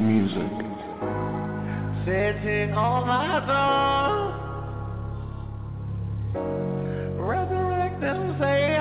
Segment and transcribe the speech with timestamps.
[0.00, 0.50] Music.
[2.04, 4.32] Sitting on my throne.
[7.18, 8.00] Resurrect
[8.40, 8.76] say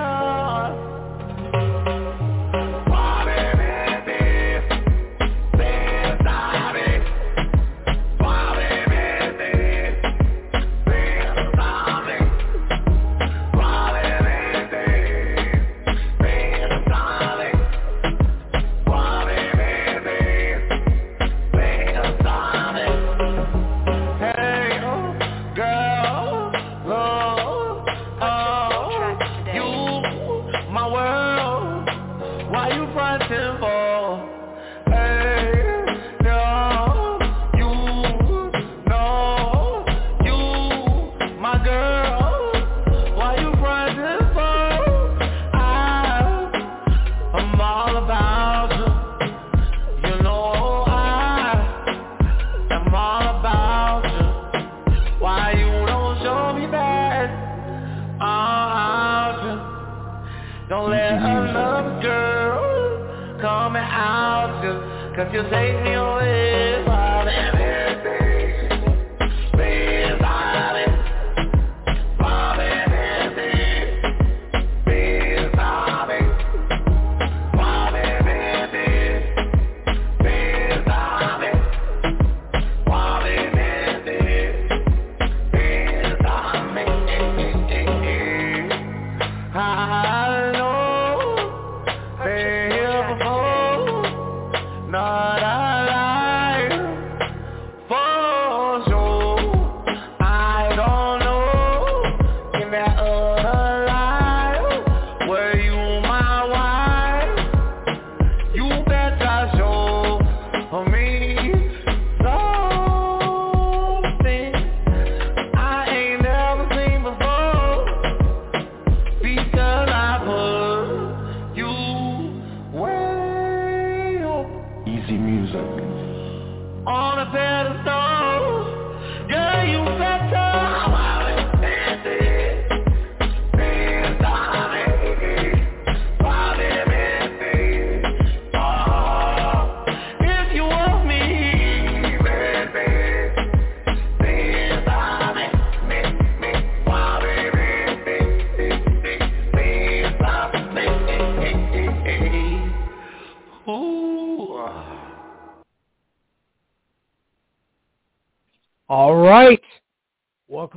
[65.31, 65.60] Cause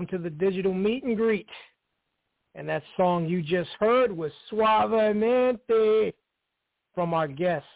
[0.07, 1.49] to the digital meet and greet.
[2.55, 6.13] And that song you just heard was Suavemente
[6.95, 7.67] from our guest,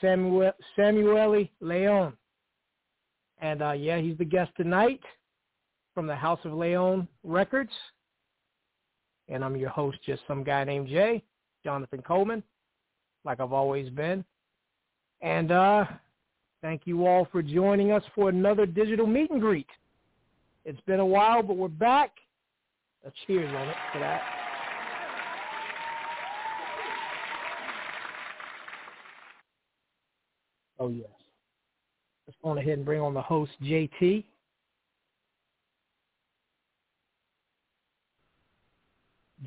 [0.00, 2.12] Samuel, Samuélli Léon.
[3.38, 5.00] And uh, yeah, he's the guest tonight
[5.94, 7.70] from the House of Leon Records.
[9.28, 11.22] And I'm your host, just some guy named Jay,
[11.62, 12.42] Jonathan Coleman,
[13.24, 14.24] like I've always been.
[15.20, 15.84] And uh,
[16.62, 19.68] thank you all for joining us for another digital meet and greet.
[20.64, 22.10] It's been a while, but we're back.
[23.06, 24.22] A cheers on it for that.
[30.78, 31.06] Oh, yes.
[32.26, 34.24] Let's go ahead and bring on the host, JT.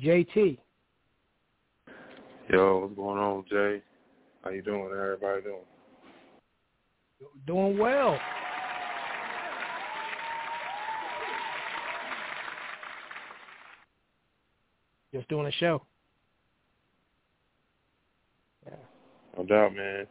[0.02, 0.58] JT.
[2.48, 3.82] Yo, what's going on, Jay?
[4.42, 4.88] How you doing?
[4.90, 5.69] How everybody doing?
[7.46, 8.18] Doing well.
[15.12, 15.82] Just doing a show.
[18.64, 18.76] Yeah.
[19.36, 20.06] No doubt, man.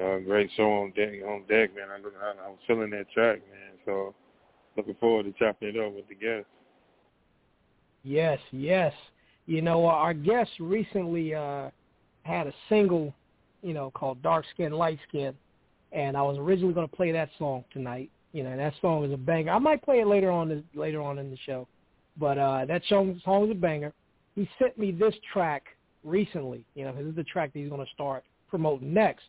[0.00, 1.88] Uh, great show on deck, on deck, man.
[1.90, 3.72] I, I, I was feeling that track, man.
[3.84, 4.14] So
[4.76, 6.46] looking forward to chopping it up with the guests.
[8.02, 8.92] Yes, yes.
[9.46, 11.70] You know, our guest recently uh,
[12.22, 13.14] had a single,
[13.62, 15.34] you know, called Dark Skin, Light Skin.
[15.92, 18.10] And I was originally going to play that song tonight.
[18.32, 19.52] You know, and that song is a banger.
[19.52, 21.68] I might play it later on later on in the show,
[22.18, 23.92] but uh, that song song is a banger.
[24.34, 25.64] He sent me this track
[26.02, 26.64] recently.
[26.74, 29.24] You know, this is the track that he's going to start promoting next.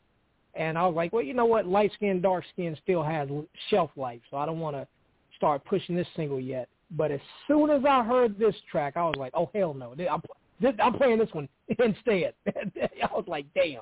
[0.56, 1.66] And I was like, well, you know what?
[1.66, 3.28] Light skin, dark skin still has
[3.70, 4.88] shelf life, so I don't want to
[5.36, 6.70] start pushing this single yet.
[6.92, 10.22] But as soon as I heard this track, I was like, oh hell no, I'm,
[10.62, 12.36] this, I'm playing this one instead.
[12.48, 13.82] I was like, damn,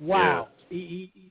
[0.00, 0.48] wow.
[0.70, 0.76] Yeah.
[0.76, 1.30] He, he,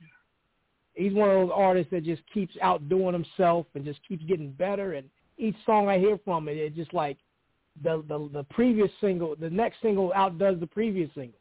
[0.94, 4.94] he's one of those artists that just keeps outdoing himself and just keeps getting better.
[4.94, 5.08] And
[5.38, 7.18] each song I hear from it, it's just like
[7.82, 11.38] the the the previous single, the next single outdoes the previous single.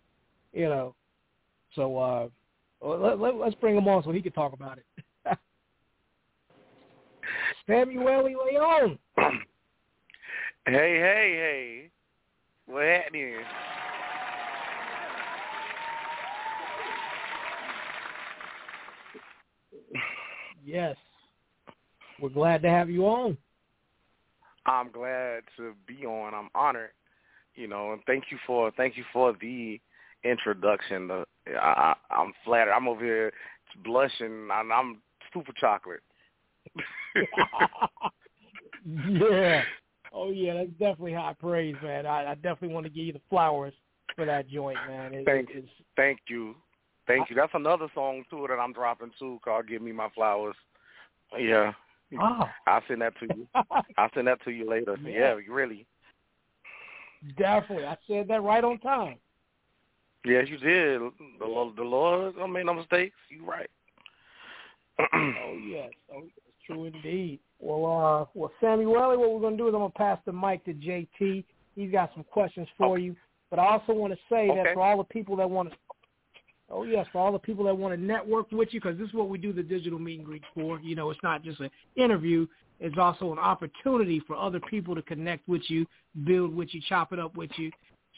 [0.53, 0.95] You know,
[1.75, 2.27] so uh,
[2.81, 4.85] let, let, let's bring him on so he can talk about it.
[7.67, 8.99] Samuel Leon.
[10.67, 11.89] Hey, hey, hey.
[12.67, 13.33] What happening?
[20.63, 20.95] Yes.
[22.19, 23.37] We're glad to have you on.
[24.65, 26.33] I'm glad to be on.
[26.33, 26.91] I'm honored.
[27.55, 29.79] You know, and thank you for thank you for the
[30.23, 31.07] introduction.
[31.07, 31.25] The,
[31.59, 32.71] I, I'm flattered.
[32.71, 33.33] I'm over here
[33.83, 34.49] blushing.
[34.51, 35.01] I'm, I'm
[35.33, 36.01] super chocolate.
[38.85, 39.63] yeah.
[40.13, 42.05] Oh yeah, that's definitely high praise, man.
[42.05, 43.73] I, I definitely want to give you the flowers
[44.15, 45.13] for that joint, man.
[45.13, 45.63] It, thank, you.
[45.95, 46.55] thank you,
[47.07, 47.35] thank you.
[47.35, 50.55] That's another song too that I'm dropping too, called "Give Me My Flowers."
[51.37, 51.73] Yeah,
[52.19, 52.43] oh.
[52.67, 53.47] I'll send that to you.
[53.97, 54.97] I'll send that to you later.
[55.03, 55.85] Yeah, yeah really.
[57.37, 59.17] Definitely, I said that right on time.
[60.25, 61.01] Yes, you did.
[61.39, 63.15] The Lord, the Lord, I made no mistakes.
[63.29, 63.69] You're right.
[64.99, 67.39] oh yes, oh yes, true indeed.
[67.59, 70.33] Well, uh, well, Samuel, what we're going to do is I'm going to pass the
[70.33, 71.43] mic to JT.
[71.75, 73.03] He's got some questions for okay.
[73.03, 73.15] you.
[73.51, 74.63] But I also want to say okay.
[74.63, 75.75] that for all the people that want to,
[76.71, 79.13] oh yes, for all the people that want to network with you, because this is
[79.13, 80.79] what we do the digital meet and greet for.
[80.79, 82.47] You know, it's not just an interview;
[82.79, 85.85] it's also an opportunity for other people to connect with you,
[86.25, 87.71] build with you, chop it up with you.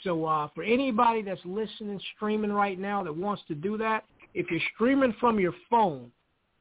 [0.04, 4.04] So uh, for anybody that's listening, streaming right now that wants to do that,
[4.34, 6.12] if you're streaming from your phone,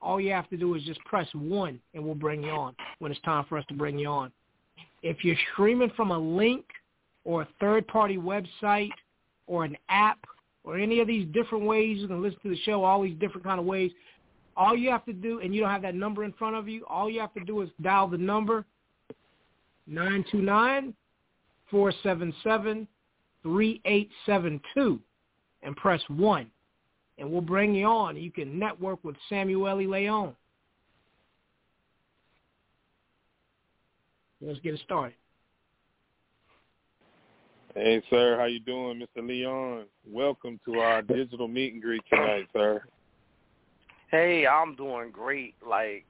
[0.00, 3.10] all you have to do is just press one and we'll bring you on when
[3.12, 4.32] it's time for us to bring you on.
[5.02, 6.64] If you're streaming from a link
[7.24, 8.90] or a third-party website
[9.46, 10.18] or an app
[10.64, 13.44] or any of these different ways you can listen to the show, all these different
[13.44, 13.90] kind of ways,
[14.56, 16.84] all you have to do, and you don't have that number in front of you,
[16.88, 18.64] all you have to do is dial the number
[19.86, 20.94] 929
[21.70, 22.86] 477
[23.42, 25.00] 3872
[25.62, 26.46] and press 1
[27.18, 28.16] and we'll bring you on.
[28.16, 30.34] You can network with Samuel Leon.
[34.40, 35.14] Let's get it started.
[37.74, 38.36] Hey, sir.
[38.38, 39.26] How you doing, Mr.
[39.26, 39.86] Leon?
[40.06, 42.82] Welcome to our digital meet and greet tonight, sir.
[44.10, 45.54] Hey, I'm doing great.
[45.66, 46.04] Like,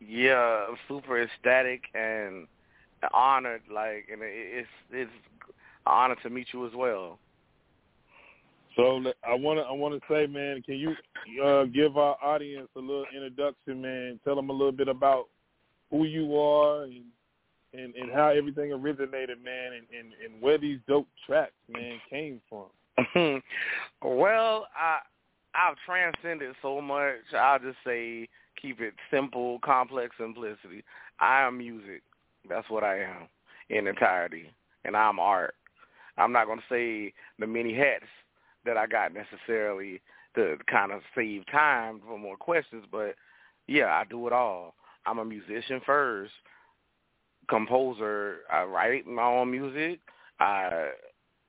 [0.00, 2.48] yeah, super ecstatic and
[3.14, 3.62] honored.
[3.72, 5.10] Like, and it's it's
[5.46, 5.54] an
[5.86, 7.20] honor to meet you as well.
[8.74, 10.96] So I want to I want to say, man, can you
[11.44, 14.18] uh, give our audience a little introduction, man?
[14.24, 15.28] Tell them a little bit about
[15.92, 17.04] who you are and
[17.78, 22.40] and, and how everything originated, man, and, and, and where these dope tracks, man, came
[22.48, 22.66] from.
[24.02, 24.98] well, I
[25.54, 27.14] I've transcended so much.
[27.36, 28.28] I'll just say
[28.60, 30.84] keep it simple, complex simplicity.
[31.18, 32.02] I am music.
[32.48, 33.28] That's what I am
[33.70, 34.50] in entirety,
[34.84, 35.54] and I'm art.
[36.18, 38.04] I'm not going to say the many hats
[38.64, 40.00] that I got necessarily
[40.34, 43.14] to kind of save time for more questions, but
[43.66, 44.74] yeah, I do it all.
[45.06, 46.32] I'm a musician first,
[47.48, 48.38] composer.
[48.50, 50.00] I write my own music.
[50.40, 50.90] I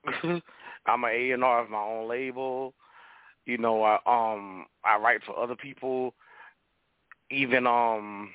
[0.86, 2.74] I'm an A and R of my own label.
[3.46, 6.14] You know, I um I write for other people.
[7.30, 8.32] Even um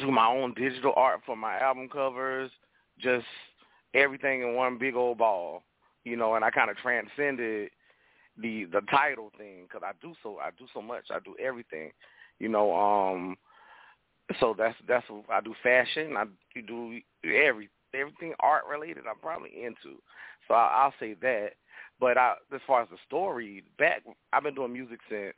[0.00, 2.50] do my own digital art for my album covers.
[2.98, 3.26] Just
[3.94, 5.62] everything in one big old ball
[6.06, 7.70] you know, and I kind of transcended
[8.38, 11.90] the the title thing because I do so I do so much I do everything,
[12.38, 12.74] you know.
[12.74, 13.36] Um,
[14.40, 16.16] so that's that's I do fashion.
[16.16, 16.24] I
[16.66, 19.04] do every everything art related.
[19.08, 20.00] I'm probably into.
[20.48, 21.50] So I, I'll say that.
[21.98, 24.02] But I, as far as the story, back
[24.32, 25.34] I've been doing music since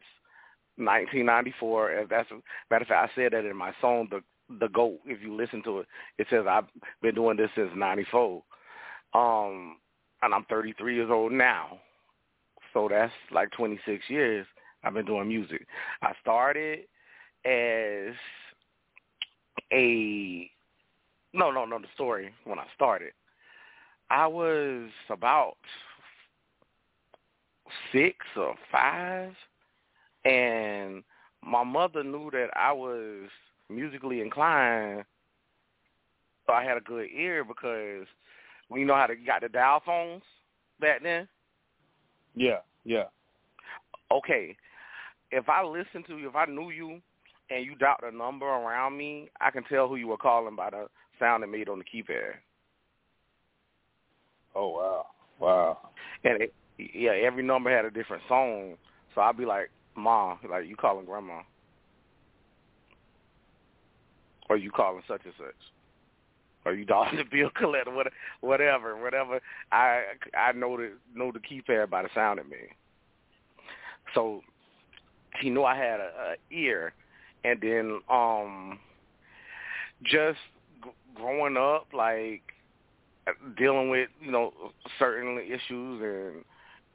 [0.76, 1.90] 1994.
[1.92, 2.28] As that's
[2.70, 4.22] matter of fact, I said that in my song, the
[4.60, 5.00] the goat.
[5.04, 5.86] If you listen to it,
[6.18, 6.66] it says I've
[7.02, 8.42] been doing this since '94.
[9.14, 9.76] Um,
[10.22, 11.78] and I'm 33 years old now.
[12.72, 14.46] So that's like 26 years
[14.84, 15.66] I've been doing music.
[16.02, 16.80] I started
[17.44, 18.14] as
[19.72, 20.50] a
[21.34, 21.78] no, no, no.
[21.78, 23.12] The story when I started,
[24.10, 25.56] I was about
[27.92, 29.32] six or five,
[30.24, 31.02] and
[31.42, 33.28] my mother knew that I was
[33.68, 35.04] musically inclined,
[36.46, 38.06] so I had a good ear because
[38.70, 40.22] we know how to got the dial phones
[40.80, 41.28] back then.
[42.34, 43.04] Yeah, yeah.
[44.10, 44.56] Okay,
[45.30, 47.00] if I listened to you, if I knew you,
[47.50, 50.70] and you dialed a number around me, I can tell who you were calling by
[50.70, 50.86] the
[51.18, 52.34] sound it made on the keypad.
[54.54, 55.06] Oh wow,
[55.38, 55.78] wow.
[56.24, 58.76] And it, yeah, every number had a different song,
[59.14, 61.42] so I'd be like, "Ma, like you calling grandma."
[64.48, 65.54] or you calling such and such,
[66.64, 67.92] or you dialing the bill collector,
[68.40, 69.40] whatever, whatever.
[69.72, 70.02] I
[70.36, 72.70] I know the know the keypad by the sound it made.
[74.14, 74.42] So
[75.40, 76.94] he knew I had a, a ear,
[77.44, 78.78] and then um,
[80.04, 80.38] just
[80.82, 82.42] g- growing up, like
[83.56, 84.52] dealing with you know
[84.98, 86.44] certain issues and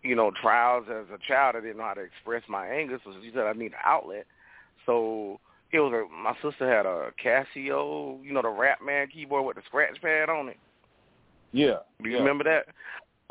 [0.04, 3.14] you know trials as a child, I didn't know how to express my anger, so
[3.22, 4.26] she said I need an outlet.
[4.86, 5.40] So
[5.72, 9.56] it was a, my sister had a Casio, you know, the Rap Man keyboard with
[9.56, 10.58] the scratch pad on it.
[11.52, 11.78] Yeah.
[12.02, 12.22] Do you yeah.
[12.22, 12.66] remember that?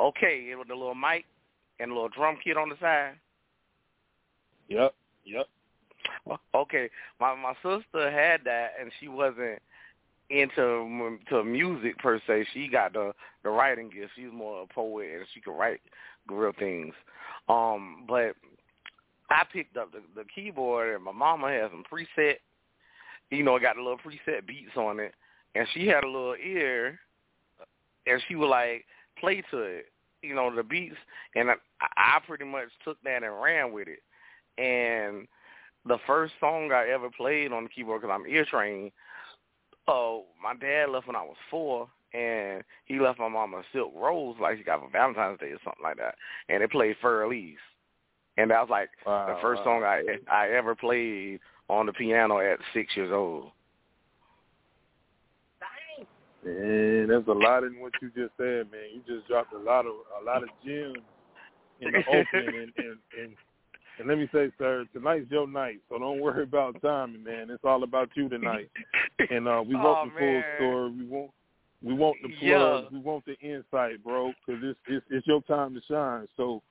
[0.00, 1.24] Okay, it was the little mic
[1.78, 3.14] and a little drum kit on the side.
[4.68, 4.94] Yep.
[5.24, 5.46] Yep.
[6.54, 6.90] Okay,
[7.20, 9.60] my my sister had that, and she wasn't
[10.30, 12.46] into to music per se.
[12.52, 14.12] She got the the writing gift.
[14.16, 15.80] She's more a poet, and she could write
[16.28, 16.94] real things.
[17.48, 18.34] Um, but
[19.32, 22.36] I picked up the, the keyboard and my mama had some preset,
[23.30, 25.14] you know, it got a little preset beats on it,
[25.54, 26.98] and she had a little ear,
[28.06, 28.84] and she would like
[29.18, 29.86] play to it,
[30.22, 30.96] you know, the beats,
[31.34, 31.54] and I,
[31.96, 34.02] I pretty much took that and ran with it,
[34.62, 35.26] and
[35.86, 38.92] the first song I ever played on the keyboard because I'm ear trained.
[39.88, 43.92] Oh, my dad left when I was four, and he left my mom a silk
[43.96, 46.14] rose like she got for Valentine's Day or something like that,
[46.48, 47.58] and it played Fur Elise
[48.36, 49.80] and that was like wow, the first wow.
[49.80, 53.50] song I I ever played on the piano at six years old.
[56.44, 58.90] Man, there's a lot in what you just said, man.
[58.92, 60.98] You just dropped a lot of a lot of gems
[61.80, 63.36] in the opening, and, and and
[63.98, 67.50] and let me say, sir, tonight's your night, so don't worry about timing, man.
[67.50, 68.70] It's all about you tonight,
[69.30, 70.44] and uh we want oh, the full man.
[70.56, 70.90] story.
[70.90, 71.30] We want
[71.82, 72.82] we want the Yeah.
[72.90, 76.28] We want the insight, bro, because it's, it's it's your time to shine.
[76.36, 76.62] So.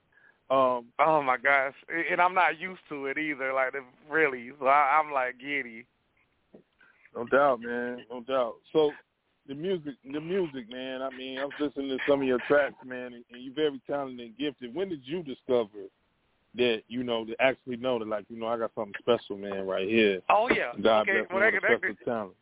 [0.49, 1.73] Um, oh my gosh,
[2.11, 3.53] and I'm not used to it either.
[3.53, 3.73] Like
[4.09, 5.85] really, so I, I'm like giddy.
[7.15, 7.99] No doubt, man.
[8.09, 8.55] No doubt.
[8.73, 8.91] So
[9.47, 11.01] the music, the music, man.
[11.01, 13.81] I mean, I was listening to some of your tracks, man, and, and you're very
[13.87, 14.75] talented and gifted.
[14.75, 15.87] When did you discover
[16.55, 19.65] that you know to actually know that, like, you know, I got something special, man,
[19.65, 20.21] right here.
[20.29, 20.71] Oh yeah.
[20.81, 21.19] God okay.
[21.19, 22.35] bless Well, me that, with a that, special talent.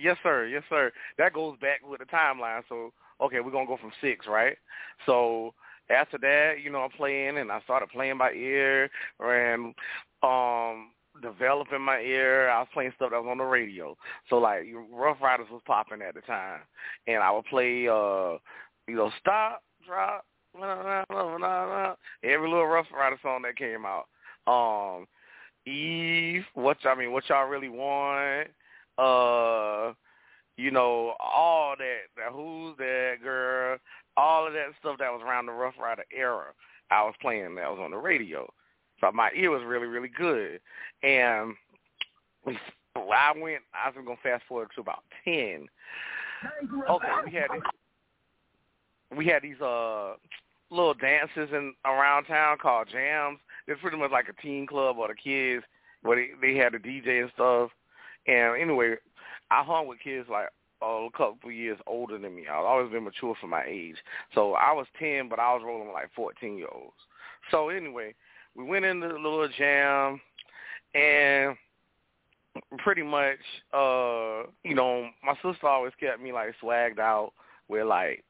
[0.00, 0.46] Yes, sir.
[0.46, 0.92] Yes, sir.
[1.18, 2.62] That goes back with the timeline.
[2.68, 4.56] So, okay, we're gonna go from six, right?
[5.06, 5.54] So
[5.90, 9.74] after that, you know, I'm playing, and I started playing by ear and
[10.22, 10.90] um
[11.22, 12.48] developing my ear.
[12.48, 13.96] I was playing stuff that was on the radio.
[14.28, 16.60] So like Ruff Ryders was popping at the time,
[17.06, 18.38] and I would play, uh,
[18.86, 20.24] you know, stop, drop,
[20.58, 24.06] nah, nah, nah, nah, nah, every little Ruff Ryder song that came out.
[24.46, 25.06] Um,
[25.70, 28.48] Eve, what I mean, what y'all really want?
[28.98, 29.92] Uh,
[30.56, 33.78] you know, all that, that who's that girl,
[34.16, 36.52] all of that stuff that was around the Ruff Ryder era.
[36.90, 38.48] I was playing that was on the radio.
[39.00, 40.60] So my ear was really, really good.
[41.02, 41.54] And
[42.96, 45.66] I went I was gonna fast forward to about ten.
[46.88, 47.48] Okay, we had
[49.16, 50.14] we had these uh
[50.70, 53.38] little dances in around town called jams.
[53.66, 55.64] It's pretty much like a teen club or the kids
[56.02, 57.70] where they, they had the DJ and stuff.
[58.26, 58.94] And anyway,
[59.50, 60.48] I hung with kids like
[60.82, 62.46] a couple years older than me.
[62.48, 63.96] I've always been mature for my age.
[64.34, 66.94] So I was 10, but I was rolling with like 14-year-olds.
[67.50, 68.14] So anyway,
[68.54, 70.20] we went into the little jam,
[70.94, 71.56] and
[72.78, 73.38] pretty much,
[73.72, 77.32] uh, you know, my sister always kept me like swagged out
[77.68, 78.24] with like,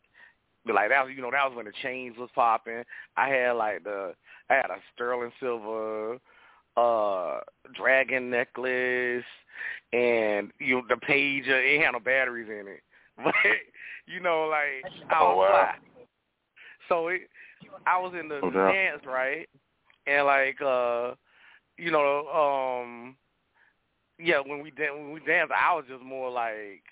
[0.66, 2.82] like that was, you know, that was when the chains was popping.
[3.16, 4.14] I had like the,
[4.48, 6.18] I had a sterling silver,
[6.76, 7.40] uh,
[7.74, 9.24] dragon necklace,
[9.92, 11.48] and you know the pager.
[11.48, 12.82] It had no batteries in it,
[13.16, 13.34] but
[14.06, 15.74] you know, like I was fly.
[16.88, 17.22] So it,
[17.86, 18.72] I was in the doubt.
[18.72, 19.48] dance right,
[20.06, 21.14] and like uh,
[21.76, 23.16] you know, um,
[24.18, 26.82] yeah, when we dan- when we danced, I was just more like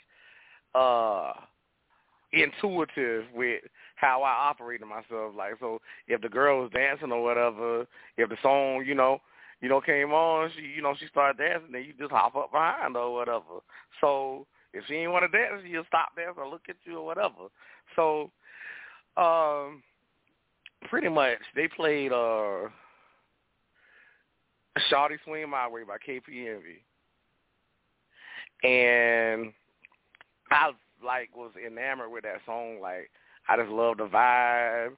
[0.75, 1.33] uh
[2.33, 3.63] intuitive with
[3.97, 5.35] how I operated myself.
[5.37, 9.21] Like, so if the girl was dancing or whatever, if the song, you know,
[9.61, 12.53] you know, came on, she, you know, she started dancing, then you just hop up
[12.53, 13.61] behind her or whatever.
[14.01, 17.07] So if she ain't want to dance, she'll stop dancing or look at you or
[17.07, 17.49] whatever.
[17.97, 18.31] So,
[19.17, 19.83] um,
[20.89, 22.69] pretty much they played, uh,
[24.91, 26.85] Shawty Swing My Way by KP Envy.
[28.63, 29.53] And
[30.51, 30.71] I
[31.05, 32.81] like was enamored with that song.
[32.81, 33.11] Like
[33.49, 34.97] I just love the vibe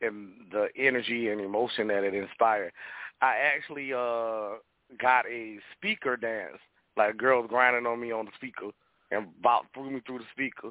[0.00, 2.72] and the energy and emotion that it inspired.
[3.20, 4.58] I actually uh
[4.98, 6.58] got a speaker dance,
[6.96, 8.70] like girls grinding on me on the speaker
[9.10, 10.70] and about threw me through the speaker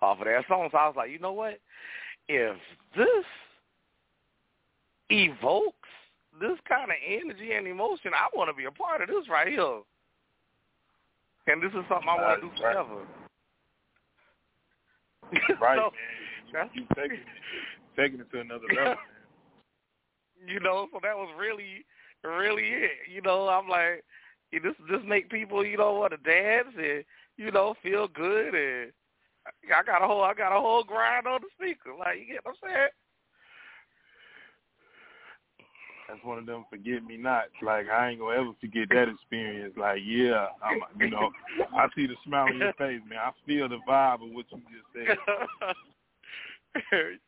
[0.00, 0.68] off of that song.
[0.72, 1.58] So I was like, you know what?
[2.28, 2.56] If
[2.96, 3.24] this
[5.10, 5.88] evokes
[6.40, 9.48] this kind of energy and emotion, I want to be a part of this right
[9.48, 9.80] here.
[11.46, 13.06] And this is something I want to do forever.
[15.60, 15.92] Right, so,
[16.52, 16.70] man.
[16.74, 17.26] You, you taking it,
[17.96, 18.96] taking it to another level, man.
[20.46, 21.86] You know, so that was really,
[22.22, 23.08] really it.
[23.10, 24.04] You know, I'm like,
[24.50, 27.02] you this just make people, you know, want to dance and
[27.38, 28.92] you know feel good, and
[29.74, 31.94] I got a whole, I got a whole grind on the speaker.
[31.98, 32.88] Like, you get what I'm saying?
[36.14, 37.48] That's one of them forget me nots.
[37.60, 39.74] Like I ain't gonna ever forget that experience.
[39.76, 41.30] Like yeah, I'm, you know,
[41.76, 43.18] I see the smile on your face, man.
[43.18, 45.18] I feel the vibe of what you just
[46.92, 46.92] said.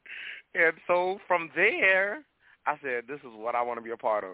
[0.55, 2.23] and so from there,
[2.67, 4.31] I said, this is what I want to be a part of.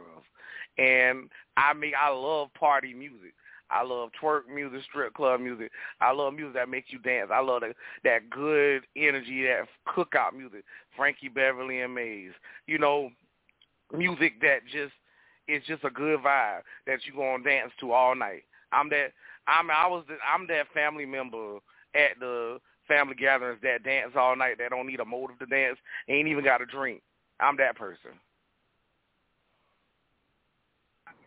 [0.76, 3.32] And I mean, I love party music.
[3.71, 5.71] I love twerk music, strip club music.
[6.02, 7.30] I love music that makes you dance.
[7.32, 10.64] I love that that good energy, that cookout music.
[10.94, 12.32] Frankie Beverly and Maze.
[12.66, 13.09] You know,
[13.92, 14.92] music that just
[15.49, 18.44] is just a good vibe that you gonna dance to all night.
[18.72, 19.12] I'm that
[19.46, 21.56] I'm I was the, I'm that family member
[21.94, 22.58] at the
[22.88, 26.44] family gatherings that dance all night that don't need a motive to dance, ain't even
[26.44, 27.02] got a drink.
[27.40, 28.12] I'm that person.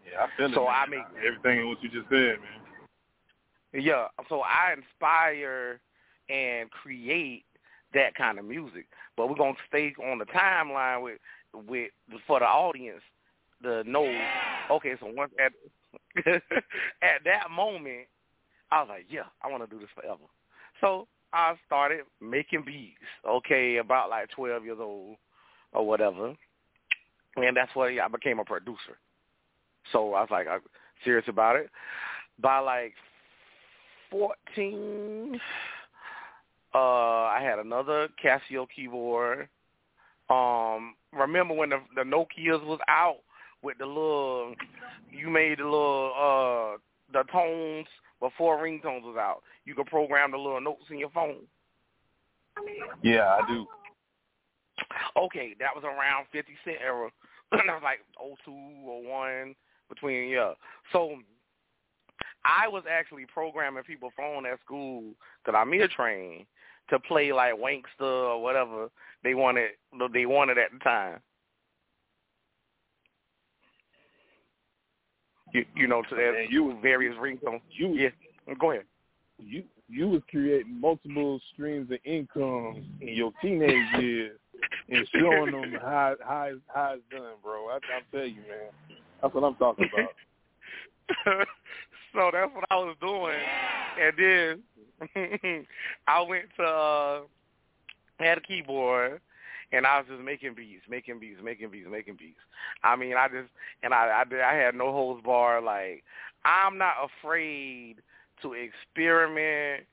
[0.10, 0.72] Yeah, I feel so it.
[0.72, 3.84] I mean everything in what you just said, man.
[3.84, 5.82] Yeah, so I inspire
[6.30, 7.44] and create
[7.94, 11.20] that kind of music, but we're gonna stay on the timeline with
[11.68, 11.92] with
[12.28, 13.02] for the audience
[13.64, 14.12] to know.
[14.72, 15.52] Okay, so once at
[16.26, 18.08] at that moment,
[18.72, 20.24] I was like, yeah, I want to do this forever.
[20.82, 22.96] So I started making beats.
[23.28, 25.18] Okay, about like twelve years old
[25.74, 26.34] or whatever,
[27.36, 28.98] and that's where I became a producer.
[29.92, 30.62] So I was like, I'm
[31.04, 31.70] serious about it.
[32.40, 32.94] By like
[34.10, 35.40] fourteen,
[36.74, 39.48] uh, I had another Casio keyboard.
[40.30, 43.18] Um, remember when the the Nokia's was out
[43.62, 44.56] with the little
[45.12, 46.78] you made the little uh
[47.14, 47.88] the tones
[48.20, 49.42] before ringtones was out.
[49.66, 51.42] You could program the little notes in your phone.
[53.04, 53.68] Yeah, I do.
[55.18, 57.10] Okay, that was around fifty cent era.
[57.52, 58.52] that was like oh two
[58.88, 59.56] or one
[59.90, 60.54] between yeah.
[60.92, 61.18] So
[62.44, 65.04] I was actually programming people phone at school
[65.44, 66.46] because I'm ear trained
[66.90, 68.90] to play like Wanksta or whatever
[69.24, 69.72] they wanted
[70.14, 71.20] they wanted at the time.
[75.54, 77.62] You you know to that you various ringtones.
[77.72, 78.10] You yeah.
[78.60, 78.86] Go ahead.
[79.40, 84.38] You you was creating multiple streams of income in your teenage years
[84.90, 87.70] and showing them how how how it's done, bro.
[87.70, 90.10] I, I tell you, man, that's what I'm talking about.
[92.14, 93.38] so that's what I was doing,
[94.02, 94.64] and then
[96.08, 97.22] I went to uh,
[98.20, 99.22] had a keyboard
[99.72, 102.40] and I was just making beats, making beats, making beats, making beats.
[102.84, 103.50] I mean, I just
[103.84, 105.62] and I I, I had no holds bar.
[105.62, 106.04] Like
[106.44, 107.98] I'm not afraid
[108.42, 109.86] to experiment,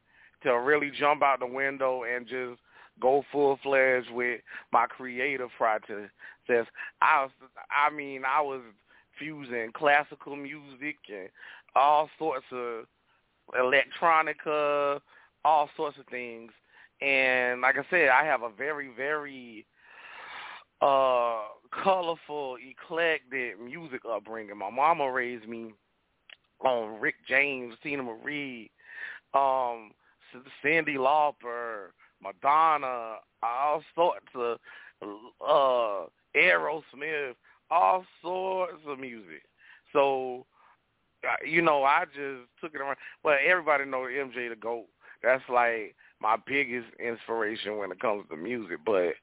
[0.43, 2.61] to really jump out the window and just
[3.01, 4.41] go full fledged with
[4.73, 6.11] my creative process.
[6.49, 7.31] I was,
[7.71, 8.61] I mean, I was
[9.19, 11.29] fusing classical music and
[11.75, 12.87] all sorts of
[13.55, 15.01] electronica,
[15.45, 16.53] all sorts of things.
[17.01, 19.67] And like I said, I have a very, very
[20.81, 21.43] uh
[21.83, 24.59] colorful, eclectic music upbringing.
[24.59, 25.73] My mama raised me
[26.61, 28.71] on Rick James, Teena Marie,
[29.35, 29.93] um,
[30.62, 31.88] Cyndi Lauper,
[32.23, 34.59] Madonna, all sorts of
[35.47, 37.35] uh Aerosmith,
[37.71, 39.43] all sorts of music.
[39.93, 40.47] So,
[41.47, 42.97] you know, I just took it around.
[43.23, 44.87] Well, everybody know MJ the GOAT.
[45.23, 48.79] That's like my biggest inspiration when it comes to music.
[48.85, 49.15] But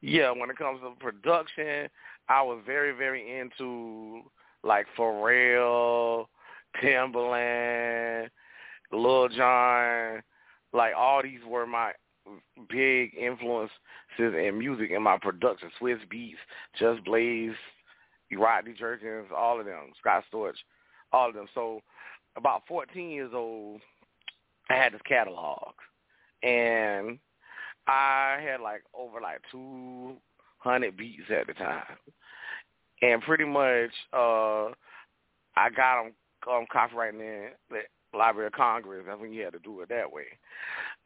[0.00, 1.88] yeah, when it comes to production,
[2.28, 4.22] I was very, very into
[4.62, 6.26] like Pharrell,
[6.82, 8.28] Timbaland,
[8.92, 10.22] Lil Jon,
[10.72, 11.92] like all these were my
[12.68, 13.70] big influences
[14.18, 15.70] in music and my production.
[15.80, 16.34] Swizz Beatz,
[16.78, 17.54] Just Blaze,
[18.36, 20.56] Rodney Jerkins, all of them, Scott Storch,
[21.12, 21.46] all of them.
[21.54, 21.80] So
[22.36, 23.80] about 14 years old,
[24.70, 25.72] I had this catalog,
[26.42, 27.18] and
[27.86, 31.82] I had like over like 200 beats at the time,
[33.02, 34.66] and pretty much uh
[35.56, 36.12] I got them
[36.48, 37.80] um, copyrighting in the
[38.16, 39.04] Library of Congress.
[39.06, 40.26] That's when you had to do it that way.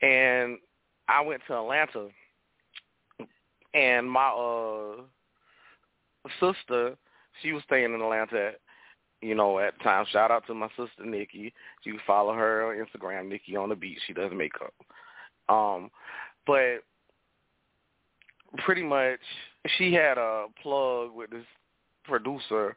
[0.02, 0.58] And
[1.08, 2.08] I went to Atlanta,
[3.74, 5.02] and my uh
[6.40, 6.96] sister,
[7.40, 8.52] she was staying in Atlanta.
[9.22, 10.08] You know, at times.
[10.12, 11.54] Shout out to my sister Nikki.
[11.84, 13.98] You follow her on Instagram, Nikki on the beat.
[14.06, 14.74] She does makeup.
[15.48, 15.90] Um,
[16.46, 16.78] but
[18.58, 19.20] pretty much
[19.78, 21.44] she had a plug with this
[22.04, 22.76] producer.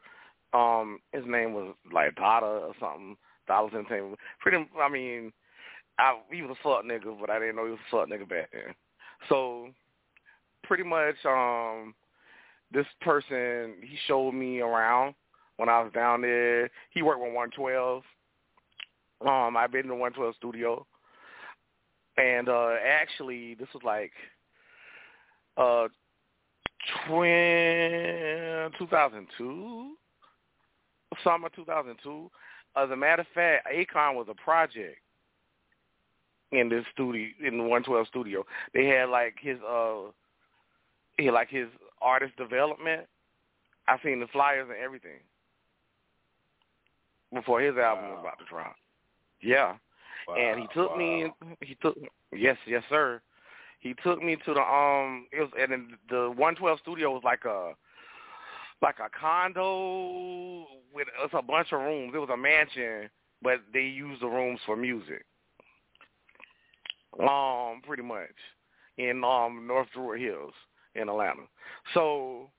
[0.53, 3.17] Um, his name was like Dada or something.
[3.47, 4.19] Dollars Entertainment.
[4.39, 5.31] Pretty, I mean,
[5.99, 8.27] I he was a fuck nigga, but I didn't know he was a fuck nigga
[8.27, 8.73] back then.
[9.29, 9.69] So,
[10.63, 11.93] pretty much, um,
[12.71, 15.13] this person he showed me around
[15.57, 16.69] when I was down there.
[16.91, 18.03] He worked with 112.
[19.25, 20.85] Um, I've been in the 112 studio,
[22.17, 24.11] and uh actually, this was like
[25.57, 25.87] uh
[28.77, 29.95] 2002,
[31.23, 32.29] summer 2002.
[32.75, 34.97] As a matter of fact, Akon was a project
[36.51, 38.45] in this studio, in the 112 studio.
[38.73, 40.11] They had like his, uh,
[41.17, 41.67] he like his
[42.01, 43.07] artist development.
[43.87, 45.21] I seen the flyers and everything
[47.33, 48.11] before his album Wow.
[48.11, 48.75] was about to drop.
[49.41, 49.75] Yeah,
[50.37, 51.31] and he took me.
[51.61, 51.97] He took
[52.31, 53.21] yes, yes, sir.
[53.79, 55.27] He took me to the um.
[55.31, 57.73] It was and then the 112 studio was like a
[58.81, 62.13] like a condo with it's a bunch of rooms.
[62.15, 63.09] It was a mansion,
[63.41, 65.25] but they used the rooms for music.
[67.19, 68.35] Um, pretty much
[68.97, 70.53] in um North Druid Hills
[70.95, 71.43] in Atlanta.
[71.93, 72.49] So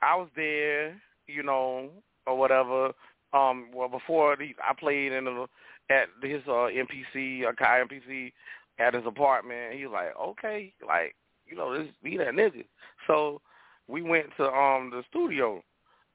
[0.00, 1.90] I was there, you know,
[2.26, 2.92] or whatever.
[3.32, 5.46] Um, well, before the, I played in the
[5.90, 8.32] at his uh, MPC, uh, Kai MPC,
[8.78, 9.74] at his apartment.
[9.74, 11.14] He was like, okay, like
[11.46, 12.64] you know, this be that nigga.
[13.06, 13.40] So
[13.88, 15.62] we went to um the studio,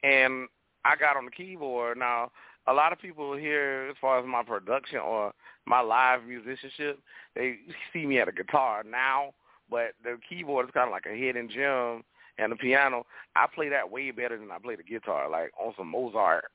[0.03, 0.47] and
[0.86, 1.97] I got on the keyboard.
[1.97, 2.32] Now
[2.67, 5.34] a lot of people here, as far as my production or
[5.65, 6.99] my live musicianship,
[7.36, 7.58] they
[7.93, 9.34] see me at a guitar now,
[9.69, 12.03] but the keyboard is kind of like a hidden gem.
[12.39, 15.73] And the piano, I play that way better than I play the guitar, like on
[15.75, 16.45] some Mozart,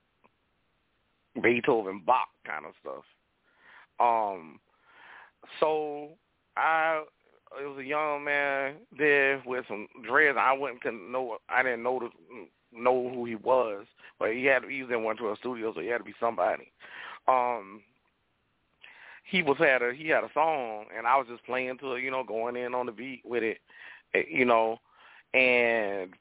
[1.41, 3.05] Beethoven, Bach kind of stuff.
[4.01, 4.61] Um,
[5.61, 6.11] so
[6.57, 7.03] I
[7.61, 10.39] it was a young man there with some dreads.
[10.41, 11.39] I wouldn't know.
[11.49, 13.87] I didn't know the, know who he was,
[14.19, 16.73] but he had he was in one twelve studios, so he had to be somebody.
[17.29, 17.83] Um,
[19.25, 22.03] he was had a he had a song, and I was just playing to it,
[22.03, 23.59] you know, going in on the beat with it,
[24.15, 24.79] eh, you know,
[25.35, 26.13] and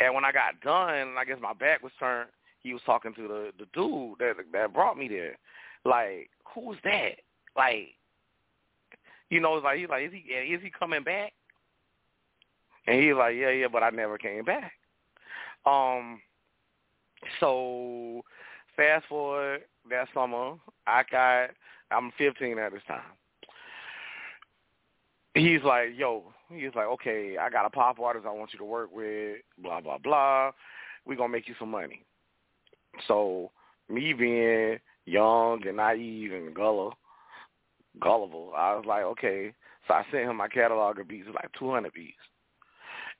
[0.00, 2.30] and when I got done, I guess my back was turned.
[2.62, 5.36] He was talking to the the dude that that brought me there,
[5.84, 7.16] like who's that?
[7.56, 7.94] Like
[9.30, 11.32] you know, it's like he's like, is he is he coming back?
[12.86, 14.72] And he's like, yeah, yeah, but I never came back.
[15.64, 16.20] Um,
[17.38, 18.22] so
[18.76, 20.54] fast forward that summer,
[20.86, 21.50] I got
[21.90, 23.00] I'm 15 at this time.
[25.34, 28.64] He's like, yo, he's like, okay, I got a pop artist I want you to
[28.64, 30.50] work with, blah blah blah.
[31.06, 32.04] We gonna make you some money.
[33.06, 33.50] So
[33.88, 36.96] me being young and naive and gullible,
[38.00, 38.52] gullible.
[38.56, 39.52] I was like, okay.
[39.88, 42.16] So I sent him my catalog of beats, like 200 beats.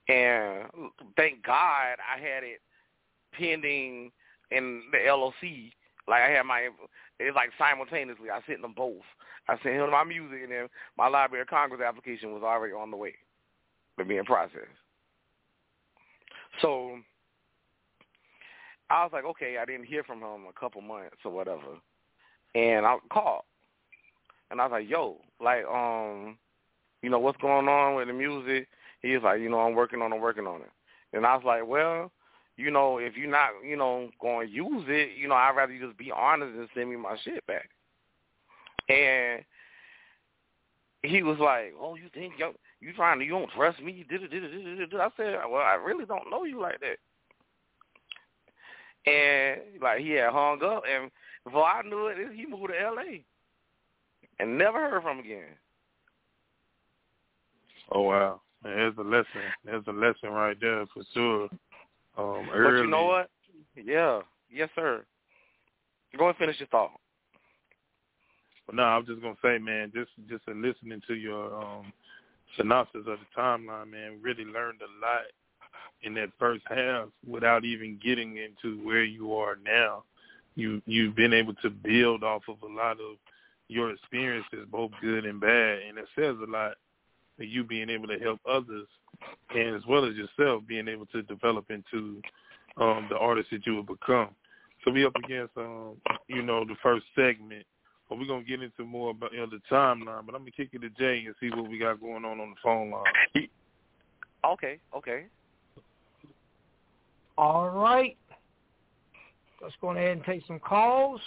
[0.07, 0.65] And
[1.15, 2.61] thank God I had it
[3.33, 4.11] pending
[4.51, 5.71] in the LOC.
[6.07, 6.69] Like I had my,
[7.19, 8.29] it's like simultaneously.
[8.29, 9.03] I sent them both.
[9.47, 12.91] I sent him my music, and then my Library of Congress application was already on
[12.91, 13.15] the way
[13.97, 14.65] to being processed.
[16.61, 16.97] So
[18.91, 21.79] I was like, okay, I didn't hear from him a couple months or whatever,
[22.55, 23.43] and I called.
[24.49, 26.37] And I was like, yo, like, um,
[27.01, 28.67] you know, what's going on with the music?
[29.01, 30.71] He was like, you know, I'm working on it, working on it.
[31.13, 32.11] And I was like, well,
[32.57, 35.71] you know, if you're not, you know, going to use it, you know, I'd rather
[35.71, 37.69] you just be honest and send me my shit back.
[38.89, 39.43] And
[41.01, 42.51] he was like, oh, you think yo,
[42.81, 44.05] you trying to, you don't trust me?
[44.09, 44.99] Did it, did did did.
[44.99, 46.97] I said, well, I really don't know you like that.
[49.05, 51.09] And like he had hung up, and
[51.43, 53.25] before I knew it, he moved to L.A
[54.41, 55.55] and never heard from him again.
[57.91, 59.25] Oh wow, there's a lesson.
[59.63, 61.43] There's a lesson right there for sure.
[62.17, 62.81] Um, But early.
[62.81, 63.29] you know what?
[63.75, 65.03] Yeah, yes, sir.
[66.17, 66.91] Go and finish your thought.
[68.65, 71.93] But no, I was just gonna say, man, just just in listening to your um
[72.57, 75.21] synopsis of the timeline, man, really learned a lot
[76.03, 80.03] in that first half without even getting into where you are now.
[80.55, 83.17] You you've been able to build off of a lot of
[83.67, 86.73] your experiences, both good and bad, and it says a lot
[87.37, 88.87] that you being able to help others,
[89.55, 92.21] and as well as yourself being able to develop into
[92.77, 94.29] um, the artist that you will become.
[94.83, 95.95] So we up against um,
[96.27, 97.65] you know, the first segment.
[98.09, 100.25] But we're gonna get into more about you know, the timeline.
[100.25, 102.49] But I'm gonna kick it to Jay and see what we got going on on
[102.49, 103.47] the phone line.
[104.43, 105.25] Okay, okay.
[107.37, 108.17] All right.
[109.61, 111.21] Let's go ahead and take some calls.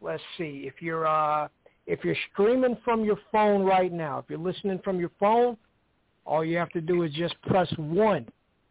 [0.00, 1.48] Let's see if you're uh,
[1.86, 4.18] if you're streaming from your phone right now.
[4.18, 5.56] If you're listening from your phone,
[6.24, 8.28] all you have to do is just press one,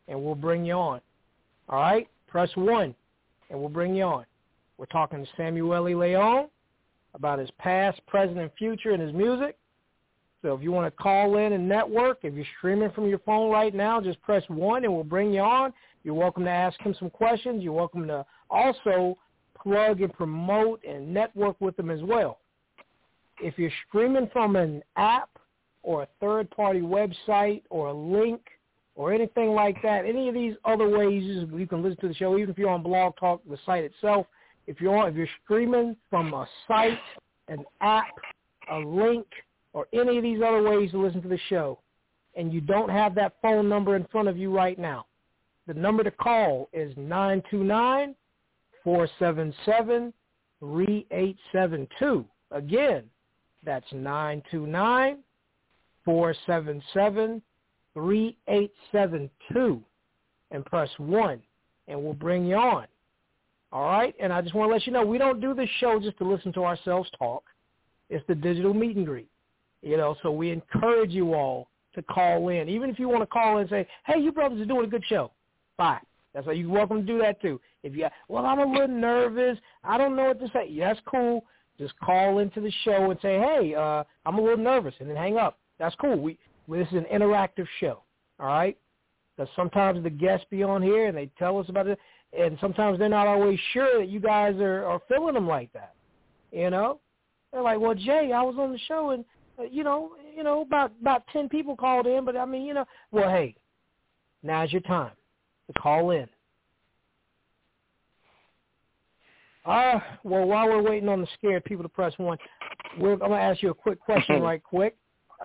[0.07, 1.01] and we'll bring you on.
[1.69, 2.93] All right, press one,
[3.49, 4.25] and we'll bring you on.
[4.77, 5.95] We're talking to Samuel e.
[5.95, 6.47] Leon
[7.13, 9.57] about his past, present, and future in his music.
[10.41, 13.51] So if you want to call in and network, if you're streaming from your phone
[13.51, 15.71] right now, just press one and we'll bring you on.
[16.03, 17.63] You're welcome to ask him some questions.
[17.63, 19.17] You're welcome to also
[19.61, 22.39] plug and promote and network with him as well.
[23.39, 25.29] If you're streaming from an app
[25.83, 28.41] or a third-party website or a link
[28.95, 32.37] or anything like that, any of these other ways you can listen to the show,
[32.37, 34.25] even if you're on Blog Talk, the site itself.
[34.65, 36.99] If you're on, if you're streaming from a site,
[37.47, 38.05] an app,
[38.71, 39.25] a link,
[39.73, 41.79] or any of these other ways to listen to the show,
[42.35, 45.05] and you don't have that phone number in front of you right now,
[45.67, 48.15] the number to call is 929
[48.83, 50.13] 477
[50.59, 52.25] 3872.
[52.51, 53.03] Again,
[53.63, 55.19] that's 929
[56.05, 57.41] 477
[57.93, 59.83] 3872.
[60.53, 61.41] And press 1,
[61.87, 62.85] and we'll bring you on.
[63.71, 64.13] All right?
[64.19, 66.29] And I just want to let you know, we don't do this show just to
[66.29, 67.43] listen to ourselves talk.
[68.09, 69.29] It's the digital meet and greet.
[69.81, 72.69] You know, so we encourage you all to call in.
[72.69, 74.89] Even if you want to call in and say, hey, you brothers are doing a
[74.89, 75.31] good show.
[75.77, 75.99] Bye.
[76.33, 77.59] That's why you're welcome to do that too.
[77.83, 79.57] If you, well, I'm a little nervous.
[79.83, 80.67] I don't know what to say.
[80.69, 81.43] Yeah, that's cool.
[81.77, 85.17] Just call into the show and say, hey, uh, I'm a little nervous, and then
[85.17, 85.57] hang up.
[85.79, 86.17] That's cool.
[86.17, 86.37] We,
[86.69, 88.03] this is an interactive show.
[88.39, 88.77] All right.
[89.35, 91.99] Because sometimes the guests be on here and they tell us about it,
[92.37, 95.95] and sometimes they're not always sure that you guys are, are feeling them like that.
[96.51, 96.99] You know,
[97.51, 99.25] they're like, well, Jay, I was on the show and
[99.69, 102.85] you know, you know, about about ten people called in, but I mean, you know,
[103.11, 103.55] well, hey,
[104.43, 105.11] now's your time
[105.67, 106.27] to call in.
[109.65, 112.37] Uh, well, while we're waiting on the scared people to press one,
[112.99, 114.95] we're, I'm going to ask you a quick question right quick.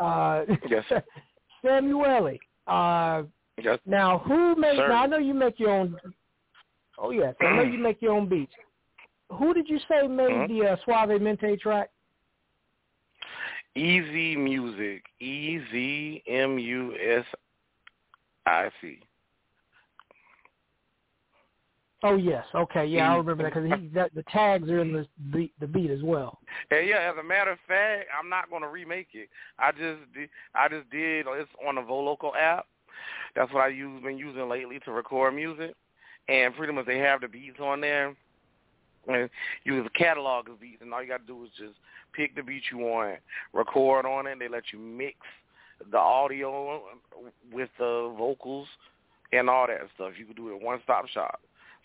[0.01, 0.85] Uh, yes.
[1.65, 3.25] Samuélli, uh,
[3.63, 3.79] yes.
[3.87, 5.97] now who makes, now I know you make your own,
[6.99, 8.53] oh yes, I know you make your own beats.
[9.33, 10.49] Who did you say made Mhm.
[10.49, 11.91] the uh, Suavemente track?
[13.77, 15.05] Easy Music.
[15.21, 17.25] E Z M U S
[18.47, 19.01] I C.
[22.03, 25.53] Oh yes, okay, yeah, I remember that because that, the tags are in the beat,
[25.59, 26.39] the beat as well.
[26.71, 29.29] And yeah, as a matter of fact, I'm not going to remake it.
[29.59, 32.67] I just did, I just did it's on the Voloco app.
[33.35, 35.75] That's what I use been using lately to record music.
[36.29, 38.15] And pretty much they have the beats on there.
[39.09, 39.31] And
[39.65, 41.75] use a catalog of beats, and all you got to do is just
[42.13, 43.19] pick the beat you want,
[43.53, 44.39] record on it.
[44.39, 45.19] They let you mix
[45.91, 46.83] the audio
[47.53, 48.67] with the vocals
[49.33, 50.13] and all that stuff.
[50.19, 51.41] You can do it one stop shop.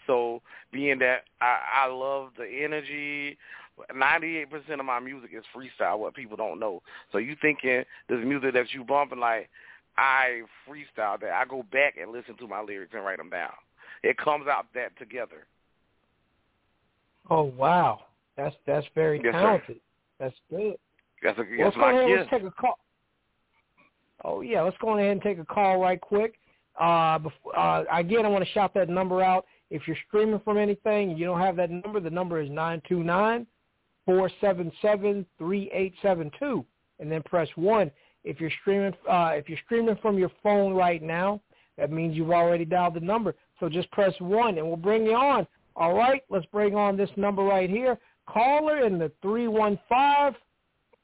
[0.07, 3.37] So being that I, I love the energy,
[3.93, 6.81] 98% of my music is freestyle, what people don't know.
[7.11, 9.49] So you thinking this music that you bumping, like,
[9.97, 11.31] I freestyle that.
[11.31, 13.51] I go back and listen to my lyrics and write them down.
[14.03, 15.45] It comes out that together.
[17.31, 18.01] Oh wow,
[18.35, 19.39] that's that's very Yes, sir.
[19.39, 19.79] talented.
[20.19, 20.75] That's good.
[21.23, 22.07] That's, a, that's let's go ahead.
[22.07, 22.19] gift.
[22.19, 22.79] Let's take a call.
[24.25, 26.35] Oh yeah, let's go ahead and take a call right quick.
[26.79, 29.45] Uh, before, uh, again, I want to shout that number out.
[29.69, 32.81] If you're streaming from anything and you don't have that number, the number is nine
[32.87, 33.47] two nine
[34.05, 36.65] four seven seven three eight seven two,
[36.99, 37.89] and then press one.
[38.25, 41.39] If you're streaming, uh, if you're streaming from your phone right now,
[41.77, 43.35] that means you've already dialed the number.
[43.61, 45.47] So just press one, and we'll bring you on.
[45.75, 47.97] All right, let's bring on this number right here.
[48.27, 50.33] Caller in the three one five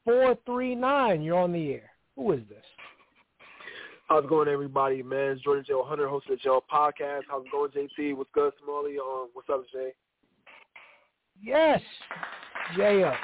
[0.04, 1.22] four three nine.
[1.22, 1.90] You're on the air.
[2.16, 2.64] Who is this?
[4.08, 5.02] How's it going, everybody?
[5.02, 5.74] Man, it's Jordan J.
[5.76, 7.22] Hunter, host of the Joe Podcast.
[7.28, 8.16] How's it going, JT?
[8.16, 8.96] What's good, Smalley?
[8.98, 9.92] Um, what's up, Jay?
[11.42, 11.80] Yes,
[12.74, 13.14] Jay up.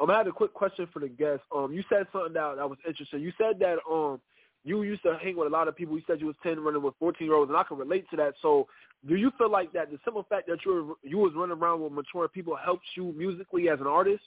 [0.00, 1.42] Um, I had a quick question for the guest.
[1.54, 3.20] Um, you said something that that was interesting.
[3.20, 4.20] You said that um,
[4.64, 5.96] you used to hang with a lot of people.
[5.96, 8.16] You said you was ten running with fourteen year olds, and I can relate to
[8.16, 8.34] that.
[8.40, 8.68] So,
[9.08, 11.82] do you feel like that the simple fact that you were you was running around
[11.82, 14.22] with mature people helped you musically as an artist?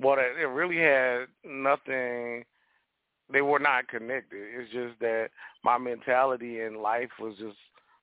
[0.00, 2.44] Well, it really had nothing.
[3.32, 4.42] They were not connected.
[4.58, 5.28] It's just that
[5.64, 7.56] my mentality in life was just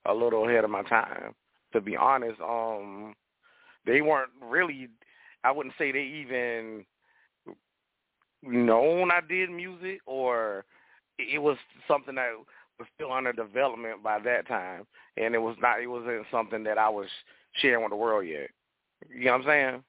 [0.06, 1.34] a little ahead of my time.
[1.72, 3.14] To be honest, um,
[3.86, 4.88] they weren't really.
[5.44, 6.84] I wouldn't say they even
[8.42, 10.64] known I did music, or
[11.18, 12.32] it was something that
[12.78, 15.80] was still under development by that time, and it was not.
[15.80, 17.08] It wasn't something that I was
[17.60, 18.50] sharing with the world yet.
[19.08, 19.84] You know what I'm saying?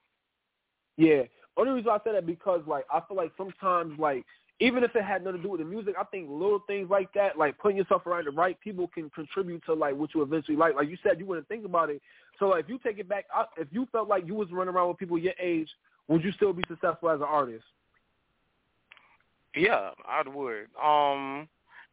[0.98, 1.24] Yeah.
[1.58, 4.26] Only reason I say that because like I feel like sometimes like
[4.62, 7.12] even if it had nothing to do with the music, I think little things like
[7.14, 10.56] that, like putting yourself around the right people, can contribute to like what you eventually
[10.56, 10.76] like.
[10.76, 12.00] Like you said, you wouldn't think about it.
[12.38, 13.26] So like, if you take it back,
[13.58, 15.68] if you felt like you was running around with people your age,
[16.08, 17.64] would you still be successful as an artist?
[19.56, 20.68] Yeah, I would.
[20.82, 21.48] Um,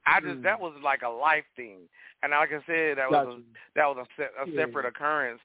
[0.07, 0.43] I just mm.
[0.45, 1.81] that was like a life thing,
[2.23, 3.43] and like I said, that was a,
[3.75, 5.41] that was a, a separate occurrence,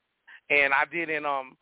[0.49, 1.57] and I didn't um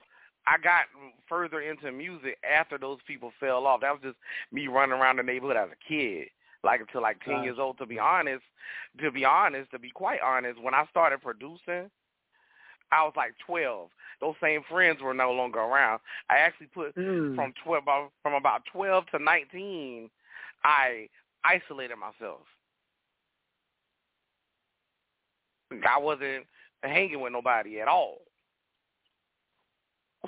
[0.47, 0.85] I got
[1.29, 3.81] further into music after those people fell off.
[3.81, 4.17] That was just
[4.51, 6.27] me running around the neighborhood as a kid,
[6.63, 7.77] like until like ten years old.
[7.77, 8.43] To be honest,
[9.01, 11.89] to be honest, to be quite honest, when I started producing,
[12.91, 13.89] I was like twelve.
[14.19, 16.01] Those same friends were no longer around.
[16.29, 17.35] I actually put mm.
[17.35, 17.83] from twelve
[18.21, 20.09] from about twelve to nineteen.
[20.63, 21.07] I
[21.43, 22.41] isolated myself.
[25.87, 26.45] I wasn't
[26.83, 28.19] hanging with nobody at all.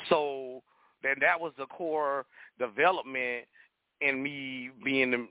[0.10, 0.64] So
[1.02, 2.26] then that was the core
[2.60, 3.46] development
[4.02, 5.28] in me being the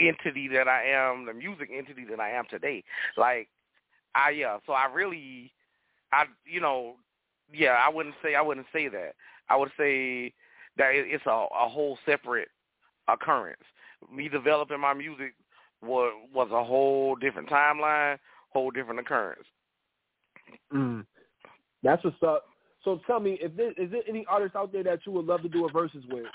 [0.00, 2.84] entity that I am, the music entity that I am today.
[3.16, 3.48] Like
[4.14, 5.52] I yeah, so I really
[6.12, 6.96] I you know,
[7.52, 9.12] yeah, I wouldn't say I wouldn't say that.
[9.48, 10.32] I would say
[10.76, 12.48] that it's a, a whole separate
[13.08, 13.62] occurrence.
[14.12, 15.34] Me developing my music
[15.82, 18.18] was was a whole different timeline,
[18.50, 19.46] whole different occurrence.
[20.72, 21.04] Mm.
[21.82, 22.46] That's what's up.
[22.84, 25.42] So tell me, if there, is there any artists out there that you would love
[25.42, 26.26] to do a verses with?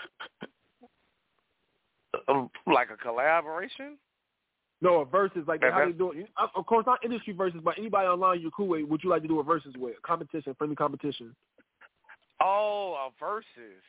[2.28, 3.98] Uh, like a collaboration?
[4.82, 6.28] No, a verses like that, how they do it.
[6.56, 8.88] Of course, not industry verses, but anybody online you're cool with.
[8.88, 10.02] Would you like to do a verses with?
[10.02, 11.36] Competition, friendly competition.
[12.42, 13.84] Oh, a verses.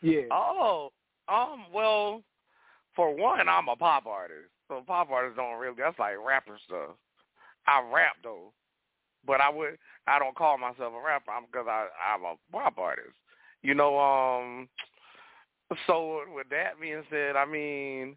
[0.00, 0.22] Yeah.
[0.30, 0.90] Oh,
[1.28, 1.66] um.
[1.72, 2.22] Well,
[2.96, 5.76] for one, I'm a pop artist, so pop artists don't really.
[5.78, 6.96] That's like rapper stuff.
[7.66, 8.52] I rap though,
[9.26, 12.78] but I would I don't call myself a rapper I'm because I I'm a pop
[12.78, 13.14] artist.
[13.62, 14.68] You know, um
[15.86, 18.16] so with that being said, I mean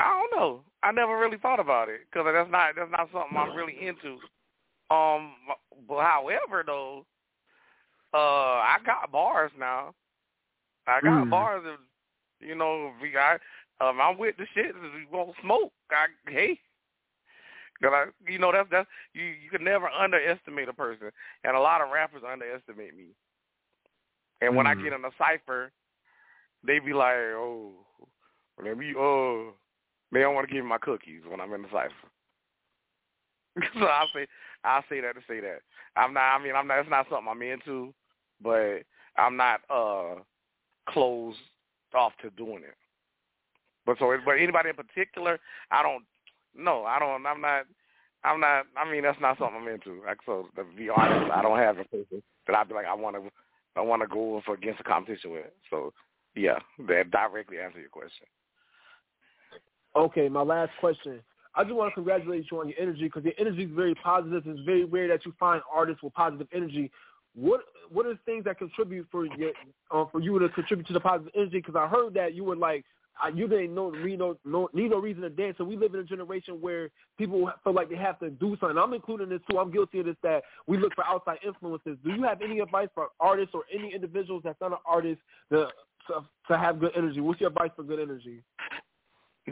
[0.00, 0.64] I don't know.
[0.82, 4.18] I never really thought about it because that's not that's not something I'm really into.
[4.90, 5.32] Um,
[5.88, 7.06] but however though,
[8.12, 9.94] uh, I got bars now.
[10.86, 11.30] I got mm.
[11.30, 11.64] bars.
[11.64, 13.40] If, you know, if we got
[13.80, 14.66] um, I'm with the shit.
[14.66, 16.58] If we won't smoke, I, hey,
[17.82, 19.24] Cause I, you know, that's that's you.
[19.24, 21.10] You can never underestimate a person,
[21.42, 23.06] and a lot of rappers underestimate me.
[24.40, 24.68] And when.
[24.68, 25.72] I get in a cipher,
[26.64, 27.72] they be like, "Oh,
[28.64, 29.54] let me, oh,
[30.12, 31.90] they don't want to give me my cookies when I'm in the cipher."
[33.74, 34.26] so I say,
[34.62, 35.58] I say that to say that
[35.96, 36.36] I'm not.
[36.36, 36.78] I mean, I'm not.
[36.78, 37.92] It's not something I'm into,
[38.40, 38.82] but
[39.16, 40.20] I'm not uh
[40.88, 41.38] closed
[41.94, 42.76] off to doing it.
[43.84, 45.38] But so, but anybody in particular,
[45.70, 46.04] I don't
[46.56, 47.24] no, I don't.
[47.26, 47.64] I'm not.
[48.24, 48.66] I'm not.
[48.76, 50.02] I mean, that's not something I'm into.
[50.04, 52.94] Like, so to be honest, I don't have a person that I'd be like, I
[52.94, 53.30] want to.
[53.74, 55.46] I want to go for against a competition with.
[55.70, 55.94] So,
[56.34, 58.26] yeah, that directly answer your question.
[59.96, 61.20] Okay, my last question.
[61.54, 64.42] I just want to congratulate you on your energy because your energy is very positive.
[64.46, 66.90] It's very rare that you find artists with positive energy.
[67.34, 71.00] What what are the things that contribute for uh, for you to contribute to the
[71.00, 71.58] positive energy?
[71.58, 72.84] Because I heard that you were like
[73.34, 75.56] you didn't know need no, no need no reason to dance.
[75.58, 78.78] So we live in a generation where people feel like they have to do something.
[78.78, 79.58] I'm including this too.
[79.58, 80.16] I'm guilty of this.
[80.22, 81.98] That we look for outside influences.
[82.04, 85.68] Do you have any advice for artists or any individuals that's not an artist to
[86.08, 87.20] to, to have good energy?
[87.20, 88.42] What's your advice for good energy?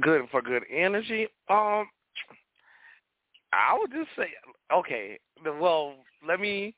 [0.00, 1.28] Good for good energy.
[1.48, 1.86] Um,
[3.52, 4.28] I would just say
[4.72, 5.18] okay.
[5.44, 5.94] Well,
[6.26, 6.74] let me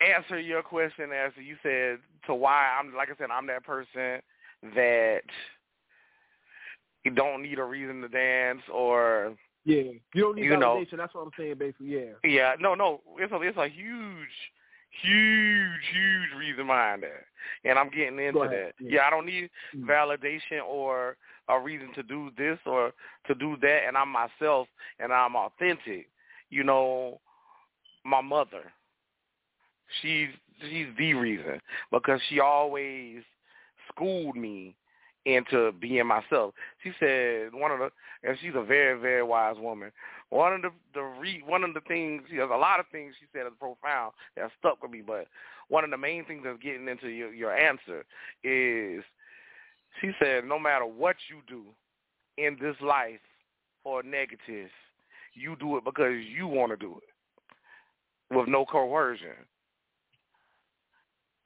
[0.00, 4.20] answer your question as you said to why I'm like I said I'm that person
[4.74, 5.22] that
[7.04, 9.36] you don't need a reason to dance or
[9.66, 9.82] yeah,
[10.14, 10.92] you don't need you validation.
[10.92, 11.88] Know, That's what I'm saying, basically.
[11.88, 12.12] Yeah.
[12.24, 12.54] Yeah.
[12.60, 13.00] No, no.
[13.18, 14.28] It's a it's a huge,
[15.02, 17.24] huge, huge reason behind that,
[17.64, 18.72] and I'm getting into that.
[18.80, 18.90] Yeah.
[18.90, 19.90] yeah, I don't need mm-hmm.
[19.90, 21.16] validation or
[21.48, 22.92] a reason to do this or
[23.26, 24.68] to do that, and I'm myself
[25.00, 26.08] and I'm authentic.
[26.48, 27.20] You know,
[28.04, 28.72] my mother,
[30.00, 30.28] she's
[30.70, 31.60] she's the reason
[31.90, 33.22] because she always
[33.88, 34.74] schooled me
[35.24, 36.54] into being myself.
[36.82, 37.90] She said one of the,
[38.22, 39.90] and she's a very very wise woman.
[40.30, 43.14] One of the the re, one of the things she has a lot of things
[43.18, 45.02] she said is profound that stuck with me.
[45.06, 45.26] But
[45.68, 48.04] one of the main things that's getting into your your answer
[48.44, 49.02] is
[50.00, 51.64] she said no matter what you do
[52.38, 53.20] in this life
[53.84, 54.70] or negative,
[55.34, 59.36] you do it because you want to do it with no coercion.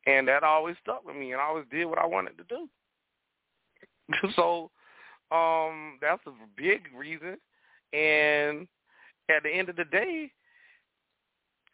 [0.06, 2.68] And that always stuck with me, and I always did what I wanted to do.
[4.36, 4.70] so,
[5.30, 7.36] Um, that's a big reason.
[7.92, 8.66] And
[9.28, 10.32] at the end of the day,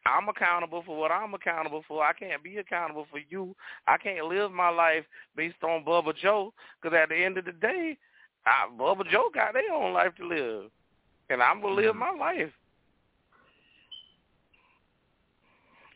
[0.06, 2.04] I'm accountable for what I'm accountable for.
[2.04, 3.56] I can't be accountable for you.
[3.86, 5.04] I can't live my life
[5.34, 7.96] based on Bubba Joe because at the end of the day,
[8.46, 10.70] I, Bubba Joe got their own life to live,
[11.28, 12.52] and I'm gonna live my life.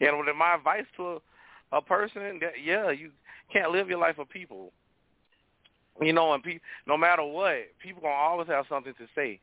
[0.01, 1.21] And my advice to
[1.73, 3.11] a, person that yeah, you
[3.53, 4.73] can't live your life for people.
[6.01, 9.41] You know, and pe- no matter what, people gonna always have something to say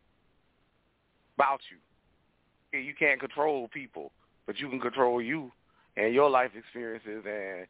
[1.37, 2.79] about you.
[2.79, 4.11] You can't control people
[4.47, 5.51] but you can control you
[5.95, 7.67] and your life experiences and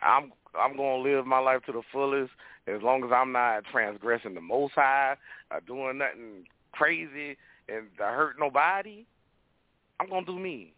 [0.00, 2.32] I'm I'm gonna live my life to the fullest
[2.66, 5.16] as long as I'm not transgressing the most high
[5.50, 7.36] or doing nothing crazy
[7.68, 9.04] and hurt nobody,
[9.98, 10.72] I'm gonna do me.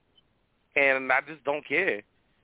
[0.75, 2.03] And I just don't care.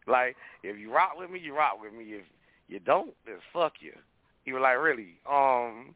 [0.08, 2.04] Like, if you rock with me, you rock with me.
[2.14, 2.24] If
[2.68, 3.92] you don't, then fuck you.
[4.44, 5.18] You were like, really?
[5.30, 5.94] Um,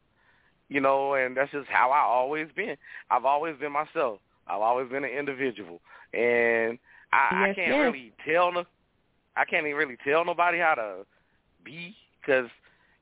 [0.69, 2.75] you know, and that's just how I always been.
[3.09, 4.19] I've always been myself.
[4.47, 5.81] I've always been an individual.
[6.13, 6.77] And
[7.11, 7.79] I, yes, I can't yes.
[7.79, 8.63] really tell no,
[9.35, 11.05] I can't even really tell nobody how to
[11.63, 12.49] be because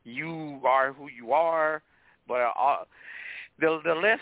[0.03, 1.81] you are who you are.
[2.27, 2.83] But uh,
[3.59, 4.19] the the less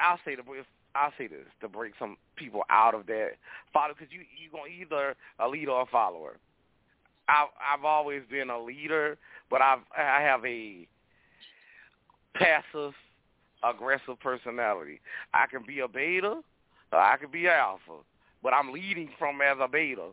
[0.00, 3.30] I'll say the if I'll say this to break some people out of that
[3.72, 6.36] follow because you you gonna either a leader or a follower.
[7.28, 9.18] I've I've always been a leader,
[9.50, 10.86] but I've I have a
[12.34, 12.92] passive
[13.62, 15.00] aggressive personality.
[15.34, 16.40] I can be a beta,
[16.92, 18.04] or I can be an alpha
[18.42, 20.08] but I'm leading from as a beta.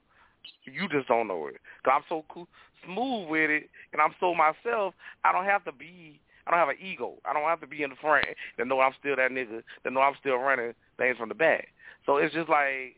[0.66, 1.58] You just don't know it.
[1.84, 2.48] Cause I'm so cool,
[2.86, 4.94] smooth with it, and I'm so myself.
[5.24, 6.20] I don't have to be.
[6.46, 7.16] I don't have an ego.
[7.26, 8.26] I don't have to be in the front
[8.58, 9.64] to know I'm still that nigga.
[9.84, 11.70] To know I'm still running things from the back.
[12.06, 12.96] So it's just like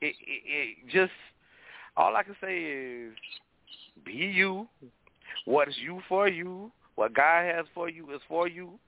[0.00, 0.14] it.
[0.20, 1.12] It, it just
[1.96, 3.12] all I can say is
[4.04, 4.66] be you.
[5.44, 6.70] What is you for you?
[6.96, 8.78] What God has for you is for you,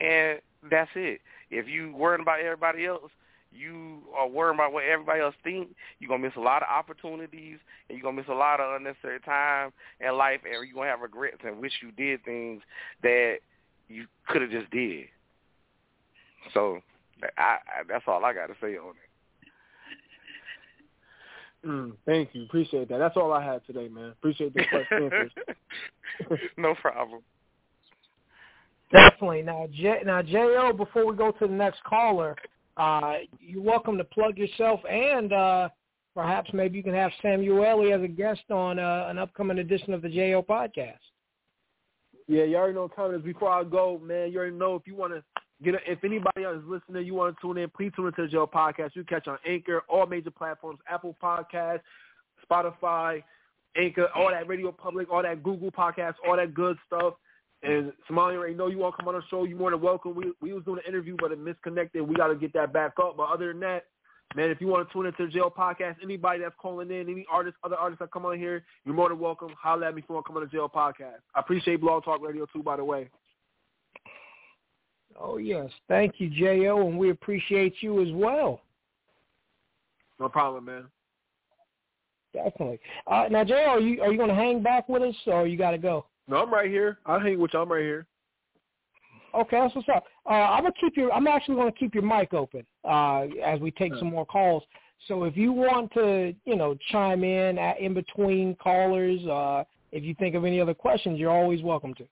[0.00, 1.20] and that's it.
[1.50, 3.10] If you worrying about everybody else,
[3.52, 7.58] you are worrying about what everybody else think, you're gonna miss a lot of opportunities
[7.88, 11.00] and you're gonna miss a lot of unnecessary time in life and you're gonna have
[11.00, 12.62] regrets and wish you did things
[13.02, 13.38] that
[13.88, 15.06] you could have just did.
[16.54, 16.80] So
[17.36, 19.10] I, I that's all I got to say on it.
[21.66, 22.44] Mm, thank you.
[22.44, 22.98] Appreciate that.
[22.98, 24.10] That's all I had today, man.
[24.10, 25.30] Appreciate the questions.
[26.56, 27.20] no problem.
[28.90, 29.42] Definitely.
[29.42, 32.34] Now, J, now, Jo, before we go to the next caller,
[32.80, 35.68] uh, you're welcome to plug yourself and uh,
[36.14, 40.00] perhaps maybe you can have Samuélli as a guest on uh, an upcoming edition of
[40.00, 40.96] the JO podcast.
[42.26, 43.22] Yeah, you already know is.
[43.22, 45.22] Before I go, man, you already know if you want to
[45.62, 48.22] get, a, if anybody else is listening, you want to tune in, please tune into
[48.22, 48.92] the JO podcast.
[48.94, 51.80] You catch on Anchor, all major platforms, Apple Podcasts,
[52.50, 53.22] Spotify,
[53.76, 57.14] Anchor, all that Radio Public, all that Google Podcasts, all that good stuff.
[57.62, 59.44] And Samuélli already know you want to come on the show.
[59.44, 60.14] You're more than welcome.
[60.14, 62.00] We we was doing an interview, but it misconnected.
[62.02, 63.18] We got to get that back up.
[63.18, 63.84] But other than that,
[64.34, 67.26] man, if you want to tune into the JO podcast, anybody that's calling in, any
[67.30, 69.50] artists, other artists that come on here, you're more than welcome.
[69.60, 71.20] Holler at me if you want to come on the JO podcast.
[71.34, 73.10] I appreciate Blog Talk Radio too, by the way.
[75.20, 78.62] Oh yes, thank you, Jo, and we appreciate you as well.
[80.18, 80.84] No problem, man.
[82.32, 82.80] Definitely.
[83.06, 85.58] Uh, now, Jo, are you are you going to hang back with us, or you
[85.58, 86.06] got to go?
[86.30, 86.98] No, I'm right here.
[87.06, 87.60] I'll hang with you.
[87.60, 88.06] I'm right here.
[89.34, 90.04] Okay, that's what's up.
[90.26, 91.12] Uh, I'm gonna keep your.
[91.12, 94.62] I'm actually gonna keep your mic open uh, as we take some more calls.
[95.08, 100.04] So if you want to, you know, chime in at, in between callers, uh, if
[100.04, 102.06] you think of any other questions, you're always welcome to.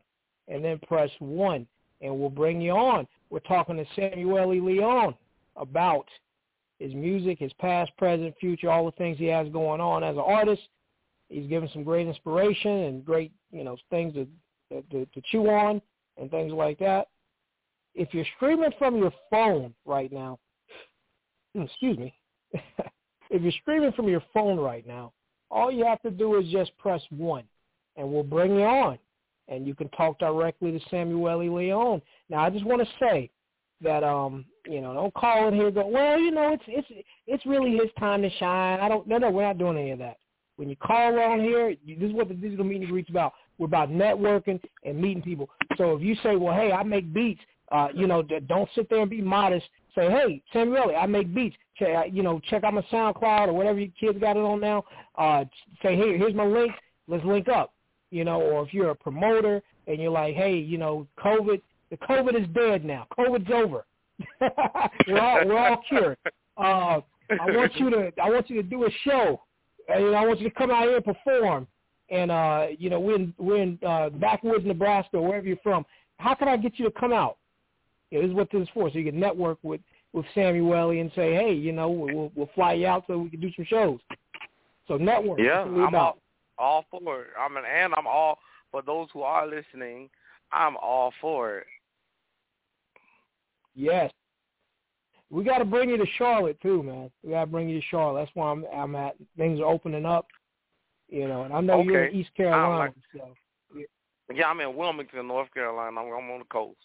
[0.47, 1.67] and then press 1
[2.01, 3.07] and we'll bring you on.
[3.29, 4.59] We're talking to Samuel E.
[4.59, 5.15] Leon
[5.55, 6.07] about
[6.79, 10.23] his music, his past, present, future, all the things he has going on as an
[10.25, 10.61] artist.
[11.29, 14.27] He's given some great inspiration and great, you know, things to,
[14.91, 15.81] to, to chew on
[16.17, 17.07] and things like that.
[17.95, 20.39] If you're streaming from your phone right now,
[21.55, 22.13] excuse me,
[23.29, 25.13] if you're streaming from your phone right now,
[25.49, 27.43] all you have to do is just press 1,
[27.95, 28.97] and we'll bring you on,
[29.47, 31.49] and you can talk directly to Samuel E.
[31.49, 32.01] Leon.
[32.29, 33.29] Now, I just want to say
[33.81, 37.45] that, um, you know, don't call in here go, well, you know, it's it's it's
[37.45, 38.79] really his time to shine.
[38.79, 40.17] I don't, no, no, we're not doing any of that.
[40.57, 43.33] When you call on here, you, this is what the Digital Meet and Greet's about.
[43.57, 45.49] We're about networking and meeting people.
[45.77, 49.01] So if you say, well, hey, I make beats, uh, you know, don't sit there
[49.01, 49.67] and be modest.
[49.97, 51.55] Say, hey, Samuel, I make beats.
[51.77, 54.83] Check, you know, check out my SoundCloud or whatever your kids got it on now.
[55.17, 55.43] Uh,
[55.81, 56.71] say, hey, here's my link.
[57.07, 57.73] Let's link up.
[58.11, 61.97] you know, or if you're a promoter and you're like, hey, you know, COVID, the
[61.97, 63.07] COVID is dead now.
[63.17, 63.85] COVID's over.
[65.07, 66.17] we're all we're all cured.
[66.57, 69.41] Uh, I want you to I want you to do a show.
[69.89, 71.67] And I want you to come out here and perform.
[72.09, 75.85] And uh, you know, we're in we're in uh, backwoods Nebraska, or wherever you're from.
[76.17, 77.37] How can I get you to come out?
[78.11, 78.89] You know, this is what this is for.
[78.89, 79.81] So you can network with
[80.13, 83.41] with Samuel and say, hey, you know, we'll we'll fly you out so we can
[83.41, 83.99] do some shows.
[84.87, 85.39] So network.
[85.39, 86.17] Yeah, I'm all,
[86.57, 87.27] all for it.
[87.39, 88.39] I mean, and I'm all
[88.71, 90.09] for those who are listening.
[90.51, 91.67] I'm all for it.
[93.75, 94.11] Yes.
[95.29, 97.11] We got to bring you to Charlotte too, man.
[97.21, 98.21] We got to bring you to Charlotte.
[98.21, 99.15] That's where I'm I'm at.
[99.35, 100.27] Things are opening up,
[101.09, 101.89] you know, and I know okay.
[101.89, 102.77] you're in East Carolina.
[102.77, 103.83] Like, so.
[104.33, 105.99] Yeah, I'm in Wilmington, North Carolina.
[105.99, 106.77] I'm, I'm on the coast.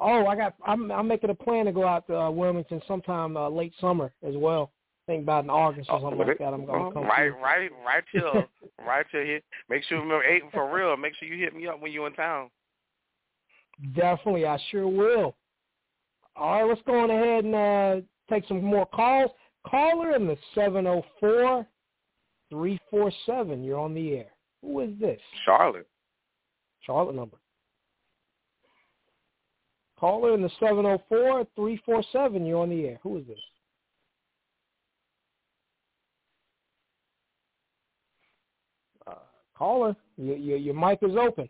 [0.00, 0.54] Oh, I got.
[0.64, 4.12] I'm I'm making a plan to go out to uh, Wilmington sometime uh, late summer
[4.26, 4.70] as well.
[5.06, 6.54] I think about in August or something oh, like that.
[6.54, 7.04] I'm going to come.
[7.04, 7.42] Right, through.
[7.42, 8.44] right, right till
[8.86, 9.40] right till here.
[9.68, 10.96] Make sure remember eight for real.
[10.96, 12.50] Make sure you hit me up when you're in town.
[13.94, 15.34] Definitely, I sure will.
[16.36, 19.30] All right, let's go on ahead and uh, take some more calls.
[19.66, 21.66] Caller in the seven zero four
[22.50, 23.64] three four seven.
[23.64, 24.26] You're on the air.
[24.62, 25.20] Who is this?
[25.44, 25.88] Charlotte.
[26.82, 27.36] Charlotte number.
[29.98, 32.46] Caller in the seven zero four three four seven.
[32.46, 32.98] You're on the air.
[33.02, 33.38] Who is this?
[39.08, 39.14] Uh,
[39.56, 41.48] caller, your, your your mic is open.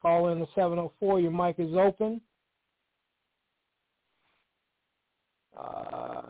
[0.00, 1.20] Caller in the seven zero four.
[1.20, 2.22] Your mic is open.
[5.54, 6.22] Uh,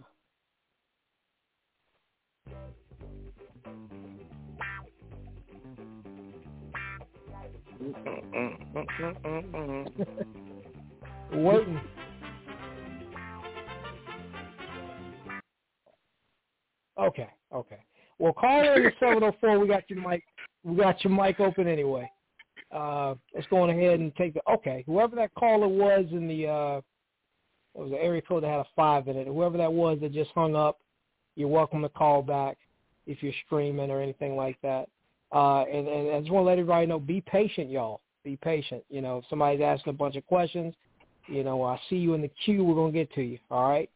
[11.32, 11.80] Waiting.
[16.98, 17.78] Okay, okay.
[18.18, 19.58] Well, caller in the seven zero four.
[19.58, 20.24] We got your mic.
[20.64, 22.10] We got your mic open anyway.
[22.70, 24.40] Uh, let's go on ahead and take the.
[24.50, 26.46] Okay, whoever that caller was in the.
[26.46, 26.80] Uh,
[27.74, 29.26] it was an area code that had a five in it.
[29.26, 30.80] Whoever that was that just hung up,
[31.36, 32.58] you're welcome to call back
[33.06, 34.88] if you're streaming or anything like that.
[35.32, 38.00] Uh, and, and I just want to let everybody know, be patient, y'all.
[38.24, 38.82] Be patient.
[38.90, 40.74] You know, if somebody's asking a bunch of questions,
[41.30, 42.64] you know, I see you in the queue.
[42.64, 43.38] We're gonna get to you.
[43.50, 43.90] All right.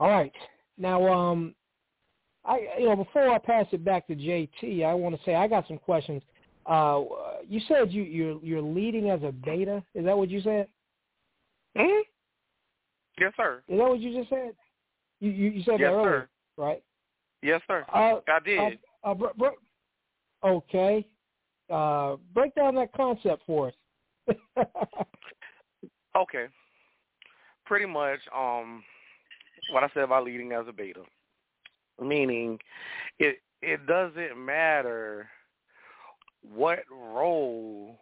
[0.00, 0.32] All right.
[0.76, 1.54] Now, um,
[2.44, 5.48] I you know before I pass it back to JT, I want to say I
[5.48, 6.22] got some questions.
[6.66, 7.04] Uh,
[7.46, 9.82] you said you you're you're leading as a beta.
[9.94, 10.68] Is that what you said?
[11.76, 12.02] Hmm.
[13.18, 13.62] Yes, sir.
[13.68, 14.52] Is that what you just said?
[15.20, 16.62] You you, you said yes, that earlier, sir.
[16.62, 16.82] right?
[17.42, 17.84] Yes, sir.
[17.92, 18.78] Uh, I did.
[19.04, 21.06] Uh, uh, br- br- okay.
[21.70, 24.36] Uh, break down that concept for us.
[26.16, 26.46] okay.
[27.64, 28.82] Pretty much, um,
[29.72, 31.02] what I said about leading as a beta,
[32.02, 32.58] meaning
[33.18, 35.28] it it doesn't matter
[36.54, 37.98] what role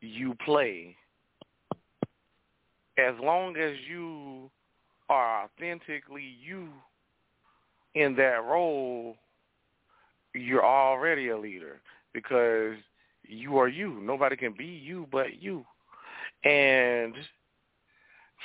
[0.00, 0.96] you play,
[2.98, 4.50] as long as you
[5.08, 6.68] are authentically you
[7.94, 9.16] in that role,
[10.34, 11.80] you're already a leader
[12.12, 12.74] because
[13.26, 14.00] you are you.
[14.02, 15.64] Nobody can be you but you.
[16.44, 17.14] And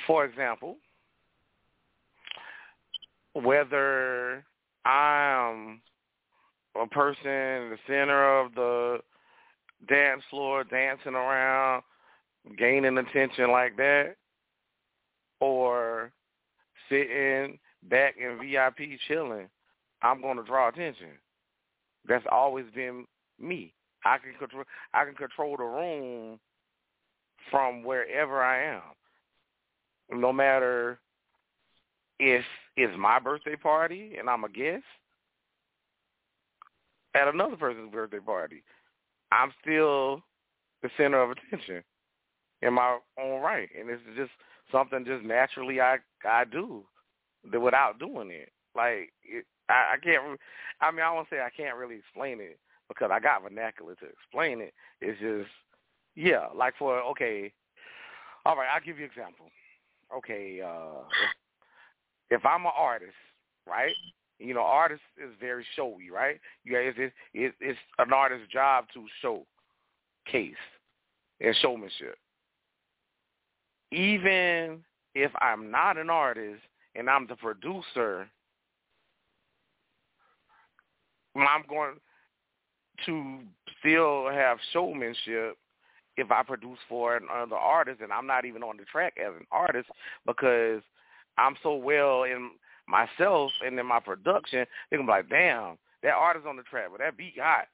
[0.06, 0.76] for example,
[3.32, 4.44] whether
[4.84, 5.80] I'm
[6.80, 8.98] a person in the center of the
[9.88, 11.82] dance floor dancing around,
[12.56, 14.16] gaining attention like that,
[15.40, 16.12] or
[16.88, 19.48] sitting back in VIP chilling,
[20.02, 21.18] I'm going to draw attention.
[22.08, 23.06] That's always been
[23.40, 23.72] me.
[24.04, 24.64] I can control.
[24.94, 26.38] I can control the room
[27.50, 30.98] from wherever I am, no matter
[32.18, 32.44] if
[32.76, 34.84] it's my birthday party and I'm a guest
[37.14, 38.62] at another person's birthday party.
[39.32, 40.22] I'm still
[40.82, 41.82] the center of attention
[42.62, 44.30] in my own right, and it's just
[44.72, 46.84] something just naturally I I do
[47.52, 48.50] without doing it.
[48.74, 50.38] Like it, I, I can't.
[50.80, 52.58] I mean, I won't say I can't really explain it
[52.88, 54.72] because I got vernacular to explain it.
[55.00, 55.50] It's just
[56.18, 57.52] yeah, like for okay,
[58.44, 58.66] all right.
[58.74, 59.46] I'll give you an example.
[60.16, 61.02] Okay, uh,
[62.30, 63.14] if, if I'm an artist,
[63.68, 63.94] right?
[64.40, 66.40] You know, artist is very showy, right?
[66.64, 70.54] It's, it's, it's an artist's job to showcase
[71.40, 72.16] and showmanship.
[73.92, 74.82] Even
[75.14, 76.62] if I'm not an artist
[76.96, 78.28] and I'm the producer,
[81.36, 81.94] I'm going
[83.06, 83.38] to
[83.80, 85.56] still have showmanship
[86.18, 89.46] if I produce for another artist and I'm not even on the track as an
[89.52, 89.88] artist
[90.26, 90.82] because
[91.38, 92.50] I'm so well in
[92.88, 96.88] myself and in my production, they're gonna be like, damn, that artist on the track,
[96.90, 97.66] but that beat hot.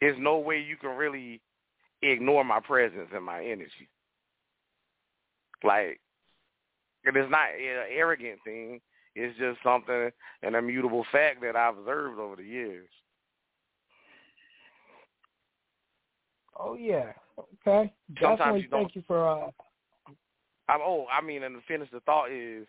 [0.00, 1.42] There's no way you can really
[2.00, 3.90] ignore my presence and my energy.
[5.62, 6.00] Like,
[7.04, 8.80] and it is not an arrogant thing.
[9.14, 10.10] It's just something,
[10.42, 12.88] an immutable fact that I've observed over the years.
[16.62, 17.12] Oh yeah.
[17.38, 17.92] Okay.
[18.20, 19.50] Sometimes Definitely you don't- thank you for uh
[20.68, 22.64] I'm, oh, I mean, and to finish the thought is,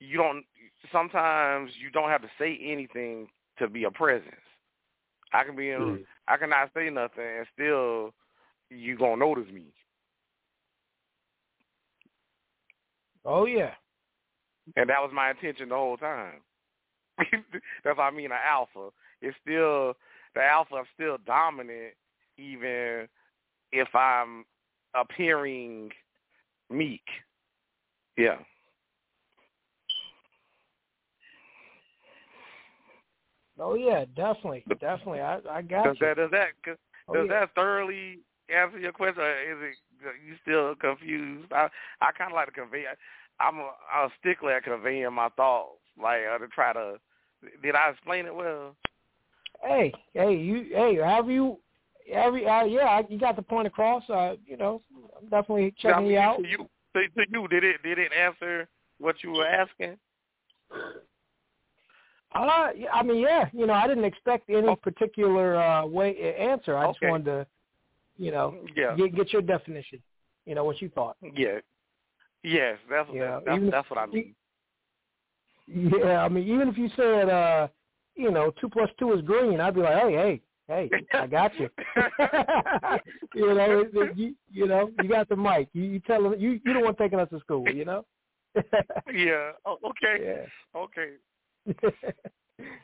[0.00, 0.44] you don't.
[0.90, 4.34] Sometimes you don't have to say anything to be a presence.
[5.34, 5.80] I can be in.
[5.80, 6.04] Mm.
[6.26, 8.14] I cannot say nothing and still
[8.70, 9.64] you gonna notice me.
[13.24, 13.72] Oh yeah.
[14.76, 16.40] And that was my intention the whole time.
[17.18, 18.32] That's what I mean.
[18.32, 18.88] An alpha.
[19.20, 19.94] It's still
[20.34, 20.76] the alpha.
[20.76, 21.94] is still dominant,
[22.38, 23.08] even
[23.72, 24.44] if I'm
[24.94, 25.90] appearing
[26.70, 27.02] meek.
[28.16, 28.36] Yeah.
[33.60, 34.64] Oh yeah, definitely.
[34.80, 35.20] Definitely.
[35.20, 36.06] I I got Does you.
[36.06, 36.76] that does that does
[37.08, 37.40] Oh, yeah.
[37.40, 39.22] that thoroughly answer your question?
[39.22, 41.52] Or is it are you still confused?
[41.52, 41.68] I
[42.00, 42.84] I kind of like to convey.
[43.40, 46.98] I'm a, I'm a stickler at conveying my thoughts, like uh, to try to.
[47.62, 48.74] Did I explain it well?
[49.62, 51.58] Hey, hey, you hey, have you
[52.10, 54.08] every uh, yeah, you got the point across.
[54.08, 54.82] Uh, you know,
[55.20, 56.38] I'm definitely checking I mean, you out.
[56.38, 56.58] To you,
[56.94, 59.96] to, to you, did it did it answer what you were asking?
[62.34, 66.76] Uh, I mean, yeah, you know, I didn't expect any particular uh, way answer.
[66.76, 67.08] I just Okay.
[67.10, 67.46] wanted to,
[68.18, 68.94] you know, Yeah.
[68.96, 70.02] get get your definition.
[70.44, 71.16] You know what you thought.
[71.22, 71.58] Yeah.
[72.42, 74.34] Yes, that's Yeah, that's, even- that's what I mean.
[75.66, 77.68] Yeah, I mean, even if you said, uh,
[78.14, 81.58] you know, two plus two is green, I'd be like, hey, hey, hey, I got
[81.58, 81.68] you.
[83.34, 85.68] you know, it- it- you, you know, you got the mic.
[85.72, 87.66] You, you tell them you you don't want taking us to school.
[87.74, 88.04] You know.
[89.12, 89.52] Yeah.
[89.64, 90.24] Oh, okay.
[90.24, 90.80] Yeah.
[90.80, 91.12] Okay.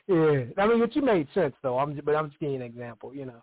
[0.06, 1.78] yeah, I mean, but you made sense though.
[1.78, 3.14] I'm, but I'm just giving you an example.
[3.14, 3.42] You know.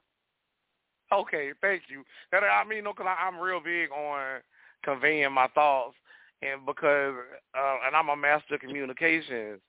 [1.14, 2.04] Okay, thank you.
[2.32, 4.42] That I mean, no, because I'm real big on
[4.84, 5.96] conveying my thoughts,
[6.42, 7.16] and because
[7.58, 9.60] uh, and I'm a master of communications,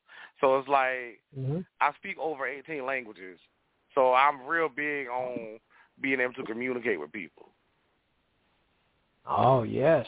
[0.40, 3.38] so it's like hmm I speak over 18 languages,
[3.94, 5.58] so I'm real big on
[6.00, 7.50] being able to communicate with people.
[9.26, 10.06] Oh yes,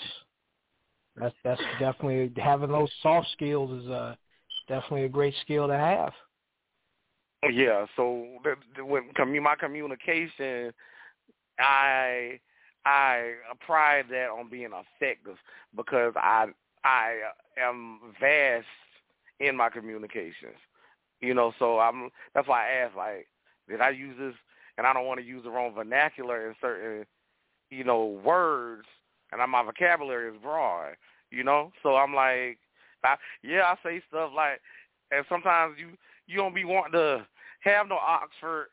[1.17, 4.15] that's that's definitely having those soft skills is uh
[4.69, 6.13] definitely a great skill to have.
[7.51, 8.27] Yeah, so
[8.79, 10.73] when my communication,
[11.59, 12.41] I
[12.87, 13.33] I
[13.67, 15.37] pride that on being effective
[15.77, 16.47] because I
[16.85, 17.17] I
[17.61, 18.67] am vast
[19.41, 20.59] in my communications.
[21.21, 23.29] You know, so I'm that's why I ask like,
[23.69, 24.35] did I use this?
[24.77, 27.07] And I don't want to use the wrong vernacular in certain,
[27.71, 28.87] you know, words,
[29.31, 30.95] and my vocabulary is broad.
[31.31, 32.59] You know, so I'm like,
[33.05, 34.61] I, yeah, I say stuff like,
[35.11, 35.89] and sometimes you
[36.27, 37.27] you don't be wanting to
[37.61, 38.69] have no Oxford.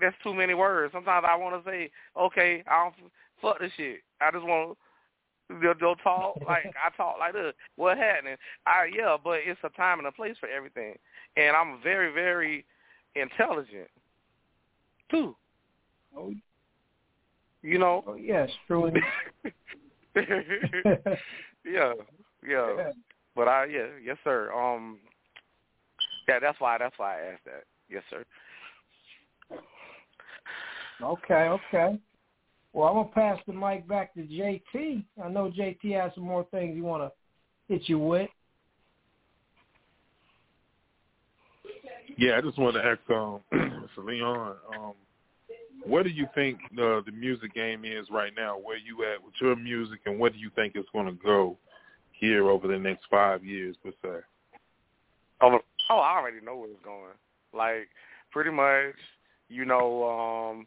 [0.00, 0.92] That's too many words.
[0.92, 3.10] Sometimes I want to say, okay, I don't
[3.40, 4.00] fuck this shit.
[4.20, 4.78] I just want
[5.50, 7.52] to go talk like I talk like this.
[7.76, 8.36] What happening?
[8.66, 10.94] I yeah, but it's a time and a place for everything,
[11.36, 12.64] and I'm very very
[13.14, 13.88] intelligent
[15.12, 15.36] too.
[16.16, 16.32] Oh,
[17.62, 18.02] You know.
[18.06, 19.00] oh yes, truly.
[21.64, 21.92] yeah,
[22.46, 22.90] yeah.
[23.36, 24.52] But I yeah, yes sir.
[24.52, 24.98] Um
[26.28, 27.64] yeah, that's why that's why I asked that.
[27.88, 28.24] Yes, sir.
[31.02, 31.98] Okay, okay.
[32.72, 35.04] Well, I'm gonna pass the mic back to JT.
[35.22, 37.12] I know JT has some more things you want to
[37.72, 38.30] hit you with.
[42.18, 44.04] Yeah, I just wanted to ask um, Mr.
[44.04, 44.92] Léon, um,
[45.84, 48.56] where do you think uh, the music game is right now?
[48.56, 51.56] Where you at with your music, and where do you think it's going to go
[52.12, 54.24] here over the next five years, per se?
[55.40, 55.58] Oh,
[55.90, 57.14] oh, I already know where it's going.
[57.52, 57.88] Like
[58.30, 58.94] pretty much,
[59.48, 60.66] you know, um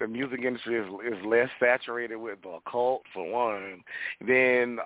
[0.00, 3.82] the music industry is is less saturated with the occult for one.
[4.26, 4.78] Then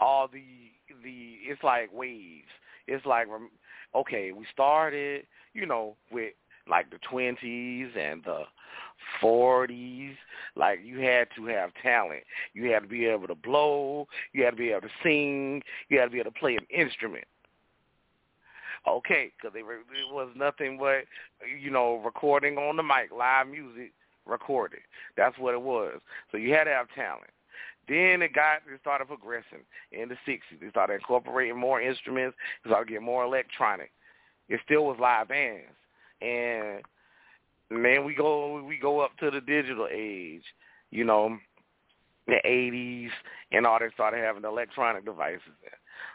[0.00, 0.44] all the
[1.02, 2.48] the it's like waves.
[2.86, 3.26] It's like
[3.94, 6.32] okay, we started, you know, with
[6.68, 8.42] like the twenties and the
[9.20, 10.14] forties.
[10.54, 12.24] Like you had to have talent.
[12.54, 14.06] You had to be able to blow.
[14.32, 15.62] You had to be able to sing.
[15.88, 17.24] You had to be able to play an instrument.
[18.86, 21.04] Okay, because were, it was nothing but
[21.60, 23.92] you know recording on the mic, live music
[24.26, 24.80] recorded.
[25.16, 26.00] That's what it was.
[26.30, 27.30] So you had to have talent.
[27.88, 30.60] Then it got it started progressing in the '60s.
[30.60, 32.36] They started incorporating more instruments.
[32.64, 33.90] They started getting more electronic.
[34.48, 35.74] It still was live bands,
[36.20, 36.82] and
[37.70, 40.44] man, we go we go up to the digital age.
[40.90, 41.38] You know,
[42.26, 43.10] the '80s
[43.50, 43.78] and all.
[43.78, 45.42] They started having electronic devices.
[45.64, 45.74] And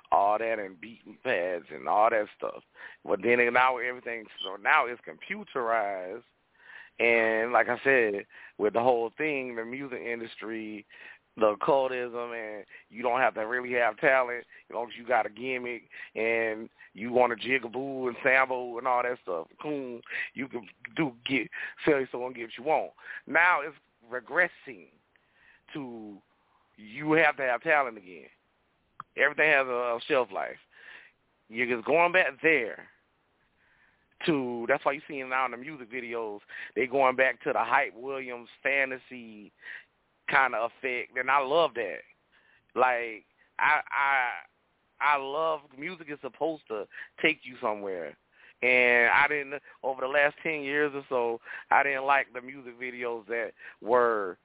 [0.10, 2.64] all that and beating pads and all that stuff.
[3.04, 6.24] But then now everything so now it's computerized
[7.00, 8.26] and like I said,
[8.58, 10.86] with the whole thing, the music industry,
[11.38, 14.46] the occultism, and you don't have to really have talent.
[14.70, 15.84] You know, you got a gimmick
[16.16, 19.48] and you want to jigaboo and sample and all that stuff.
[19.62, 20.02] Cool,
[20.34, 21.50] you can do get
[21.86, 22.92] sell someone get what you want.
[23.28, 23.76] Now it's
[24.12, 24.88] regressing
[25.74, 26.18] to
[26.78, 28.28] you have to have talent again.
[29.16, 30.58] Everything has a shelf life.
[31.50, 32.88] You're just going back there
[34.26, 36.40] to that's why you see now in the music videos
[36.76, 39.52] they going back to the Hype Williams fantasy
[40.30, 42.00] kind of effect and I love that.
[42.76, 43.26] Like
[43.60, 44.30] I I
[45.00, 46.88] I love music is supposed to
[47.22, 48.18] take you somewhere.
[48.64, 52.80] And I didn't over the last ten years or so I didn't like the music
[52.80, 53.52] videos that
[53.82, 54.38] were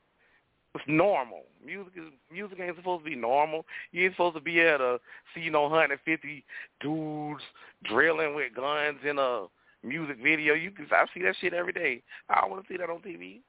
[0.86, 1.42] normal.
[1.64, 3.66] Music is music ain't supposed to be normal.
[3.90, 5.00] You ain't supposed to be able to
[5.34, 6.44] see you know 150
[6.80, 7.42] dudes
[7.84, 9.46] drilling with guns in a
[9.82, 10.54] music video.
[10.54, 12.02] You can I see that shit every day.
[12.28, 13.40] I don't want to see that on TV.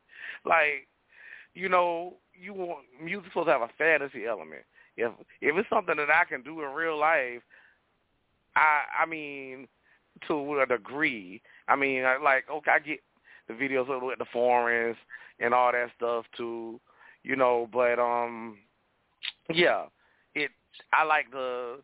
[0.46, 0.88] Like,
[1.54, 4.64] you know, you want music supposed to have a fantasy element.
[4.98, 7.42] If if it's something that I can do in real life,
[8.56, 9.68] I I mean,
[10.28, 11.42] to a degree.
[11.68, 13.00] I mean, I, like okay, I get
[13.48, 14.98] the videos with the foreigns
[15.40, 16.80] and all that stuff too,
[17.24, 17.68] you know.
[17.72, 18.58] But um,
[19.52, 19.86] yeah,
[20.36, 20.52] it.
[20.92, 21.80] I like the,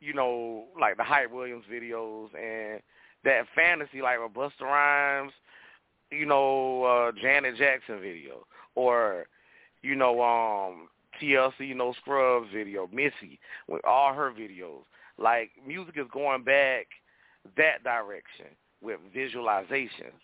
[0.00, 2.82] you know, like the Hype Williams videos and
[3.24, 5.32] that fantasy like a Busta Rhymes,
[6.10, 9.26] you know, uh Janet Jackson video or
[9.82, 10.88] you know, um
[11.20, 14.82] TLC you know Scrubs video, Missy, with all her videos.
[15.18, 16.86] Like music is going back
[17.56, 18.46] that direction
[18.82, 20.20] with visualizations.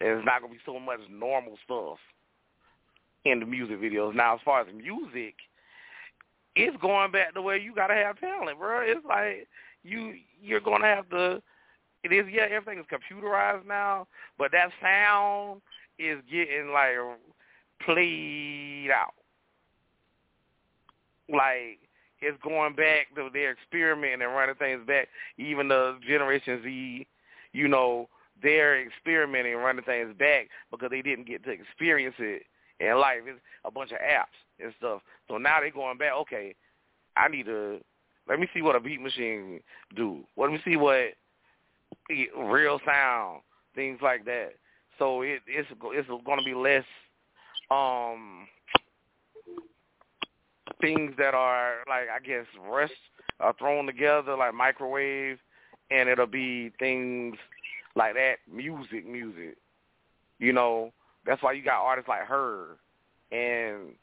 [0.00, 1.98] There's not gonna be so much normal stuff
[3.24, 4.14] in the music videos.
[4.14, 5.34] Now as far as music,
[6.56, 8.80] it's going back the way you gotta have talent, bro.
[8.82, 9.48] It's like
[9.82, 11.42] you you're gonna have to
[12.04, 15.60] it is yeah, everything is computerized now, but that sound
[15.98, 16.96] is getting like
[17.84, 19.14] played out.
[21.28, 21.78] Like
[22.20, 25.08] it's going back to their experimenting and running things back.
[25.38, 27.06] Even the Generation Z,
[27.52, 28.08] you know,
[28.42, 32.42] they're experimenting and running things back because they didn't get to experience it
[32.80, 33.20] in life.
[33.26, 35.02] It's a bunch of apps and stuff.
[35.28, 36.12] So now they're going back.
[36.22, 36.54] Okay,
[37.16, 37.80] I need to
[38.28, 39.60] let me see what a beat machine
[39.96, 40.24] do.
[40.36, 41.14] Let me see what
[42.36, 43.40] real sound,
[43.74, 44.52] things like that.
[44.98, 46.84] So it, it's it's going to be less
[47.72, 48.46] um
[50.80, 52.92] things that are like I guess rushed
[53.40, 55.38] are thrown together like microwave,
[55.90, 57.36] and it'll be things
[57.94, 58.36] like that.
[58.52, 59.56] Music, music.
[60.38, 60.92] You know,
[61.24, 62.76] that's why you got artists like her
[63.30, 63.94] and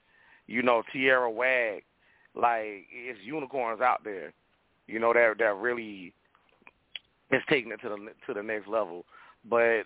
[0.48, 1.84] you know Tierra Whack.
[2.36, 4.34] Like it's unicorns out there.
[4.88, 6.14] You know that that really
[7.30, 7.98] it's taking it to the
[8.28, 9.06] to the next level.
[9.48, 9.84] But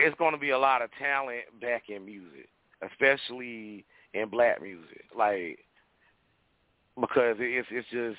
[0.00, 2.48] it's going to be a lot of talent back in music,
[2.82, 5.58] especially in black music, like
[7.00, 8.18] because it's it's just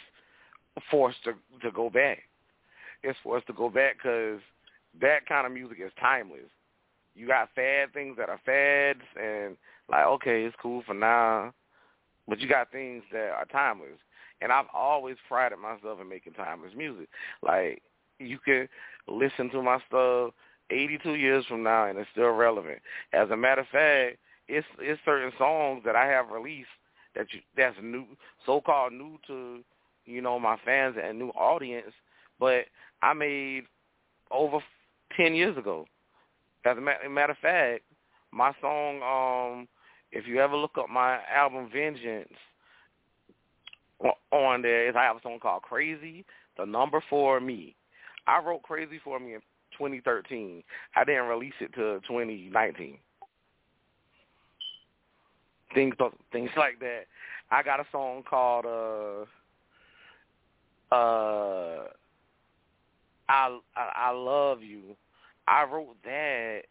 [0.89, 2.19] forced to to go back.
[3.03, 4.39] It's forced to go back because
[5.01, 6.49] that kind of music is timeless.
[7.15, 9.57] You got fad things that are fads, and
[9.89, 11.53] like okay, it's cool for now,
[12.27, 13.99] but you got things that are timeless.
[14.41, 17.09] And I've always prided myself in making timeless music.
[17.41, 17.81] Like
[18.19, 18.69] you can
[19.07, 20.33] listen to my stuff
[20.69, 22.79] 82 years from now and it's still relevant.
[23.13, 24.17] As a matter of fact,
[24.49, 26.67] it's it's certain songs that I have released
[27.15, 28.05] that you that's new,
[28.45, 29.59] so-called new to
[30.05, 31.93] you know my fans and new audience,
[32.39, 32.65] but
[33.01, 33.63] I made
[34.31, 34.59] over
[35.15, 35.85] 10 years ago.
[36.65, 37.83] As a matter of fact,
[38.31, 39.67] my song, um,
[40.11, 42.33] if you ever look up my album Vengeance
[44.31, 46.25] on there, I have a song called Crazy,
[46.57, 47.75] the number for me.
[48.27, 49.41] I wrote Crazy for Me in
[49.77, 50.63] 2013.
[50.95, 52.97] I didn't release it till 2019.
[55.73, 55.95] Things
[56.31, 57.03] things like that.
[57.51, 59.25] I got a song called uh
[60.93, 61.87] uh
[63.27, 64.95] I I, I love you.
[65.47, 66.61] I wrote that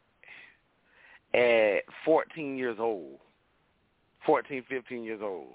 [1.34, 3.18] at 14 years old.
[4.26, 5.54] 14, 15 years old.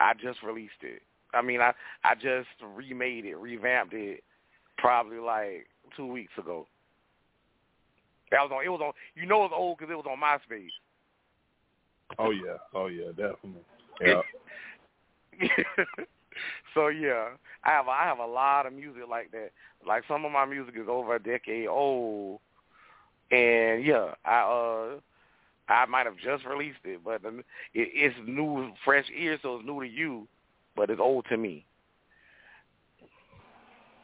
[0.00, 1.02] I just released it.
[1.34, 1.72] I mean, I
[2.04, 4.22] I just remade it, revamped it
[4.78, 5.66] probably like
[5.96, 6.66] two weeks ago.
[8.30, 8.64] That was on.
[8.64, 8.92] It was on.
[9.14, 10.68] You know, it was old because it was on MySpace.
[12.18, 12.56] Oh yeah.
[12.74, 13.08] Oh yeah.
[13.08, 13.62] Definitely.
[14.00, 14.22] Yeah.
[16.74, 17.28] so yeah,
[17.64, 19.50] I have I have a lot of music like that.
[19.86, 22.40] Like some of my music is over a decade old,
[23.30, 25.00] and yeah, I uh
[25.68, 27.42] I might have just released it, but it,
[27.74, 30.28] it's new, fresh ear, so it's new to you,
[30.76, 31.66] but it's old to me.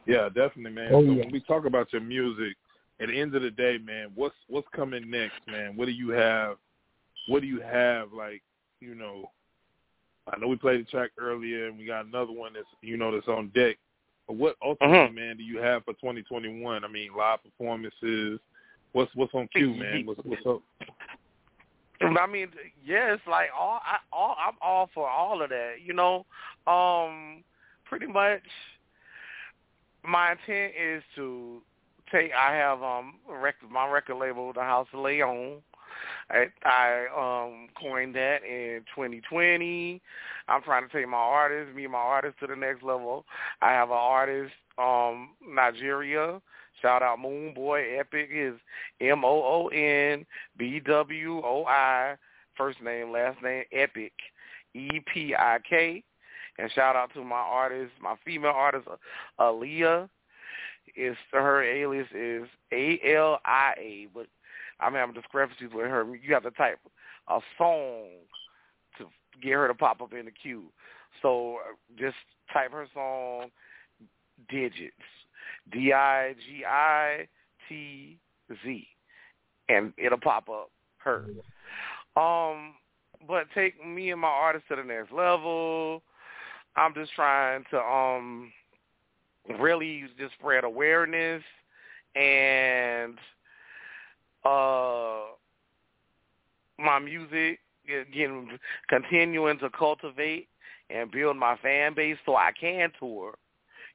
[0.06, 0.92] Yeah, definitely, man.
[0.92, 1.22] Oh, so yeah.
[1.22, 2.56] when we talk about your music,
[3.00, 5.76] at the end of the day, man, what's what's coming next, man?
[5.76, 6.56] What do you have?
[7.26, 8.12] What do you have?
[8.12, 8.42] Like,
[8.80, 9.30] you know,
[10.32, 13.12] I know we played the track earlier, and we got another one that's you know
[13.12, 13.76] that's on deck.
[14.26, 15.14] But what ultimately, Mhm.
[15.14, 16.84] man, do you have for 2021?
[16.84, 18.40] I mean, live performances.
[18.92, 20.06] What's what's on cue, man?
[20.06, 20.62] What's what's up?
[22.20, 22.48] I mean,
[22.84, 25.76] yes, like all, I, all, I'm all for all of that.
[25.82, 26.26] You know,
[26.66, 27.44] um,
[27.84, 28.42] pretty much.
[30.04, 31.62] My intent is to
[32.10, 32.32] take.
[32.32, 35.60] I have um record, my record label, the House of Léon.
[36.30, 40.00] I, I um coined that in 2020.
[40.48, 43.24] I'm trying to take my artist, me and my artist to the next level.
[43.60, 46.40] I have an artist, um, Nigeria.
[46.80, 48.58] Shout out Moonbwoi Epik is
[49.00, 52.16] M O O N B W O I
[52.56, 54.12] first name, last name Epic.
[54.74, 56.02] E P I K.
[56.58, 58.86] And shout out to my artist, my female artist
[59.38, 60.08] Aaliyah.
[60.96, 64.26] Is her alias is A L I A, but
[64.82, 66.04] I'm having discrepancies with her.
[66.16, 66.78] You have to type
[67.28, 68.06] a song
[68.98, 69.06] to
[69.40, 70.64] get her to pop up in the queue.
[71.20, 72.16] So uh, just
[72.52, 73.50] type her song
[74.52, 74.90] Digitz.
[75.70, 77.28] D I G I
[77.68, 78.18] T
[78.64, 78.88] Z
[79.68, 81.26] and it'll pop up her.
[82.16, 82.74] Um
[83.26, 86.02] but take me and my artist to the next level.
[86.74, 88.52] I'm just trying to um
[89.60, 91.42] really just spread awareness
[92.14, 93.16] and
[94.44, 95.22] uh
[96.78, 100.48] my music again continuing to cultivate
[100.90, 103.34] and build my fan base so I can tour,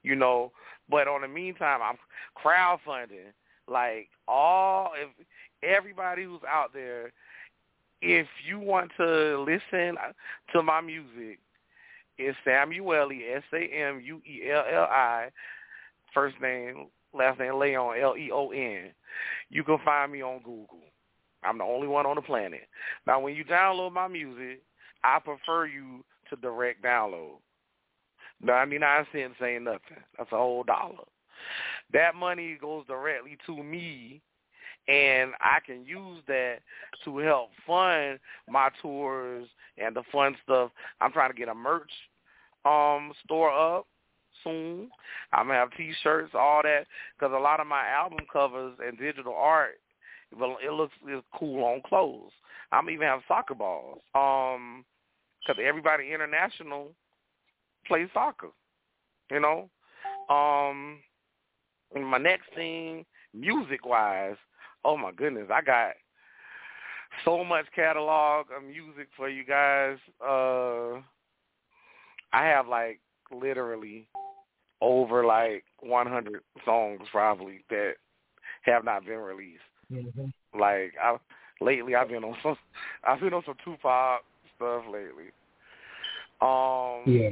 [0.02, 0.52] you know.
[0.90, 1.96] But on the meantime, I'm
[2.42, 3.32] crowdfunding.
[3.70, 5.08] Like all, if
[5.62, 7.12] everybody who's out there,
[8.00, 9.96] if you want to listen
[10.52, 11.40] to my music,
[12.16, 15.28] it's Samuélli S A M U E L L I,
[16.14, 18.90] first name, last name Léon L E O N.
[19.50, 20.80] You can find me on Google.
[21.42, 22.68] I'm the only one on the planet.
[23.06, 24.62] Now, when you download my music,
[25.04, 27.38] I prefer you to direct download.
[28.42, 30.02] 99 cents ain't nothing.
[30.16, 31.04] That's a whole dollar.
[31.92, 34.20] That money goes directly to me,
[34.88, 36.58] and I can use that
[37.04, 40.70] to help fund my tours and the fun stuff.
[41.00, 41.90] I'm trying to get a merch
[42.64, 43.86] um store up
[44.44, 44.90] soon.
[45.32, 46.86] I'm gonna have T-shirts, all that,
[47.18, 49.80] because a lot of my album covers and digital art,
[50.36, 52.32] well, it looks it's cool on clothes.
[52.72, 54.84] I'm even have soccer balls, um,
[55.40, 56.92] because everybody international
[57.86, 58.48] plays soccer,
[59.30, 59.70] you know.
[60.28, 60.98] Um,
[61.94, 64.36] and my next thing, music wise,
[64.84, 65.92] oh my goodness, I got
[67.24, 69.96] so much catalog of music for you guys.
[70.20, 71.00] Uh,
[72.32, 73.00] I have like
[73.32, 74.06] literally
[74.80, 77.94] over like 100 songs probably that
[78.62, 79.60] have not been released.
[79.92, 80.58] Mm-hmm.
[80.58, 81.16] Like I
[81.60, 82.56] lately, I've been on some,
[83.04, 84.22] I've been on some Tupac
[84.56, 85.32] stuff lately.
[86.40, 87.30] Um, Yeah.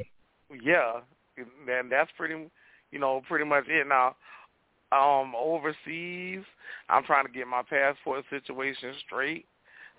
[0.62, 1.01] yeah,
[1.36, 2.51] and that's pretty,
[2.90, 3.86] you know, pretty much it.
[3.86, 4.16] Now,
[4.92, 6.44] um, overseas,
[6.88, 9.47] I'm trying to get my passport situation straight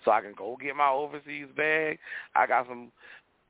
[0.04, 1.98] so I can go get my overseas bag.
[2.34, 2.92] I got some.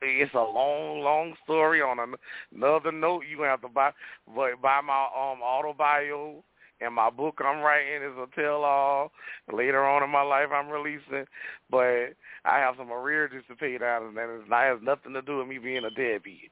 [0.00, 1.82] It's a long, long story.
[1.82, 2.14] On
[2.54, 3.92] another note, you have to buy,
[4.26, 6.42] but buy my um auto bio
[6.80, 9.10] and my book I'm writing is a tell-all.
[9.52, 11.26] Later on in my life, I'm releasing,
[11.70, 15.22] but I have some arrearages to pay down, and that is- that has nothing to
[15.22, 16.50] do with me being a deadbeat.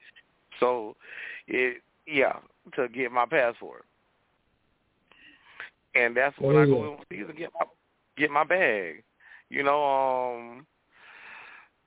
[0.59, 0.95] So,
[1.47, 2.39] it yeah,
[2.73, 3.85] to get my passport,
[5.95, 7.65] and that's when Oh, I go overseas and get my
[8.17, 9.03] get my bag.
[9.49, 10.67] You know, um,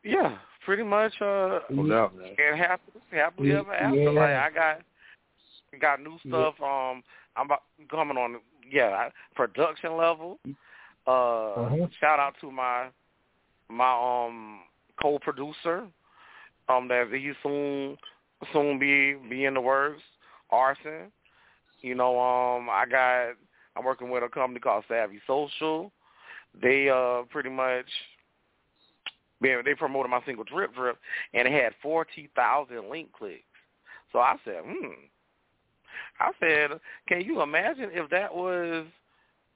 [0.03, 1.13] yeah, pretty much.
[1.21, 1.83] Uh, No
[2.39, 3.97] and happy, happily ever after.
[3.99, 4.11] yeah.
[4.11, 4.81] Like I got
[5.81, 6.55] got new stuff.
[6.61, 7.03] Um,
[7.37, 8.41] I'm about coming on.
[8.71, 10.39] Yeah, production level.
[11.07, 11.89] Uh, Uh-huh.
[12.01, 12.89] shout out to my
[13.69, 14.61] my um
[15.01, 15.87] co-producer.
[16.69, 17.97] Um, that he soon
[18.53, 20.03] soon be be in the works.
[20.51, 21.11] Arson.
[21.81, 23.33] You know, um, I got.
[23.77, 25.91] I'm working with a company called Savvy Social.
[26.61, 27.87] They uh pretty much
[29.41, 30.99] they they promoted my single Drip Drip,
[31.35, 33.43] and it had forty thousand link clicks.
[34.13, 34.93] So I said, hmm.
[36.19, 38.87] I said, can you imagine if that was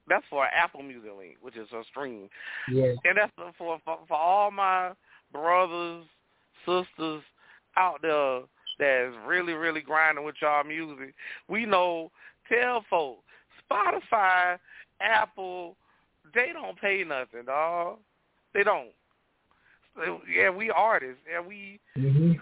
[0.08, 2.28] that's for Apple Music link, which is a stream,
[2.70, 2.92] Yeah.
[3.04, 4.92] and that's for for, for all my
[5.32, 6.04] brothers,
[6.66, 7.22] sisters
[7.76, 8.40] out there
[8.78, 11.14] that's really really grinding with y'all music.
[11.48, 12.10] We know,
[12.48, 13.22] tell folks,
[13.70, 14.58] Spotify,
[15.00, 15.76] Apple,
[16.34, 17.98] they don't pay nothing, dog.
[18.52, 18.90] They don't.
[20.32, 22.32] Yeah, we artists, and we, mm-hmm.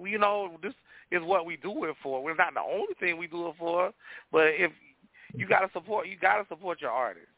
[0.00, 0.74] we, you know, this
[1.10, 2.22] is what we do it for.
[2.22, 3.92] We're not the only thing we do it for,
[4.32, 4.72] but if
[5.34, 7.28] you got to support, you got to support your artists.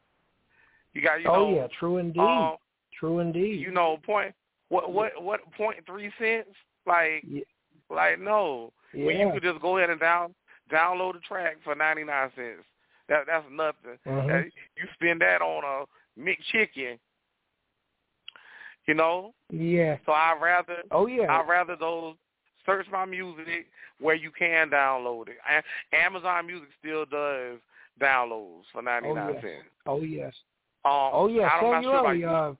[0.95, 2.57] You got, you know, oh yeah, true indeed, um,
[2.99, 3.61] true indeed.
[3.61, 4.35] you know, point
[4.69, 6.49] what what what point three cents?
[6.87, 7.43] Like, Yeah.
[7.91, 10.35] like no, when you could just go ahead and down
[10.73, 12.65] download a track for ninety nine cents.
[13.09, 13.99] That that's nothing.
[14.07, 14.29] Mhm.
[14.29, 16.99] That- you spend that on a McChicken.
[18.89, 19.99] You know, Yeah.
[20.07, 21.31] so I rather Oh yeah.
[21.31, 22.15] I rather those
[22.65, 23.67] search my music
[24.01, 25.37] where you can download it.
[25.49, 25.63] And
[25.93, 27.59] Amazon Music still does
[28.01, 29.43] downloads for ninety oh nine yes.
[29.43, 29.65] cents.
[29.87, 30.33] Oh yes.
[30.87, 31.49] Um, Oh yeah.
[31.61, 32.29] Not sure you.
[32.29, 32.55] uh,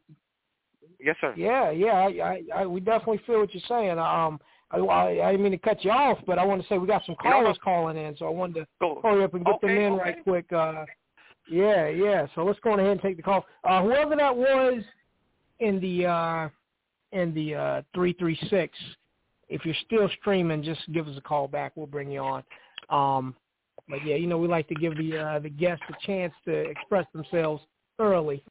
[1.01, 1.33] Yes, sir.
[1.37, 3.99] Yeah, yeah, I, I, I, we definitely feel what you're saying.
[3.99, 4.41] Um,
[4.73, 6.89] I, I, I didn't mean to cut you off, but I want to say we
[6.89, 9.01] got some callers calling in, so I wanted to Go.
[9.03, 10.03] hurry up and get them in okay.
[10.03, 10.53] right quick.
[10.53, 10.85] Uh,
[11.49, 12.27] yeah, yeah.
[12.35, 13.47] So let's go ahead and take the call.
[13.63, 14.83] Uh, whoever that was
[15.61, 16.49] in the uh,
[17.13, 18.77] in the uh, three three six,
[19.49, 21.73] if you're still streaming, just give us a call back.
[21.75, 22.43] We'll bring you on.
[22.91, 23.35] Um,
[23.89, 26.53] but yeah, you know we like to give the uh, the guests a chance to
[26.53, 27.63] express themselves
[27.97, 28.43] thoroughly.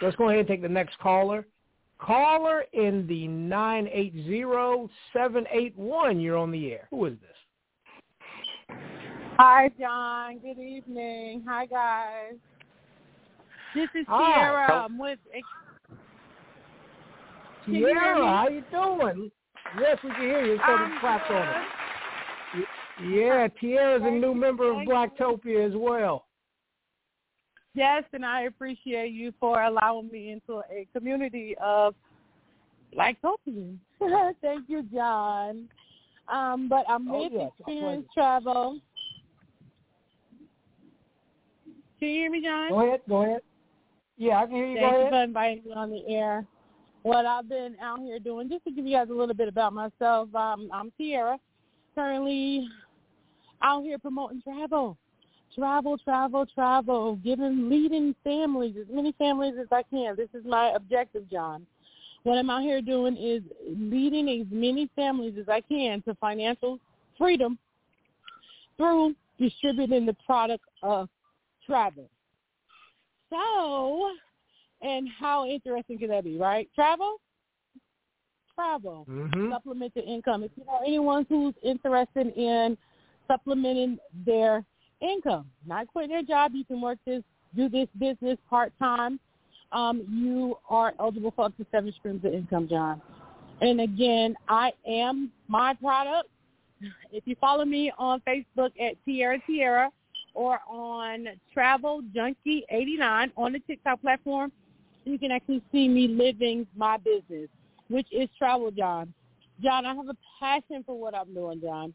[0.00, 1.46] So let's go ahead and take the next caller.
[1.98, 6.20] Caller in the nine eight zero seven eight one.
[6.20, 6.88] You're on the air.
[6.90, 8.76] Who is this?
[9.38, 10.38] Hi, John.
[10.38, 11.42] Good evening.
[11.46, 12.34] Hi, guys.
[13.74, 14.34] This is Hi.
[14.34, 14.84] Sierra.
[14.84, 15.18] I'm with.
[17.66, 18.26] Can you hear Tiara, me?
[18.26, 19.30] how you doing?
[19.80, 20.56] Yes, we can hear you.
[20.66, 22.66] So the claps on it.
[23.12, 24.86] Yeah, Tiara's a new member of.
[24.86, 26.26] Blacktopia as well.
[27.74, 31.94] Yes, and I appreciate you for allowing me into a community of
[32.96, 33.78] Blacktopians.
[34.40, 35.68] Thank you, John.
[36.28, 38.80] Um, but I'm Oh, with yes, Experience Travel.
[41.98, 42.70] Can you hear me, John?
[42.70, 43.40] Go ahead, go ahead.
[44.16, 44.78] Yeah, I can hear you.
[44.78, 46.46] Thank you for inviting me on the air.
[47.06, 49.72] What I've been out here doing, just to give you guys a little bit about
[49.72, 51.38] myself, um, I'm Sierra,
[51.94, 52.66] currently
[53.62, 54.98] out here promoting travel.
[55.54, 60.16] Travel, travel, travel, giving, leading families, as many families as I can.
[60.16, 61.64] This is my objective, John.
[62.24, 66.80] What I'm out here doing is leading as many families as I can to financial
[67.16, 67.56] freedom
[68.76, 71.08] through distributing the product of
[71.64, 72.10] travel.
[73.30, 74.10] So,
[74.86, 76.68] and how interesting could that be, right?
[76.74, 77.16] Travel?
[78.54, 79.04] Travel.
[79.10, 79.52] Mm-hmm.
[79.52, 80.44] Supplement the income.
[80.44, 82.78] If you know anyone who's interested in
[83.26, 84.64] supplementing their
[85.00, 87.22] income, not quitting their job, you can work this,
[87.56, 89.18] do this business part-time.
[89.72, 93.02] Um, you are eligible for up to seven streams of income, John.
[93.60, 96.28] And again, I am my product.
[97.10, 99.90] If you follow me on Facebook at Tierra Tierra
[100.34, 104.52] or on Travel Junkie 89 on the TikTok platform,
[105.06, 107.48] you can actually see me living my business,
[107.88, 109.14] which is travel, John.
[109.62, 111.94] John, I have a passion for what I'm doing, John.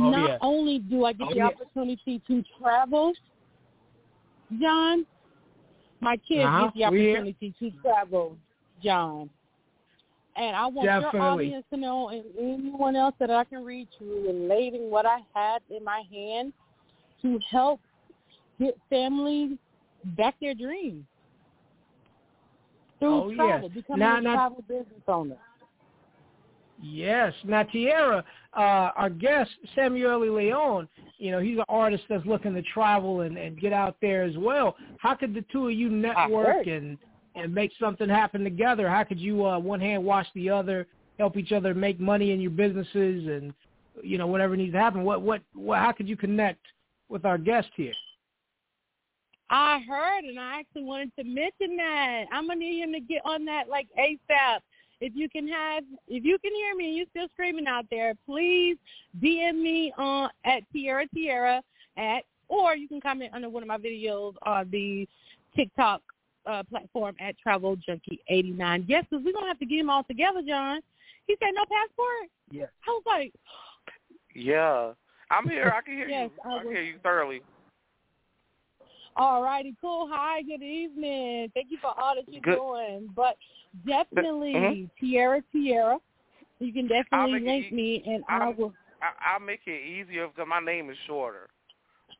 [0.00, 0.38] Oh, Not yeah.
[0.40, 1.46] only do I get Oh, the yeah.
[1.46, 3.12] opportunity to travel,
[4.60, 5.06] John,
[6.00, 6.64] my kids Uh-huh.
[6.64, 8.36] get the opportunity to travel,
[8.82, 9.30] John.
[10.36, 14.90] And I want your audience to know and anyone else that I can reach relating
[14.90, 16.52] what I had in my hand
[17.22, 17.80] to help
[18.60, 19.58] get families
[20.16, 21.04] back their dreams
[22.98, 23.36] through Oh, yes.
[23.36, 25.36] travel, becoming Now- a now- travel business owner.
[26.80, 27.34] Yes.
[27.44, 28.24] Now, Tierra,
[28.56, 30.86] uh, our guest, Samuélli Léon,
[31.18, 34.36] you know, he's an artist that's looking to travel and, and get out there as
[34.38, 34.76] well.
[34.98, 36.96] How could the two of you network and,
[37.34, 38.88] and make something happen together?
[38.88, 40.86] How could you, uh, one hand wash the other,
[41.18, 43.52] help each other make money in your businesses and,
[44.02, 45.02] you know, whatever needs to happen?
[45.02, 46.60] What, what, what how could you connect
[47.08, 47.94] with our guest here?
[49.50, 52.24] I heard, and I actually wanted to mention that.
[52.32, 54.60] I'm gonna need him to get on that like ASAP.
[55.00, 58.14] If you can have, if you can hear me, you're still screaming out there.
[58.26, 58.76] Please
[59.22, 61.62] DM me on at Tierra Tierra
[61.96, 65.08] at, or you can comment under one of my videos on the
[65.54, 66.02] TikTok
[66.46, 68.84] uh, platform at Travel Junkie 89.
[68.88, 70.80] Yes, because we're gonna have to get him all together, John.
[71.26, 72.30] He said no passport.
[72.50, 72.66] Yeah.
[72.86, 73.32] I was like,
[74.34, 74.92] Yeah,
[75.30, 75.72] I'm here.
[75.74, 76.50] I can hear Yes, you.
[76.50, 77.40] I I can hear you thoroughly.
[79.16, 80.08] All righty, cool.
[80.12, 81.50] Hi, good evening.
[81.54, 82.56] Thank you for all that you're Good.
[82.56, 83.10] doing.
[83.16, 83.36] But
[83.86, 84.90] definitely, Mhm.
[85.00, 85.98] Tierra Tierra.
[86.60, 90.46] You can definitely link e- me, and I I'll- I, I'll make it easier because
[90.48, 91.48] my name is shorter.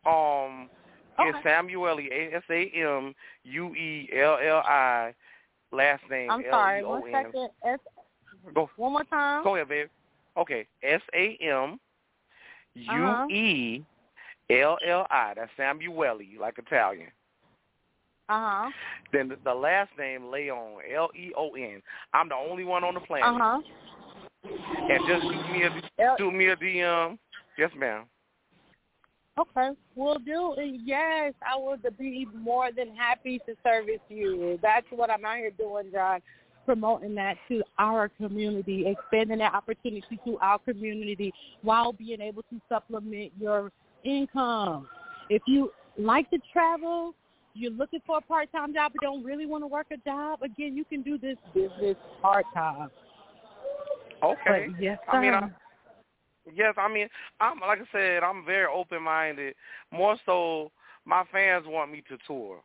[0.06, 0.70] Um,
[1.18, 1.48] it's Okay.
[1.48, 3.14] Samuélli, S A M
[3.44, 5.14] U E L L I,
[5.72, 6.82] last name I'm sorry.
[6.82, 7.50] O One N.
[7.64, 7.80] S.
[8.54, 8.70] Go.
[8.76, 9.42] One more time.
[9.42, 9.88] Go ahead, babe.
[10.36, 11.80] Okay, S A M
[12.74, 12.88] U E.
[12.88, 13.26] Uh-huh.
[13.28, 13.84] U E
[14.50, 15.34] L L I.
[15.36, 17.08] That's Samuélli, like Italian.
[18.28, 18.70] Uh huh.
[19.12, 21.82] Then the, the last name Léon, L E O N.
[22.12, 23.26] I'm the only one on the planet.
[23.26, 23.60] Uh huh.
[24.44, 27.18] And just shoot me a shoot me a DM.
[27.56, 28.04] Yes, ma'am.
[29.38, 30.54] Okay, we'll do.
[30.56, 34.58] And yes, I would be more than happy to service you.
[34.62, 36.20] That's what I'm out here doing, John.
[36.64, 41.32] Promoting that to our community, expanding that opportunity to our community
[41.62, 43.70] while being able to supplement your
[44.04, 44.88] income.
[45.30, 47.14] If you like to travel,
[47.54, 50.76] you're looking for a part-time job but don't really want to work a job, again,
[50.76, 52.90] you can do this business part-time.
[54.22, 54.68] Okay.
[54.72, 55.38] But yes, I mean, sir.
[55.38, 55.50] I,
[56.54, 57.08] yes, I mean,
[57.40, 59.54] I'm like I said, I'm very open-minded.
[59.92, 60.70] More so,
[61.04, 62.60] my fans want me to tour,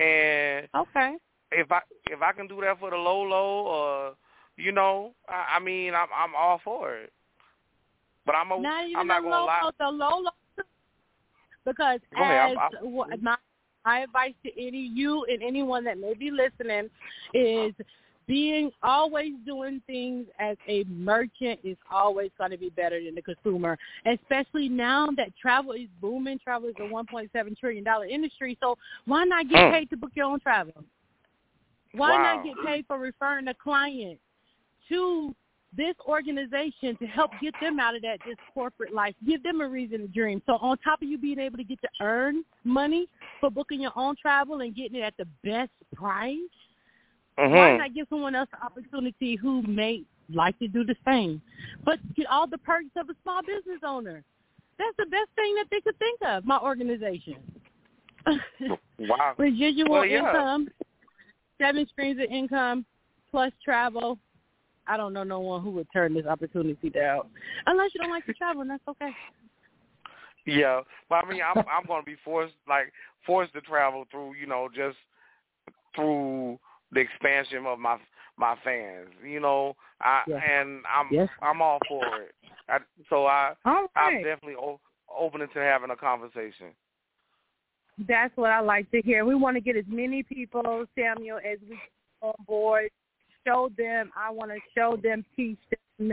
[0.00, 1.16] and okay,
[1.52, 4.14] if I if I can do that for the low low, or
[4.56, 7.12] you know, I, I mean, I'm I'm all for it.
[8.26, 9.70] But I'm a, not even I'm not the gonna low, lie.
[9.78, 10.64] the low, low,
[11.64, 13.36] because Go ahead, as I'm- my
[13.86, 16.88] my advice to any you and anyone that may be listening
[17.34, 17.74] is
[18.26, 23.20] being always doing things as a merchant is always going to be better than the
[23.20, 26.38] consumer, especially now that travel is booming.
[26.38, 29.72] Travel is a 1.7 trillion dollar industry, so why not get Mm.
[29.72, 30.82] paid to book your own travel?
[31.92, 32.36] Why Wow.
[32.36, 34.18] not get paid for referring a client
[34.88, 35.34] to
[35.76, 39.68] this organization to help get them out of that just corporate life, give them a
[39.68, 40.42] reason to dream.
[40.46, 43.08] So on top of you being able to get to earn money
[43.40, 46.38] for booking your own travel and getting it at the best price,
[47.36, 47.78] why Mhm.
[47.78, 51.42] not give someone else the opportunity who may like to do the same,
[51.84, 54.24] but get all the perks of a small business owner?
[54.78, 56.44] That's the best thing that they could think of.
[56.44, 57.36] My organization.
[58.98, 59.34] Wow.
[59.36, 60.18] Residual Well, yeah.
[60.18, 60.68] income,
[61.58, 62.86] seven streams of income,
[63.30, 64.18] plus travel.
[64.86, 67.22] I don't know no one who would turn this opportunity down,
[67.66, 69.10] unless you don't like to travel, and that's okay.
[70.46, 72.92] Yeah, but I mean, I'm I'm going to be forced, like
[73.26, 74.96] forced to travel through, you know, just
[75.94, 76.58] through
[76.92, 77.98] the expansion of my
[78.36, 79.08] my fans.
[79.24, 81.28] You know, I and I'm Yes.
[81.42, 82.34] I'm all for it.
[82.68, 82.78] I,
[83.08, 84.80] so I All I'm definitely o-
[85.14, 86.68] open to having a conversation.
[88.08, 89.24] That's what I like to hear.
[89.24, 91.78] We want to get as many people, Samuel, as we can
[92.22, 92.90] on board.
[93.46, 94.10] Show them.
[94.16, 95.58] I want to show them, teach
[95.98, 96.12] them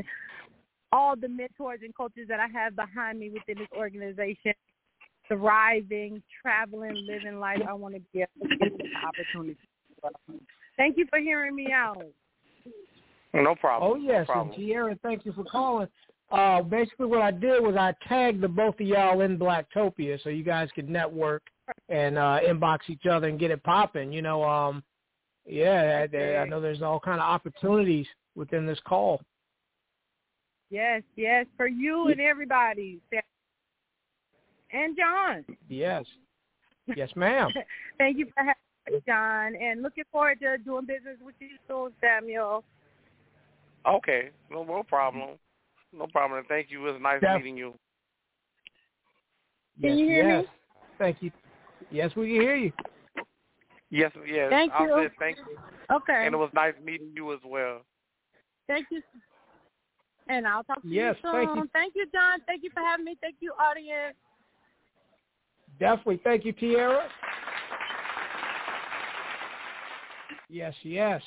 [0.91, 4.53] all the mentors and coaches that I have behind me within this organization.
[5.27, 7.59] Thriving, traveling, living life.
[7.67, 9.57] I want to be able to give them the opportunity.
[10.75, 12.03] Thank you for hearing me out.
[13.34, 13.91] No problem.
[13.91, 14.55] Oh yes, no and problem.
[14.55, 15.88] Tierra, thank you for calling.
[16.32, 20.29] Uh, basically, what I did was I tagged the both of y'all in Blacktopia so
[20.29, 21.43] you guys could network
[21.89, 24.11] and uh, inbox each other and get it popping.
[24.11, 24.84] You know, um,
[25.45, 29.21] yeah, I, I know there's all kind of opportunities within this call.
[30.69, 32.99] Yes, yes, for you and everybody.
[34.71, 35.45] And John.
[35.67, 36.05] Yes,
[36.95, 37.49] yes, ma'am.
[37.97, 41.91] Thank you for having us, John, and looking forward to doing business with you soon,
[41.99, 42.63] Samuel.
[43.87, 44.87] Okay, no no mm-hmm.
[44.87, 45.37] problem.
[45.93, 46.43] No problem.
[46.47, 46.87] Thank you.
[46.87, 47.73] It was nice Def- meeting you.
[49.81, 50.43] Can yes, you hear yes.
[50.43, 50.49] me?
[50.97, 51.31] Thank you.
[51.89, 52.71] Yes, we can hear you.
[53.91, 54.47] Yes, yes.
[54.49, 54.99] Thank I you.
[55.03, 55.57] said thank you.
[55.93, 56.25] Okay.
[56.25, 57.81] And it was nice meeting you as well.
[58.67, 59.01] Thank you.
[60.29, 61.45] And I'll talk to Yes, you soon.
[61.45, 61.69] thank you.
[61.73, 62.39] Thank you, John.
[62.47, 63.17] Thank you for having me.
[63.21, 64.15] Thank you, audience.
[65.79, 66.21] Definitely.
[66.23, 67.09] Thank you, Tierra.
[70.49, 71.21] Yes, yes.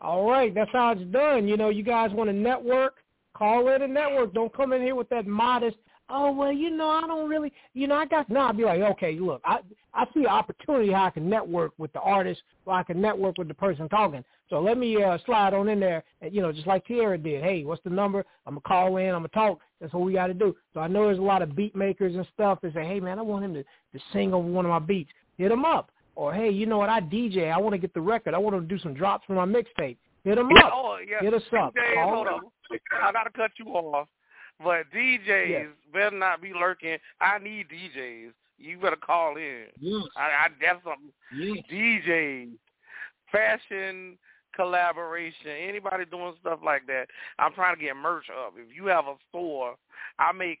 [0.00, 1.46] All right, that's how it's done.
[1.46, 2.94] You know, you guys want to network,
[3.34, 4.32] call in and network.
[4.32, 5.76] Don't come in here with that modest,
[6.10, 8.80] oh, well, you know, I don't really, you know, I got, no, I'd be like,
[8.80, 9.60] okay, look, I
[9.94, 13.38] I see an opportunity how I can network with the artist or I can network
[13.38, 14.24] with the person talking.
[14.48, 17.42] So let me uh, slide on in there, and, you know, just like Tierra did.
[17.42, 18.24] Hey, what's the number?
[18.46, 19.06] I'm going to call in.
[19.08, 19.58] I'm going to talk.
[19.80, 20.54] That's what we got to do.
[20.74, 23.18] So I know there's a lot of beat makers and stuff that say, hey, man,
[23.18, 25.10] I want him to, to sing over one of my beats.
[25.38, 25.90] Hit him up.
[26.16, 27.50] Or, hey, you know what, I DJ.
[27.52, 28.34] I want to get the record.
[28.34, 29.96] I want to do some drops for my mixtape.
[30.24, 30.72] Hit him Yeah, up.
[30.74, 31.20] oh, yeah.
[31.20, 31.74] Hit us up.
[31.74, 32.32] DJs, Call hold in.
[32.34, 32.40] on.
[33.02, 34.06] I gotta cut you off.
[34.62, 35.66] But DJs Yes.
[35.92, 36.98] better not be lurking.
[37.20, 38.32] I need DJs.
[38.58, 39.66] You better call in.
[39.80, 40.04] Yes.
[40.16, 41.12] I, I that's something.
[41.34, 41.64] Yes.
[41.70, 42.50] DJs,
[43.32, 44.18] fashion
[44.54, 47.06] collaboration, anybody doing stuff like that.
[47.38, 48.54] I'm trying to get merch up.
[48.56, 49.76] If you have a store,
[50.18, 50.58] I make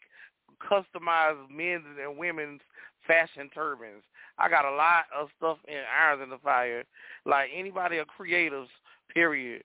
[0.70, 2.60] customized men's and women's
[3.06, 4.02] fashion turbans.
[4.38, 6.84] I got a lot of stuff in irons in the fire.
[7.26, 8.68] Like anybody a creatives,
[9.12, 9.64] period.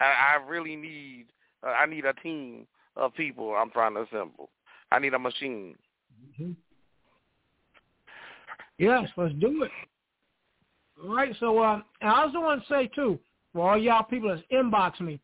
[0.00, 1.26] I, I really need.
[1.64, 2.66] Uh, I need a team
[2.96, 3.54] of people.
[3.54, 4.50] I'm trying to assemble.
[4.90, 5.74] I need a machine.
[8.78, 9.70] Yes, let's do it.
[11.02, 13.18] All right, so uh, and I also want to say too,
[13.52, 15.20] for all y'all people that's inbox me,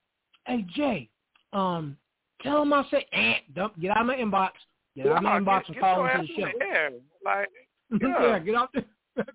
[0.46, 1.08] hey Jay,
[1.52, 1.96] um,
[2.42, 4.50] tell them I say, eh, dump, get out of my inbox,
[4.96, 6.48] get out of my inbox and call your into the show.
[6.58, 6.90] there.
[7.24, 7.48] Like,
[8.02, 8.38] yeah, yeah.
[8.38, 8.84] get out there.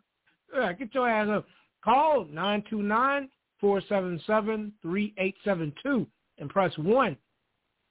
[0.55, 1.45] Yeah, get your ass up.
[1.83, 6.07] Call nine two nine four seven seven three eight seven two
[6.37, 7.17] and press one.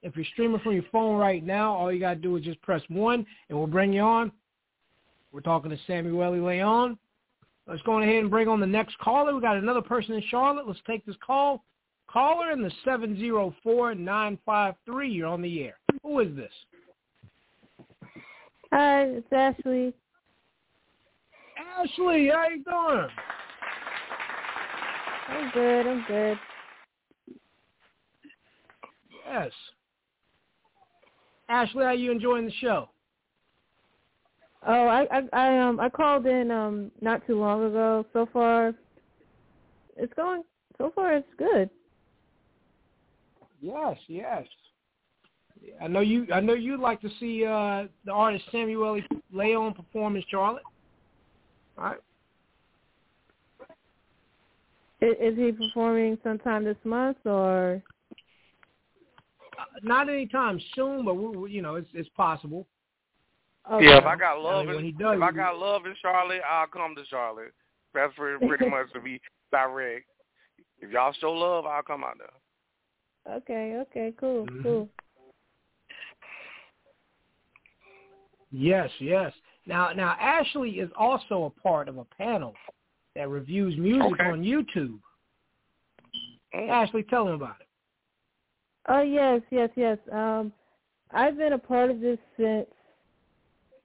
[0.06, 2.80] If you're streaming from your phone right now, all you gotta do is just press
[2.88, 4.30] one, and we'll bring you on.
[5.32, 6.96] We're talking to Samuélli Léon.
[7.66, 9.34] Let's go ahead and bring on the next caller.
[9.34, 10.68] We got another person in Charlotte.
[10.68, 11.64] Let's take this call.
[12.08, 15.10] Caller in the seven zero four nine five three.
[15.10, 15.76] You're on the air.
[16.04, 16.52] Who is this?
[18.72, 19.92] Hi, it's Ashley.
[21.80, 23.08] Ashley, how you doing?
[25.28, 25.86] I'm good.
[25.88, 26.38] I'm good.
[29.26, 29.50] Yes.
[31.48, 32.88] Ashley, how are you enjoying the show?
[34.66, 38.04] Oh, I I, I um I called in um not too long ago.
[38.12, 38.74] So far,
[39.96, 40.42] it's going.
[40.78, 41.70] So far, it's good.
[43.60, 44.46] Yes, yes.
[45.80, 46.26] I know you.
[46.32, 49.02] I know you'd like to see uh, the artist Samuélli
[49.34, 50.62] Léon perform in Charlotte.
[51.78, 51.98] All right.
[55.00, 57.82] Is, is he performing sometime this month or?
[59.58, 62.66] Uh, not anytime soon, but we, we, you know it's it's possible.
[63.70, 63.86] Okay.
[63.86, 65.94] Yeah, if I got love, I mean, in, he does, if I got love in
[66.00, 67.52] Charlotte, I'll come to Charlotte.
[67.94, 69.20] That's pretty, pretty much to be
[69.50, 70.06] direct.
[70.80, 73.36] If y'all show love, I'll come out there.
[73.36, 73.78] Okay.
[73.82, 74.12] Okay.
[74.18, 74.46] Cool.
[74.46, 74.62] Mm-hmm.
[74.62, 74.88] Cool.
[78.52, 79.32] Yes, yes.
[79.66, 82.54] Now, now Ashley is also a part of a panel
[83.16, 84.24] that reviews music okay.
[84.24, 84.98] on YouTube.
[86.50, 87.65] Hey, Ashley, tell them about it.
[88.88, 89.98] Oh yes, yes, yes.
[90.12, 90.52] Um,
[91.12, 92.66] I've been a part of this since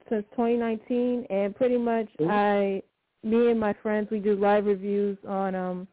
[0.09, 2.29] since 2019, and pretty much Mm-hmm.
[2.29, 2.83] I,
[3.23, 5.87] me and my friends, we do live reviews on um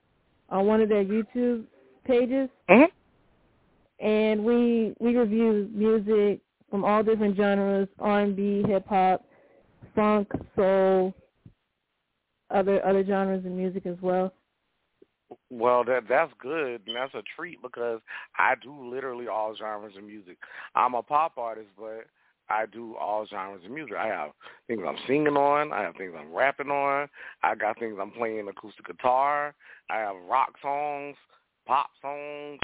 [0.51, 1.65] on one of their YouTube
[2.05, 4.05] pages, mm-hmm.
[4.05, 6.41] and we we review music
[6.71, 9.25] from all different genres: R&B, hip hop,
[9.95, 11.15] funk, soul,
[12.51, 14.33] other other genres of music as well.
[15.51, 18.01] Well, that that's good, and that's a treat because
[18.39, 20.39] I do literally all genres of music.
[20.75, 22.07] I'm a pop artist, but
[22.49, 23.97] I do all genres of music.
[23.99, 24.31] I have
[24.67, 25.73] things I'm singing on.
[25.73, 27.09] I have things I'm rapping on.
[27.43, 29.55] I got things I'm playing acoustic guitar.
[29.91, 31.17] I have rock songs,
[31.67, 32.61] pop songs.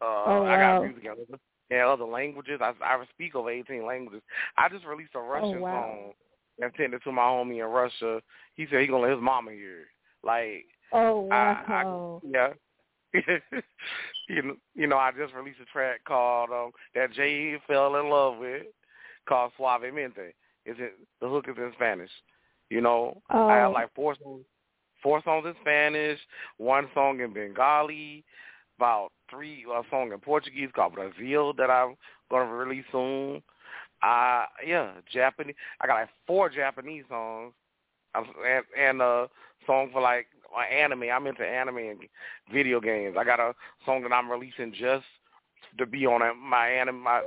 [0.00, 0.46] Uh, oh, wow.
[0.46, 1.40] I got music in other,
[1.70, 2.60] in other languages.
[2.62, 4.22] I, I speak over 18 languages.
[4.56, 5.82] I just released a Russian oh, wow.
[5.82, 6.12] song
[6.60, 8.20] and sent it to my homie in Russia.
[8.54, 9.80] He said he gonna let his mama hear.
[9.82, 9.86] It.
[10.22, 12.52] Like, oh wow, I, I, yeah.
[14.28, 18.10] you know, you know, I just released a track called um, that Jay fell in
[18.10, 18.64] love with,
[19.26, 20.32] called Suavemente.
[20.66, 22.10] Is it the hook is in Spanish?
[22.70, 23.48] You know, oh.
[23.48, 24.44] I have like four songs,
[25.02, 26.18] four songs in Spanish,
[26.58, 28.24] one song in Bengali,
[28.78, 31.94] about three a song in Portuguese called Brazil that I'm
[32.30, 33.42] gonna release soon.
[34.02, 35.56] Uh yeah, Japanese.
[35.80, 37.54] I got like four Japanese songs,
[38.14, 38.26] and
[38.78, 39.28] and a
[39.66, 40.26] song for like
[40.70, 41.04] anime.
[41.12, 41.98] I'm into anime and
[42.52, 43.16] video games.
[43.18, 43.54] I got a
[43.84, 45.04] song that I'm releasing just
[45.78, 47.22] to be on my anime, my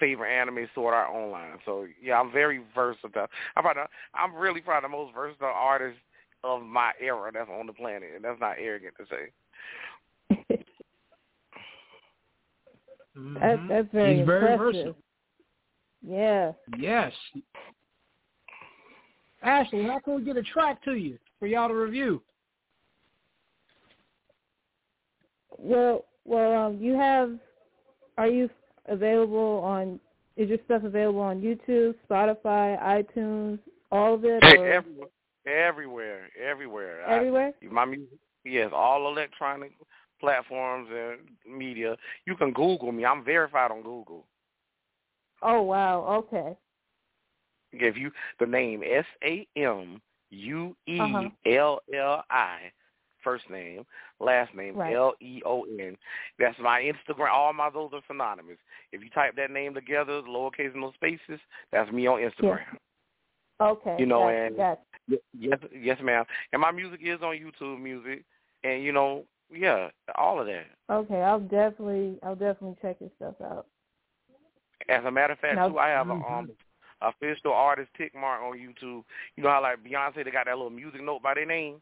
[0.00, 1.58] favorite anime Sword Art Online.
[1.64, 3.26] So yeah, I'm very versatile.
[3.56, 3.82] I'm probably,
[4.14, 5.98] I'm really probably the most versatile artist
[6.42, 9.30] of my era that's on the planet, and that's not arrogant to say.
[13.16, 13.34] mm-hmm.
[13.34, 14.46] That's that's very He's impressive.
[14.46, 14.96] very versatile.
[16.06, 16.52] Yeah.
[16.78, 17.12] Yes.
[19.42, 22.22] Ashley, how can we get a track to you for y'all to review?
[25.58, 27.32] Well, well, um, you have.
[28.16, 28.48] Are you
[28.86, 30.00] available on?
[30.36, 33.58] Is your stuff available on YouTube, Spotify, iTunes,
[33.92, 34.42] all of it?
[34.42, 35.08] Hey, everywhere,
[35.46, 37.02] everywhere, everywhere.
[37.02, 37.52] Everywhere.
[37.62, 39.72] I, my music, yes, all electronic
[40.20, 41.96] platforms and media.
[42.26, 43.04] You can Google me.
[43.04, 44.26] I'm verified on Google.
[45.42, 46.24] Oh wow.
[46.32, 46.56] Okay.
[47.78, 48.10] Give you
[48.40, 50.00] the name S A M
[50.30, 51.30] U E L L I.
[51.44, 51.50] Uh-huh.
[51.50, 52.58] L L I,
[53.24, 53.84] first name,
[54.20, 54.94] last name Right.
[54.94, 55.96] L E O N.
[56.38, 57.30] That's my Instagram.
[57.32, 58.58] All my those are synonymous.
[58.92, 61.40] If you type that name together, lowercase and no spaces,
[61.72, 62.60] that's me on Instagram.
[63.60, 63.96] Okay.
[63.98, 64.56] You know, and
[65.08, 66.24] y- yes, yes, ma'am.
[66.52, 68.24] And my music is on YouTube Music,
[68.62, 70.66] and you know, yeah, all of that.
[70.90, 73.66] Okay, I'll definitely, I'll definitely check your stuff out.
[74.88, 76.30] As a matter of fact, Now- too, I have a Mhm.
[76.30, 76.50] um
[77.00, 79.04] official artist tick mark on YouTube.
[79.36, 81.80] You know how like Beyonce, they got that little music note by their name.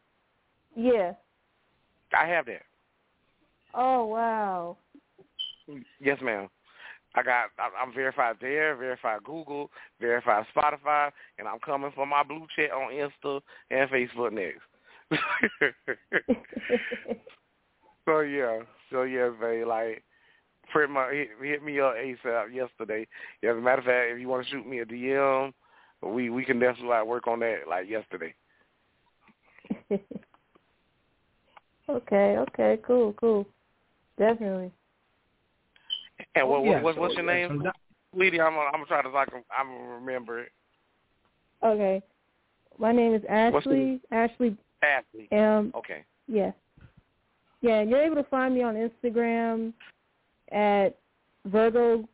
[0.75, 1.13] Yeah.
[2.13, 2.63] I have that.
[3.73, 4.77] Oh wow.
[5.99, 6.49] Yes, ma'am.
[7.15, 7.49] I got.
[7.59, 9.69] I'm verified there, verified Google,
[9.99, 14.61] verified Spotify, and I'm coming for my blue check on Insta and Facebook next.
[18.05, 18.59] so yeah,
[18.91, 19.67] so yeah, babe.
[19.67, 20.03] Like
[20.71, 23.07] pretty much hit, hit me up ASAP yesterday.
[23.43, 25.53] As a matter of fact, if you want to shoot me a DM,
[26.01, 28.33] we we can definitely like work on that like yesterday.
[31.89, 33.47] okay, okay, cool, cool.
[34.17, 34.71] Definitely.
[36.35, 37.71] And what, yeah, what, so, what's your name, so
[38.15, 38.39] Lady?
[38.39, 40.51] I'm gonna, I'm gonna try to like I'm gonna remember it.
[41.63, 42.01] Okay.
[42.77, 43.99] My name is Ashley.
[44.11, 45.27] Ashley Ashley.
[45.31, 46.03] Um Okay.
[46.27, 46.51] yeah.
[47.61, 49.73] Yeah, and you're able to find me on Instagram
[50.51, 50.97] at
[51.45, 52.07] Virgo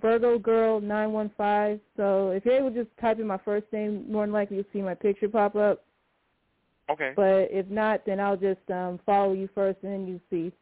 [0.00, 1.80] Virgo Girl nine one five.
[1.96, 4.66] So if you're able to just type in my first name, more than likely you'll
[4.72, 5.82] see my picture pop up.
[6.90, 7.12] Okay.
[7.14, 10.52] But if not, then I'll just um follow you first and then you see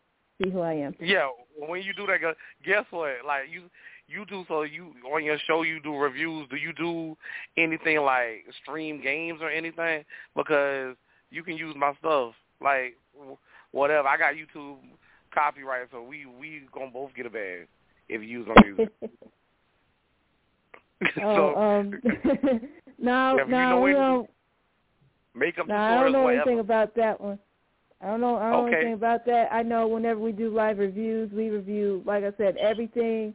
[0.43, 0.95] see who I am.
[1.01, 2.21] Yeah, when you do that,
[2.65, 3.11] guess what?
[3.27, 3.63] Like you,
[4.07, 6.47] you do so you on your show you do reviews.
[6.51, 7.17] Do you do
[7.57, 10.05] anything like stream games or anything?
[10.37, 10.97] Because
[11.31, 12.97] you can use my stuff like
[13.73, 14.07] whatever.
[14.09, 14.77] I got YouTube
[15.33, 17.69] copyright, so we we gonna both get a bag
[18.09, 18.89] if you use my music.
[21.23, 21.91] oh, um
[22.99, 23.93] no, If you know we
[25.43, 26.43] anything, don't Makeup No, I don't know whatever.
[26.43, 27.39] anything about that one.
[28.01, 28.37] I don't know.
[28.37, 29.49] I don't know anything about that.
[29.53, 33.35] I know whenever we do live reviews, we review, like I said, everything.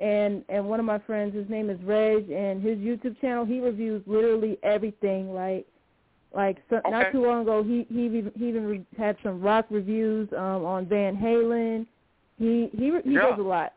[0.00, 3.60] And and one of my friends, his name is Reg, and his YouTube channel, he
[3.60, 5.32] reviews literally everything.
[5.32, 5.66] Like
[6.34, 6.90] like so, Okay.
[6.90, 10.64] not too long ago, he he even- he even re- had some rock reviews um
[10.64, 11.86] on Van Halen.
[12.38, 13.30] He he re- he Yeah.
[13.30, 13.74] does a lot.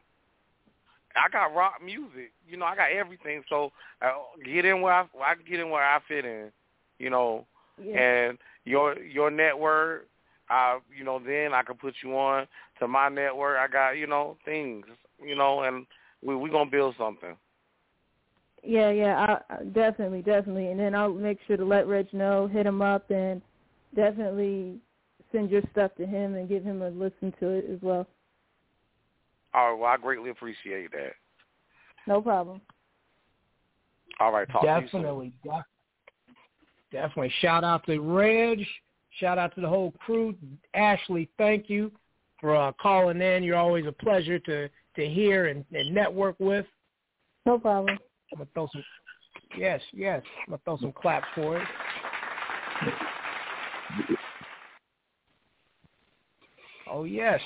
[1.15, 2.31] I got rock music.
[2.47, 3.43] You know, I got everything.
[3.49, 3.71] So
[4.01, 4.13] uh,
[4.43, 6.51] get in where I, I get in where I fit in.
[6.99, 7.45] You know,
[7.81, 7.99] Yeah.
[7.99, 10.07] and your your network,
[10.49, 12.47] I you know then I can put you on
[12.79, 13.57] to my network.
[13.57, 14.85] I got you know things.
[15.23, 15.85] You know, and
[16.23, 17.35] we we gonna build something.
[18.63, 19.15] Yeah, yeah,
[19.49, 20.67] I, I, definitely, definitely.
[20.67, 23.41] And then I'll make sure to let Reg know, hit him up, and
[23.95, 24.79] definitely
[25.31, 28.07] send your stuff to him and give him a listen to it as well.
[29.53, 29.79] All right.
[29.79, 31.13] Well, I greatly appreciate that.
[32.07, 32.61] No problem.
[34.19, 34.49] All right.
[34.49, 35.01] Talk to you soon.
[35.01, 35.53] Definitely, def-
[36.91, 37.31] definitely.
[37.41, 38.59] Shout out to Reg.
[39.19, 40.35] Shout out to the whole crew.
[40.73, 41.91] Ashley, thank you
[42.39, 43.43] for uh, calling in.
[43.43, 46.65] You're always a pleasure to to hear and, and network with.
[47.45, 47.97] No problem.
[48.31, 48.83] I'm gonna throw some.
[49.57, 50.21] Yes, yes.
[50.47, 51.67] I'm gonna throw some claps for it.
[56.89, 57.41] Oh yes.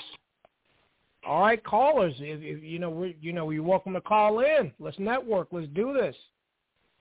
[1.24, 2.14] All right, callers.
[2.18, 4.72] If, if you know, we, you know, you're welcome to call in.
[4.80, 5.48] Let's network.
[5.52, 6.16] Let's do this.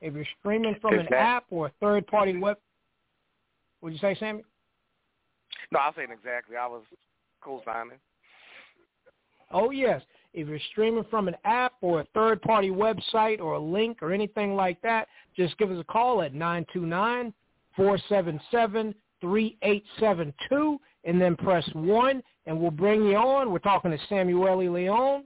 [0.02, 2.58] If you're streaming from an app or a third-party web,
[3.82, 4.44] would you say, Sammy?
[5.72, 6.58] No, I was saying exactly.
[6.58, 6.84] I was
[7.42, 8.00] co-signing.
[9.52, 10.02] Oh yes.
[10.34, 14.56] If you're streaming from an app or a third-party website or a link or anything
[14.56, 17.34] like that, just give us a call at nine two nine
[17.76, 23.18] four seven seven three eight seven two, and then press one, and we'll bring you
[23.18, 23.52] on.
[23.52, 25.24] We're talking to Samuélli Léon.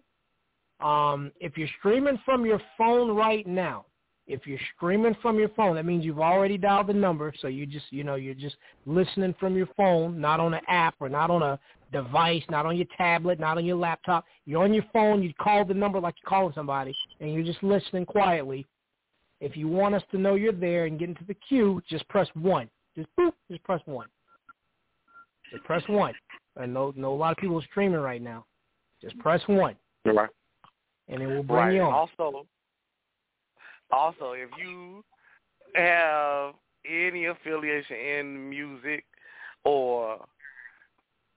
[0.86, 3.86] Um, if you're streaming from your phone right now,
[4.28, 7.32] if you're streaming from your phone, that means you've already dialed the number.
[7.40, 10.96] So you just, you know, you're just listening from your phone, not on an app
[11.00, 11.60] or not on a
[11.92, 14.26] device, not on your tablet, not on your laptop.
[14.46, 15.22] You're on your phone.
[15.22, 18.66] You call the number like you're calling somebody, and you're just listening quietly.
[19.42, 22.28] If you want us to know you're there and get into the queue, just press
[22.34, 22.70] one.
[22.98, 24.08] Just boop, just press one.
[25.52, 26.14] Just press one.
[26.60, 28.46] I know, know a lot of people are streaming right now.
[29.02, 29.76] Just press one,
[30.06, 30.30] Right.
[31.10, 31.74] and then we'll bring Right.
[31.76, 31.94] you on.
[31.94, 32.48] Also,
[33.92, 35.04] also, if you
[35.76, 36.54] have
[36.90, 39.06] any affiliation in music
[39.64, 40.20] or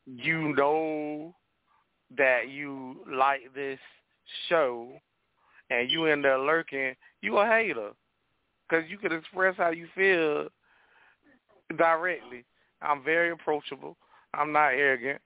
[0.06, 1.34] you know
[2.16, 3.78] that you like this
[4.48, 4.88] show
[5.70, 7.90] and you in there lurking, you a hater
[8.68, 10.48] because you can express how you feel
[11.76, 12.44] directly.
[12.80, 13.96] I'm very approachable.
[14.34, 15.20] I'm not arrogant,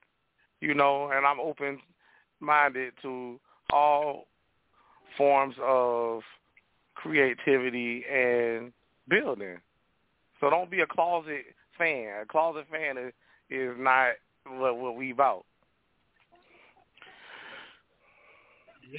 [0.61, 3.39] you know, and I'm open-minded to
[3.71, 4.27] all
[5.17, 6.21] forms of
[7.03, 8.71] creativity and
[9.09, 9.57] building.
[10.39, 11.43] So don't be a closet
[11.77, 12.21] fan.
[12.21, 13.13] A closet fan is,
[13.49, 14.11] is not
[14.47, 15.43] what, what we about.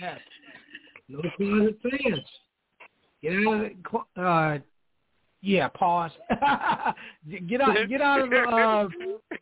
[0.01, 0.21] Yes.
[1.09, 2.21] No closet fans.
[3.23, 4.59] Get out of the, cl- uh,
[5.41, 6.11] yeah, pause.
[7.49, 8.89] get out, get out of the, uh,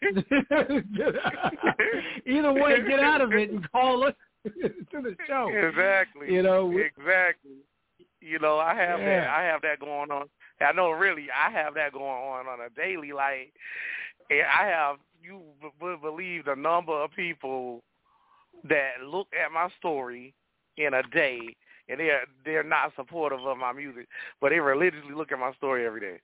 [2.26, 4.14] either way, get out of it and call us
[4.44, 4.52] to
[4.92, 5.48] the show.
[5.48, 6.32] Exactly.
[6.32, 7.62] You know, exactly.
[8.22, 9.26] You know, I have that.
[9.28, 10.28] I have that going on.
[10.60, 13.12] I know, really, I have that going on on a daily.
[13.12, 13.52] Like,
[14.30, 15.42] and I have you
[15.80, 17.82] would believe the number of people
[18.68, 20.34] that look at my story
[20.76, 21.56] in a day
[21.88, 24.08] and they're they're not supportive of my music,
[24.40, 26.20] but they religiously look at my story every day.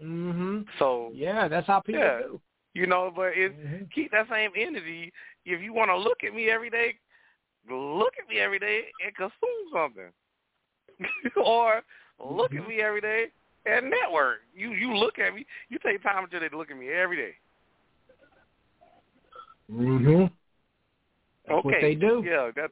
[0.00, 0.66] Mhm.
[0.78, 2.18] So Yeah, that's how people Yeah.
[2.18, 2.40] do.
[2.74, 3.84] you know, but it Mm-hmm.
[3.94, 5.12] keep that same energy.
[5.44, 6.98] If you want to look at me every day,
[7.70, 10.12] look at me every day and consume something,
[11.44, 11.82] or
[12.18, 12.62] look Mm-hmm.
[12.62, 13.26] at me every day
[13.66, 14.38] and network.
[14.54, 15.44] You you look at me.
[15.68, 17.34] You take time until they look at me every day.
[19.70, 20.30] Mhm.
[21.46, 21.80] That's okay.
[21.80, 22.22] they do.
[22.26, 22.70] Yeah, that.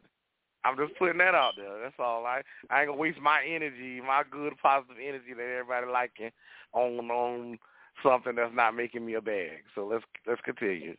[0.64, 1.80] I'm just putting that out there.
[1.82, 2.24] That's all.
[2.24, 6.30] I I ain't gonna waste my energy, my good positive energy that everybody liking
[6.72, 7.58] on on
[8.02, 9.62] something that's not making me a bag.
[9.74, 10.96] So let's let's continue.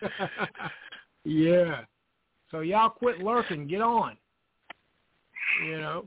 [1.24, 1.82] yeah.
[2.54, 3.66] So y'all quit lurking.
[3.66, 4.16] Get on.
[5.66, 6.06] You know.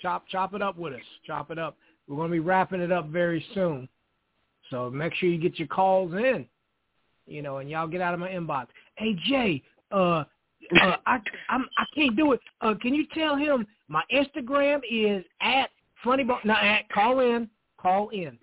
[0.00, 1.00] Chop chop it up with us.
[1.26, 1.76] Chop it up.
[2.08, 3.90] We're gonna be wrapping it up very soon.
[4.70, 6.46] So make sure you get your calls in.
[7.26, 8.68] You know, and y'all get out of my inbox.
[8.94, 10.24] Hey Jay, uh,
[10.80, 11.18] uh I
[11.50, 12.40] I'm I can't do it.
[12.62, 15.68] Uh can you tell him my Instagram is at
[16.02, 17.50] funny bone no at call in.
[17.78, 18.38] Call in.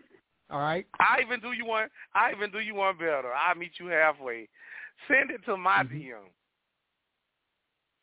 [0.52, 0.86] All right.
[1.00, 1.90] I even do you one.
[2.14, 3.32] I even do you one better.
[3.34, 4.48] I meet you halfway.
[5.08, 5.98] Send it to my Mm-hmm.
[5.98, 6.14] DM.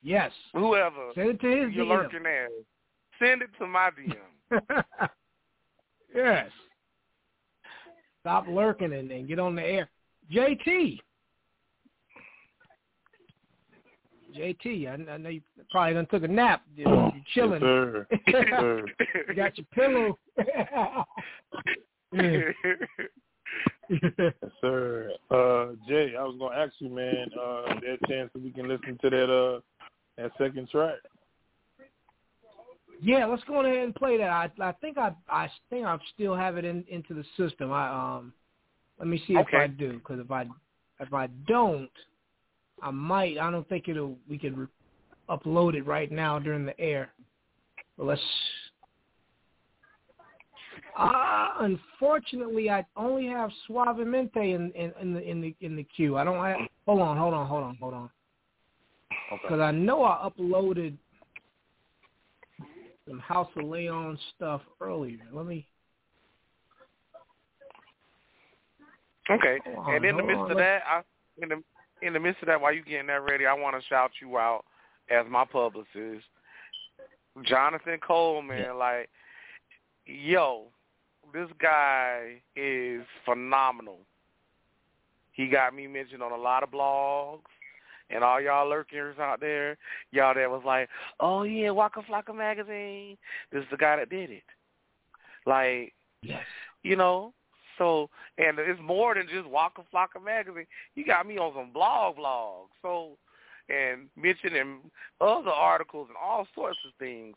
[0.02, 0.30] Yes.
[0.52, 1.10] Whoever.
[1.14, 1.88] Send it to his You're DM.
[1.88, 2.50] lurking ass.
[3.18, 4.72] Send it to my DM.
[6.14, 6.50] yes.
[8.20, 9.88] Stop lurking and, and get on the air.
[10.32, 11.00] JT.
[14.36, 15.40] JT, I, I know you
[15.70, 16.62] probably done took a nap.
[16.76, 17.60] You're, you're chilling.
[17.60, 18.06] sir.
[18.26, 18.84] Yes, sir.
[19.28, 20.18] you got your pillow.
[23.88, 25.10] Yes, sir.
[25.30, 26.36] Uh, Jay, I was
[27.06, 27.86] gonna ask you, man.
[27.86, 29.60] Uh, is a chance that we can listen to that uh
[30.16, 30.96] that second track?
[33.02, 34.30] Yeah, let's go ahead and play that.
[34.30, 37.72] I I think I I think I still have it in into the system.
[37.72, 38.32] I um
[38.98, 40.46] let me see if I do because if I
[41.00, 41.90] if I don't,
[42.82, 43.38] I might.
[43.38, 44.66] I don't think it'll we can re-
[45.28, 47.12] upload it right now during the air.
[47.98, 48.22] But let's.
[50.98, 56.16] Uh, unfortunately, I only have Suavemente in, in in the in the in the queue.
[56.16, 56.56] I don't have.
[56.86, 58.10] Hold on, hold on, hold on, hold on.
[59.42, 60.96] Because I know I uploaded
[63.06, 65.18] some House of Léon stuff earlier.
[65.32, 65.66] Let me.
[69.30, 69.58] Okay.
[69.76, 71.02] On, and in the midst on, of that, I
[71.42, 71.62] in the
[72.00, 74.38] in the midst of that, while you getting that ready, I want to shout you
[74.38, 74.64] out
[75.10, 76.24] as my publicist,
[77.42, 78.78] Jonathan Coleman.
[78.78, 79.10] Like,
[80.06, 80.68] yo,
[81.36, 83.98] this guy is phenomenal.
[85.32, 87.40] He got me mentioned on a lot of blogs.
[88.08, 89.76] And all y'all lurkers out there,
[90.12, 90.88] y'all that was like,
[91.18, 93.18] oh yeah, Waka Flocka magazine.
[93.50, 94.44] This is the guy that did it.
[95.44, 95.92] Like,
[96.22, 96.44] yes.
[96.84, 97.32] you know,
[97.78, 98.08] so
[98.38, 100.66] and it's more than just Waka Flocka magazine.
[100.94, 102.68] He got me on some blog blogs.
[102.80, 103.16] So
[103.68, 104.78] and mentioning
[105.20, 107.34] other articles and all sorts of things.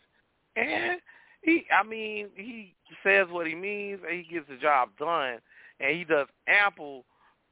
[0.56, 1.00] And
[1.42, 5.40] he I mean, he says what he means and he gets the job done
[5.80, 7.06] and he does ample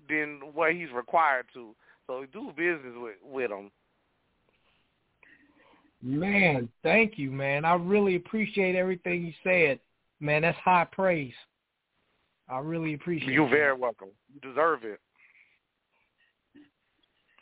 [0.10, 1.76] than what he's required to.
[2.06, 3.72] So do business with with him.
[6.02, 7.66] Man, thank you, man.
[7.66, 9.80] I really appreciate everything you said.
[10.20, 11.34] Man, that's high praise.
[12.50, 13.52] I really appreciate You're it.
[13.52, 14.10] very welcome.
[14.34, 15.00] You deserve it.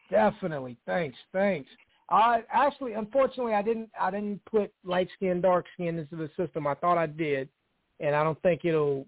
[0.09, 0.77] Definitely.
[0.85, 1.17] Thanks.
[1.33, 1.69] Thanks.
[2.09, 3.89] I actually, unfortunately, I didn't.
[3.99, 6.67] I didn't put light skin, dark skin into the system.
[6.67, 7.49] I thought I did,
[7.99, 9.07] and I don't think it'll.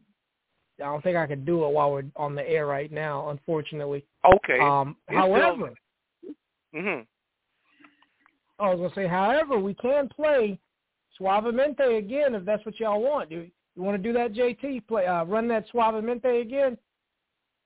[0.79, 3.29] I don't think I could do it while we're on the air right now.
[3.29, 4.03] Unfortunately.
[4.25, 4.59] Okay.
[4.59, 4.95] Um.
[5.09, 5.73] However,
[6.73, 7.01] hmm
[8.59, 10.59] I was gonna say, however, we can play
[11.19, 13.29] Suavemente again if that's what y'all want.
[13.29, 14.87] Do you want to do that, JT?
[14.87, 16.77] Play, uh, run that Suavemente again.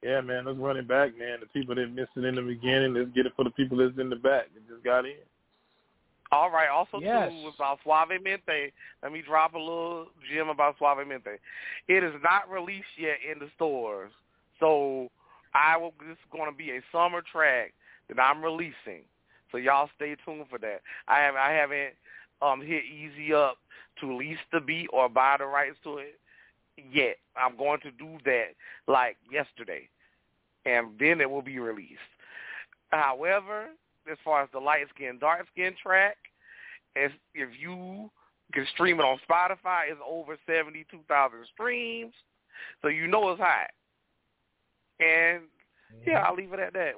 [0.03, 1.39] Yeah, man, let's run it back, man.
[1.41, 3.97] The people that missed it in the beginning, let's get it for the people that's
[3.99, 5.17] in the back that just got in.
[6.31, 6.69] All right.
[6.69, 7.29] Also, Yes.
[7.29, 8.71] too, about Suavemente,
[9.03, 11.37] let me drop a little gem about Suavemente.
[11.87, 14.11] It is not released yet in the stores,
[14.59, 15.11] so
[15.53, 15.93] I will.
[15.99, 17.73] This is going to be a summer track
[18.07, 19.03] that I'm releasing.
[19.51, 20.81] So y'all stay tuned for that.
[21.07, 21.93] I have I haven't
[22.41, 23.57] um hit easy up
[23.99, 26.17] to lease the beat or buy the rights to it
[26.77, 27.18] yet.
[27.35, 28.53] I'm going to do that
[28.88, 29.89] like yesterday,
[30.65, 31.99] and then it will be released.
[32.89, 33.68] However,
[34.11, 36.18] as far as the light skin, dark skin track,
[36.95, 38.10] as if you
[38.53, 42.14] can stream it on Spotify, it's over seventy two thousand streams,
[42.81, 43.69] so you know it's hot.
[44.99, 45.43] And
[46.06, 46.26] yeah, mm-hmm.
[46.26, 46.93] I'll leave it at that.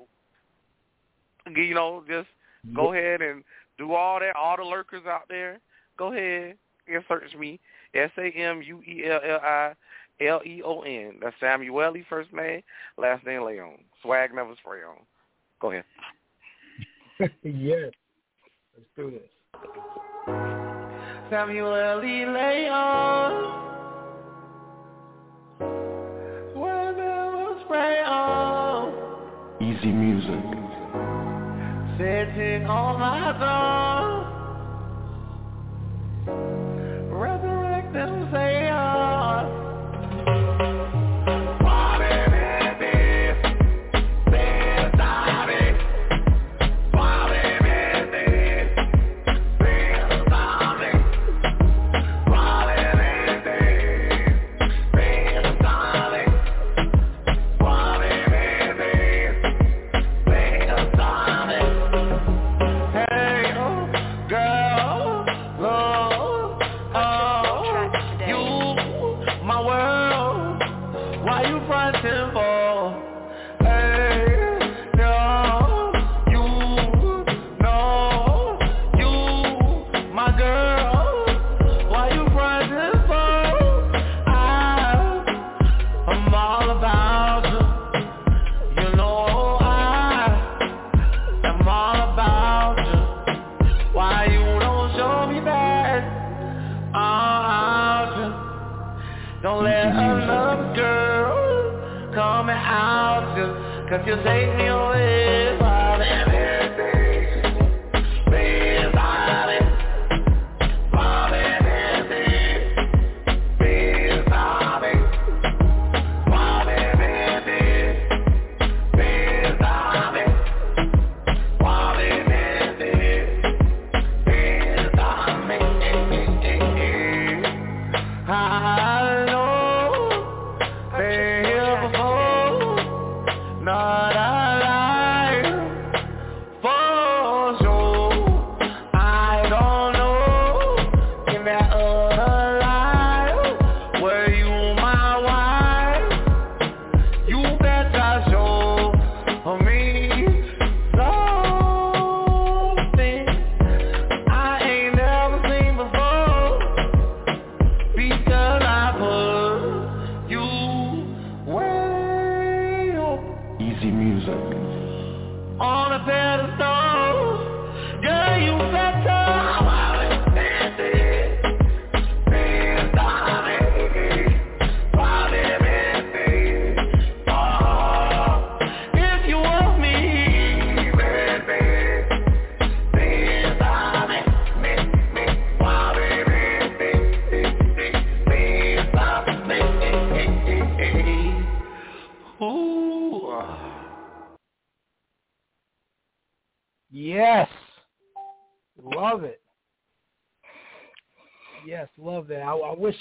[1.56, 2.30] You know, just
[2.74, 3.44] go ahead and
[3.78, 4.36] do all that.
[4.36, 5.60] All the lurkers out there,
[5.98, 7.60] go ahead and search me.
[7.94, 9.74] S A M U E L L I
[10.22, 11.20] L E O N.
[11.22, 12.61] That's Samuélli first name,
[12.98, 13.80] last name Léon.
[14.02, 14.98] Swag never spray on.
[15.61, 15.86] Go ahead.
[17.44, 17.91] yes.
[18.76, 19.22] Let's do this.
[21.30, 22.26] Samuel E.
[22.26, 23.34] Leon.
[26.56, 26.94] Where
[27.65, 28.94] spray on.
[29.61, 30.44] Easy music.
[31.98, 34.12] Sitting on my throne.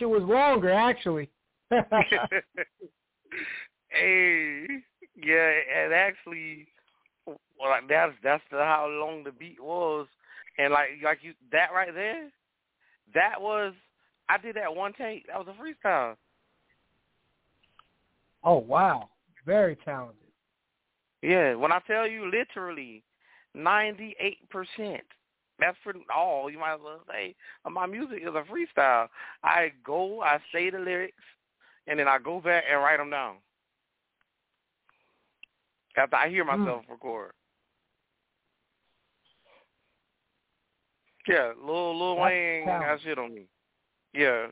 [0.03, 1.31] It was longer, actually.
[3.89, 4.67] hey,
[5.17, 6.67] yeah, and actually,
[7.27, 7.39] well,
[7.71, 10.07] like that's that's the, how long the beat was,
[10.59, 12.29] and like like you that right there,
[13.15, 13.73] that was
[14.29, 15.27] I did that one take.
[15.27, 16.17] That was a freestyle.
[18.45, 19.09] oh, wow.
[19.45, 20.17] Very talented.
[21.21, 23.03] Yeah, when I tell you literally
[23.55, 25.03] ninety eight percent.
[25.63, 27.37] That's for all you might as well say.
[27.71, 29.07] My music is a freestyle.
[29.45, 31.23] I go, I say the lyrics,
[31.87, 33.37] and then I go back and write them down.
[35.97, 36.63] After I hear hmm.
[36.63, 37.31] myself record.
[41.29, 43.43] Yeah, Lil Lil That's Wayne got shit on me.
[44.13, 44.49] Yeah.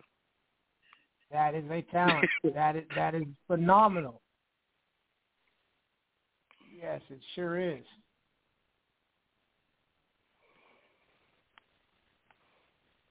[1.33, 2.29] That is a talent.
[2.55, 4.21] that is that is phenomenal.
[6.81, 7.83] Yes, it sure is.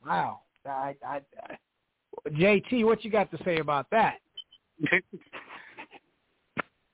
[0.06, 0.42] Wow.
[0.66, 1.58] I, I, I,
[2.30, 4.16] JT, what you got to say about that?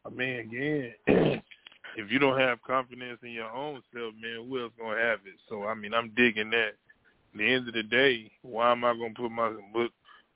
[0.05, 0.93] I mean, again,
[1.97, 5.35] if you don't have confidence in your own self, man, who else gonna have it?
[5.49, 6.73] So I mean, I'm digging that.
[7.33, 9.91] At the end of the day, why am I gonna put my book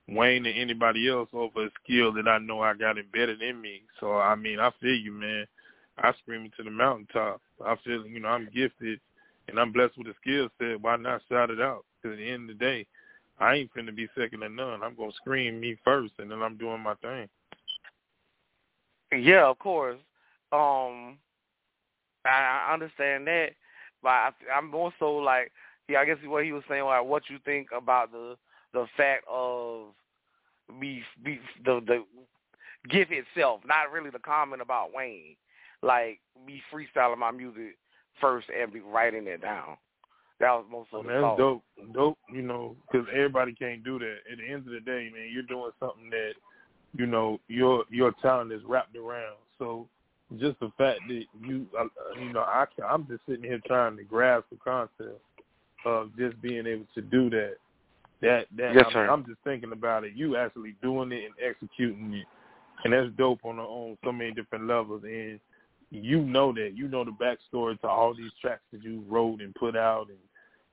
[0.08, 3.84] Wayne and anybody else over a skill that I know I got embedded in me?
[4.00, 5.46] So I mean, I feel you, man.
[5.98, 7.42] I scream it to the mountaintop.
[7.66, 9.00] I feel, you know, I'm gifted
[9.52, 10.82] and I'm blessed with a skill set.
[10.82, 11.86] Why not shout it out?
[12.02, 12.86] Because at the end of the day,
[13.40, 14.84] I ain't finna be second to none.
[14.84, 17.30] I'm gonna scream me first, and then I'm doing my thing.
[19.12, 19.98] Yeah, of course.
[20.52, 21.18] Um,
[22.26, 23.50] I, I understand that,
[24.04, 25.52] but I, I'm more so like,
[25.88, 28.36] yeah, I guess what he was saying, like, what you think about the
[28.74, 29.88] the fact of
[30.72, 32.04] me, me the the
[32.90, 35.36] gift itself, not really the comment about Wayne,
[35.82, 37.78] like me freestyling my music
[38.20, 39.78] first and be writing it down.
[40.40, 41.64] That was most of the Man, that's dope,
[41.94, 42.18] dope.
[42.34, 44.18] You know, because everybody can't do that.
[44.32, 46.32] At the end of the day, man, you're doing something that,
[46.98, 49.36] you know, your your talent is wrapped around.
[49.58, 49.88] So,
[50.38, 51.86] just the fact that you, uh,
[52.18, 55.20] you know, I I'm just sitting here trying to grasp the concept
[55.86, 57.56] of just being able to do that.
[58.22, 59.10] That that Yes, I sir.
[59.10, 60.14] I'm just thinking about it.
[60.16, 62.26] You actually doing it and executing it,
[62.86, 65.04] and that's dope on on so many different levels.
[65.04, 65.40] And
[65.92, 69.54] you know that you know the backstory to all these tracks that you wrote and
[69.56, 70.18] put out, and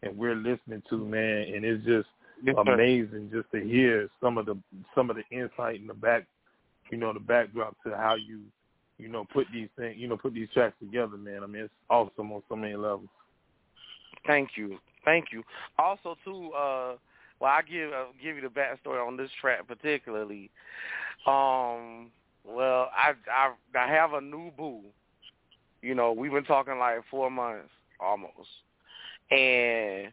[0.03, 2.09] and we're listening to man, and it's just
[2.45, 4.57] Yes, amazing just to hear some of the
[4.95, 6.27] some of the insight in the back,
[6.91, 8.41] you know, the backdrop to how you,
[8.99, 11.43] you know, put these things, you know, put these tracks together, man.
[11.43, 13.09] I mean, it's awesome on so many levels.
[14.27, 15.43] Thank you, thank you.
[15.79, 16.97] Also, too, uh,
[17.41, 20.51] well, I give uh, give you the backstory on this track particularly.
[21.27, 22.11] Um,
[22.45, 24.83] well, I I I have a new boo.
[25.87, 28.49] You know, we've been talking like four months almost,
[29.31, 30.13] and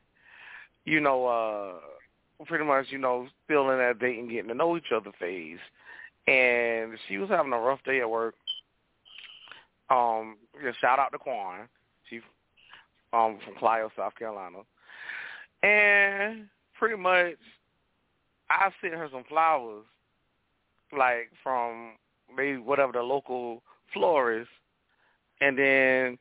[0.86, 4.92] you know, uh, pretty much, you know, still in that dating, getting to know each
[4.96, 5.58] other phase.
[6.28, 8.36] And she was having a rough day at work.
[9.90, 11.68] Um, yeah, shout out to Quan.
[12.10, 12.22] She
[13.12, 14.60] um from Clio, South Carolina.
[15.62, 16.48] And
[16.78, 17.36] pretty much
[18.50, 19.86] I sent her some flowers
[20.98, 21.94] like from
[22.36, 23.64] maybe whatever the local
[23.94, 24.50] florist
[25.44, 26.18] and then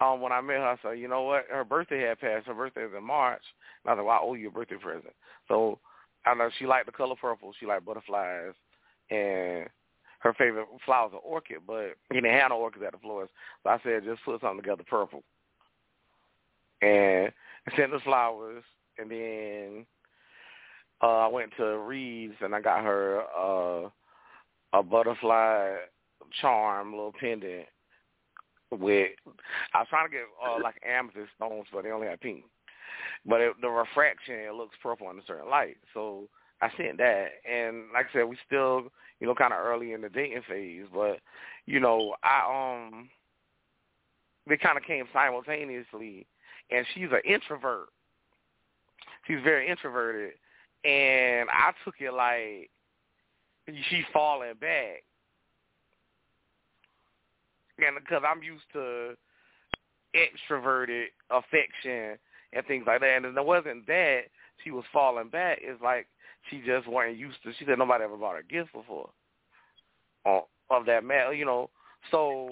[0.00, 2.54] um when I met her I said, you know what, her birthday had passed, her
[2.54, 3.42] birthday is in March.
[3.84, 5.14] And I like, Well, I owe you a birthday present.
[5.48, 5.78] So
[6.26, 8.54] I know she liked the color purple, she liked butterflies
[9.10, 9.68] and
[10.20, 13.32] her favorite flowers are orchid, but he didn't have no orchids at the florist.
[13.62, 15.22] So I said, just put something together purple.
[16.80, 17.30] And
[17.68, 18.64] I sent the flowers,
[18.98, 19.86] and then
[21.02, 23.88] uh, I went to Reed's, and I got her uh,
[24.72, 25.76] a butterfly
[26.40, 27.66] charm little pendant
[28.80, 29.10] with.
[29.74, 32.44] I was trying to get uh, like amethyst stones, but they only had pink.
[33.26, 35.76] But it, the refraction, it looks purple in a certain light.
[35.92, 36.28] So
[36.60, 38.84] I sent that, and like I said, we still,
[39.20, 41.18] you know, kind of early in the dating phase, but
[41.66, 43.08] you know, I um,
[44.46, 46.26] they kind of came simultaneously,
[46.70, 47.88] and she's an introvert.
[49.26, 50.32] She's very introverted,
[50.84, 52.70] and I took it like
[53.88, 55.02] she's falling back,
[57.78, 59.14] and because I'm used to
[60.14, 62.18] extroverted affection
[62.52, 64.22] and things like that, and it wasn't that
[64.62, 65.58] she was falling back.
[65.60, 66.06] It's like
[66.50, 67.52] she just wasn't used to.
[67.58, 69.10] She said nobody ever bought her gift before,
[70.24, 71.70] of that matter, you know.
[72.10, 72.48] So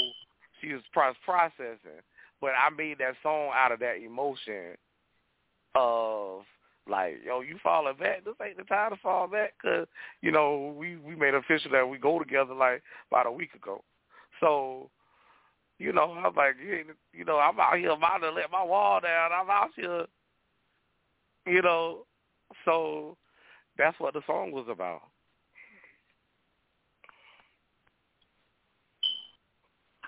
[0.61, 2.03] she was processing,
[2.41, 4.77] but I made that song out of that emotion
[5.75, 6.43] of
[6.89, 8.25] like, yo, you falling back.
[8.25, 9.87] This ain't the time to fall back, cause
[10.21, 13.85] you know we we made official that we go together like about a week ago.
[14.41, 14.91] So,
[15.83, 18.63] you know, I'm like, you, ain't- you know, I'm out here about to let my
[18.63, 19.31] wall down.
[19.33, 20.05] I'm out here,
[21.47, 22.07] you know.
[22.65, 23.17] So
[23.77, 25.03] that's what the song was about.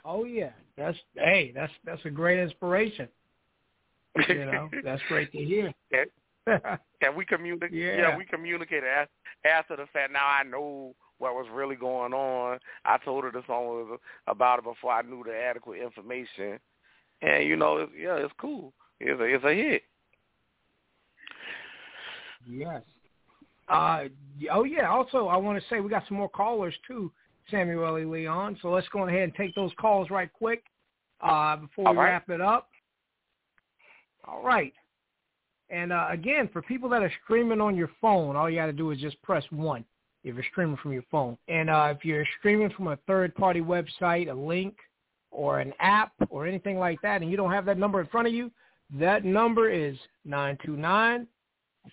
[0.05, 3.09] Oh yeah, that's hey, that's that's a great inspiration.
[4.28, 5.72] You know, that's great to hear.
[5.92, 6.60] And,
[7.01, 7.72] and we communicate.
[7.72, 7.96] Yeah.
[7.96, 8.16] Yeah.
[8.16, 9.09] we communicated af-
[9.51, 10.12] after the fact.
[10.12, 10.94] Now I know
[11.24, 12.59] what was really going on.
[12.84, 16.59] I told her the song was about it before I knew the adequate information.
[17.22, 18.74] And you know, it's, yeah, it's cool.
[19.01, 19.82] It's a it's a hit.
[22.46, 22.82] Yes.
[23.68, 24.05] Uh,
[24.52, 24.90] oh yeah.
[24.90, 27.10] Also, I want to say we got some more callers too,
[27.51, 28.05] Samuel E.
[28.05, 28.59] Leon.
[28.60, 30.64] So let's go ahead and take those calls right quick
[31.22, 32.10] uh, before we right.
[32.10, 32.68] wrap it up.
[34.26, 34.74] All right.
[35.70, 38.72] And uh, again, for people that are streaming on your phone, all you got to
[38.74, 39.86] do is just press one
[40.24, 41.36] if you're streaming from your phone.
[41.48, 44.74] And uh, if you're streaming from a third-party website, a link,
[45.30, 48.26] or an app, or anything like that, and you don't have that number in front
[48.26, 48.51] of you,
[48.98, 51.26] that number is nine two nine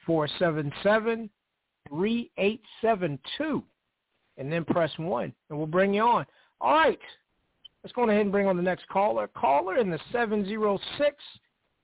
[0.06, 1.30] four seven seven
[1.90, 3.64] three eight seven two,
[4.38, 6.26] and then press one, and we'll bring you on.
[6.60, 7.00] All right,
[7.84, 9.28] let's go ahead and bring on the next caller.
[9.36, 11.16] Caller in the seven zero six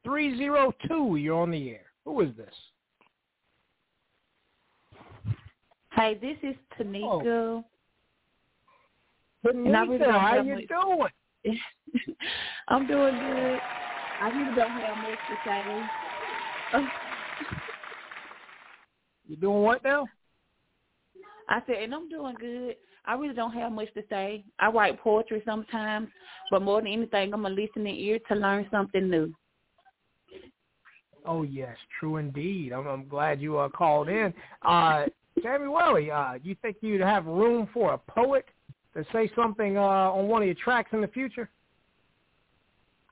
[0.03, 1.15] three zero two.
[1.15, 1.85] You're on the air.
[2.05, 2.53] Who is this?
[5.97, 7.63] Hey, this is Tanika.
[9.43, 11.55] And I really how you much- doing?
[12.67, 13.59] I'm doing good.
[14.21, 15.63] I really don't have much to say.
[16.73, 16.87] Oh,
[19.27, 20.05] You doing what now?
[21.49, 22.75] I said, and I'm doing good.
[23.05, 24.43] I really don't have much to say.
[24.59, 26.09] I write poetry sometimes,
[26.51, 29.33] but more than anything, I'm a listening ear to learn something new.
[31.25, 32.71] Oh yes, true indeed.
[32.73, 34.33] I'm, I'm glad you uh, called in.
[34.61, 35.05] Uh,
[35.43, 38.45] Samuel, uh, do you think you'd have room for a poet
[38.95, 41.49] to say something uh, on one of your tracks in the future?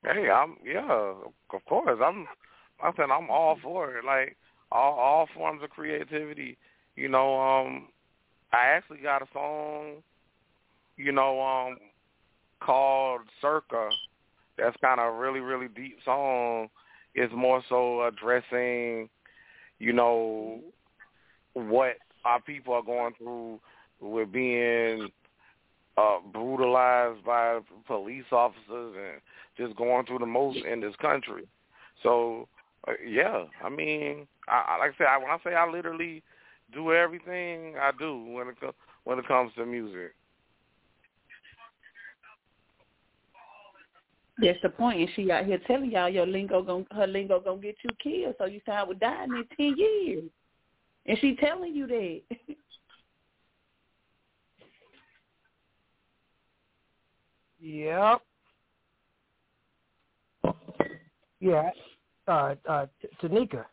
[0.04, 1.14] Hey, I'm yeah,
[1.52, 2.00] of course.
[2.04, 2.28] I'm
[2.82, 4.06] I said I'm all for it.
[4.06, 4.38] Like
[4.72, 6.58] all all forms of creativity.
[6.96, 7.88] You know, um
[8.54, 10.04] I actually got a song,
[10.98, 11.78] you know, um
[12.62, 13.90] called Circa.
[14.58, 16.70] That's kind of a really, really deep song.
[17.16, 19.10] It's more so addressing,
[19.80, 20.60] you know,
[21.54, 21.96] what
[22.26, 23.60] our people are going through
[24.02, 25.10] with being
[25.98, 29.22] uh, brutalized by police officers and
[29.58, 31.48] just going through the most in this country.
[32.04, 32.48] So,
[32.88, 36.22] uh, yeah, I mean, I, like I said, I, when I say I literally
[36.74, 38.56] do everything, I do when it
[39.06, 40.14] when it comes to music.
[44.38, 45.00] That's the point.
[45.00, 48.36] And she out here telling y'all your lingo gon her lingo gonna get you killed,
[48.38, 50.24] so you sound would die in ten years.
[51.06, 52.22] And she telling you that.
[57.60, 58.22] Yep.
[61.40, 61.70] Yeah.
[62.28, 63.66] Uh, uh, T- Tanika.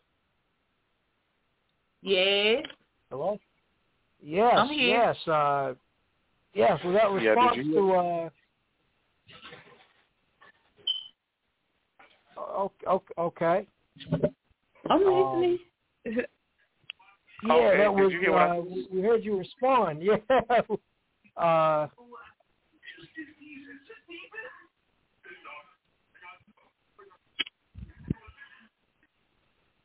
[2.02, 2.64] yes.
[3.10, 3.38] Hello.
[4.22, 4.54] Yes.
[4.56, 4.88] I'm here.
[4.88, 5.16] Yes.
[5.28, 5.74] Uh,
[6.54, 6.78] yes.
[6.84, 7.92] Without Yeah, did response you- to.
[7.94, 8.30] Uh,
[12.36, 13.66] o- o- okay.
[14.90, 15.59] I'm Um,
[16.04, 16.26] listening.
[17.44, 18.12] Yeah, Okay, that was.
[18.12, 20.02] you hear I- uh, we- we heard you respond.
[20.06, 20.16] Yeah.
[21.36, 21.89] Uh,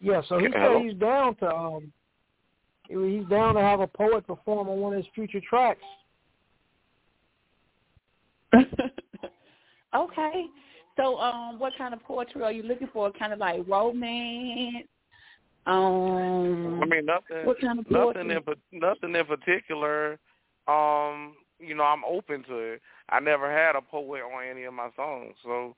[0.02, 0.22] yeah.
[0.28, 1.94] So he said he's down to um.
[2.90, 5.82] He's down to have a poet perform on one of his future tracks.
[9.96, 10.46] okay.
[10.96, 13.12] So, um, what kind of poetry are you looking for?
[13.12, 14.88] Kind of like romance.
[15.68, 17.46] Um, I mean, nothing.
[17.46, 18.40] what kind of nothing in
[18.72, 20.18] nothing in particular.
[20.68, 22.82] Um, you know, I'm open to it.
[23.10, 25.76] I never had a poet on any of my songs, so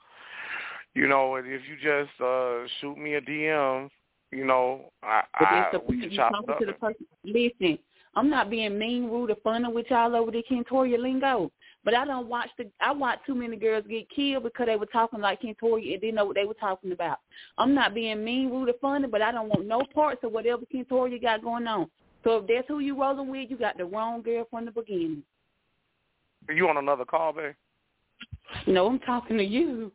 [0.93, 3.89] you know, if you just uh shoot me a DM,
[4.31, 6.59] you know, I, I the we can chop talking it up.
[6.59, 7.05] to the person.
[7.23, 7.79] Listen,
[8.15, 11.51] I'm not being mean, rude, or funny with y'all over the Kentoria lingo.
[11.85, 12.69] But I don't watch the.
[12.81, 16.15] I watch too many girls get killed because they were talking like Kentoria and didn't
[16.15, 17.19] know what they were talking about.
[17.57, 20.63] I'm not being mean, rude, or funny, but I don't want no parts of whatever
[20.73, 21.89] Kentoria got going on.
[22.23, 25.23] So if that's who you rolling with, you got the wrong girl from the beginning.
[26.49, 27.53] Are you on another call, babe?
[28.67, 29.91] No, I'm talking to you.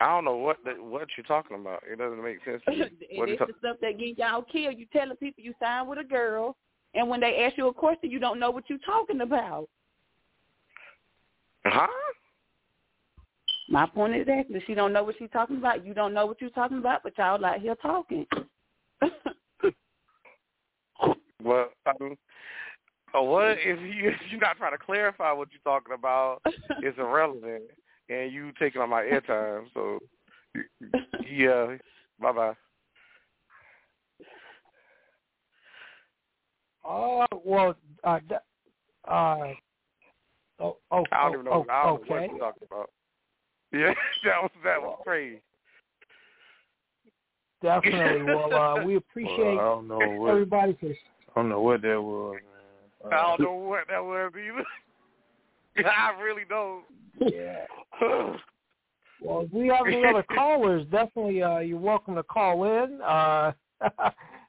[0.00, 1.82] I don't know what the, what you're talking about.
[1.90, 2.80] It doesn't make sense to me.
[3.10, 4.78] and What you it's ta- the stuff that get y'all killed.
[4.78, 6.56] You telling people you signed with a girl,
[6.94, 9.68] and when they ask you a question, you don't know what you're talking about.
[11.64, 11.86] huh?
[13.70, 14.62] My point is exactly.
[14.66, 15.84] She don't know what she's talking about.
[15.84, 18.26] You don't know what you're talking about, but y'all out here talking.
[21.42, 22.16] Well, um,
[23.16, 26.42] uh, what if you if you're not trying to clarify what you're talking about?
[26.82, 27.64] It's irrelevant,
[28.08, 29.66] and you taking on my airtime.
[29.72, 29.98] So,
[31.30, 31.76] yeah,
[32.20, 32.54] bye bye.
[36.88, 37.74] Oh well.
[38.02, 38.18] Uh,
[39.06, 39.52] uh,
[40.58, 41.50] oh, oh, I don't even know.
[41.52, 42.14] oh, I don't know okay.
[42.14, 42.90] what you're talking about.
[43.72, 43.94] Yeah,
[44.24, 45.42] that was that was crazy.
[47.62, 48.22] Definitely.
[48.34, 50.94] Well, uh, we appreciate Well, I don't know what everybody for I
[51.34, 52.36] don't know what that was,
[53.04, 53.12] man.
[53.12, 55.84] I don't know what that was either.
[55.88, 56.84] I really don't.
[57.20, 57.66] Yeah.
[59.20, 63.00] Well, if we have any other callers, definitely uh, you're welcome to call in.
[63.02, 63.50] Uh,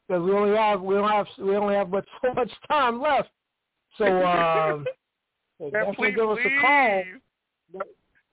[0.10, 3.30] because we only have we don't have we only have but so much time left.
[3.98, 4.06] So
[5.60, 7.04] Man, definitely give us a call.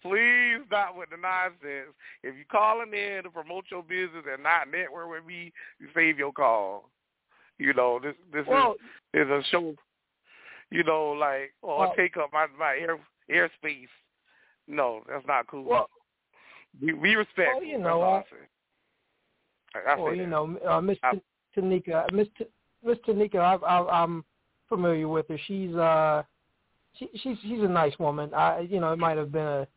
[0.03, 1.93] please, not with the nonsense.
[2.23, 6.19] If you're calling in to promote your business and not network with me, you save
[6.19, 6.89] your call.
[7.59, 8.77] You know, this this Well,
[9.12, 9.74] is is a show.
[10.70, 12.98] You know, like or Well- take up my my air
[13.31, 13.89] airspace.
[14.69, 15.65] No, that's not cool.
[15.65, 15.90] Well,
[16.81, 17.51] we we respect.
[17.55, 18.23] well, you know, uh,
[19.74, 20.28] I, I well, you that.
[20.28, 20.81] know, uh,
[21.12, 21.23] T-
[21.56, 22.46] Tanika, Miss T-
[22.84, 24.24] Miss Tanika, I, I, I'm
[24.68, 25.38] familiar with her.
[25.46, 26.22] She's uh,
[26.98, 28.32] she, she's she's a nice woman.
[28.34, 29.68] I, you know, it might have been a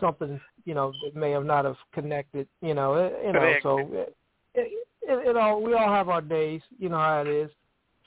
[0.00, 2.48] something, you know, that may have not have connected.
[2.60, 4.16] You know, it, you know, so it,
[4.54, 6.62] it, it, it all we all have our days.
[6.78, 7.50] You know how it is.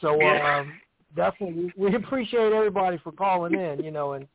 [0.01, 0.59] So Yeah.
[0.59, 0.73] um,
[1.15, 3.83] definitely, we appreciate everybody for calling in.
[3.83, 4.27] You know, and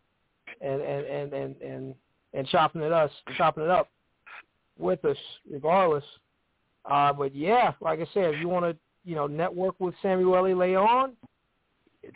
[0.60, 1.94] and and and and and,
[2.34, 3.88] and chopping it us, chopping it up
[4.78, 5.16] with us,
[5.50, 6.04] regardless.
[6.84, 10.54] Uh, but yeah, like I said, if you want to, you know, network with Samuélli
[10.54, 11.12] Léon,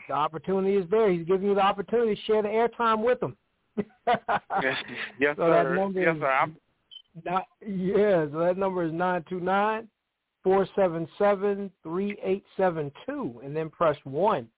[0.09, 1.10] the opportunity is there.
[1.10, 3.36] He's giving you the opportunity to share the airtime with him.
[4.06, 4.76] yes,
[5.18, 5.74] yes, so that sir.
[5.74, 6.26] number Yes, sir.
[6.26, 6.56] I'm,
[7.24, 9.89] not, yeah, so that number is nine two nine
[10.43, 14.48] four seven seven three eight seven two, and then press one,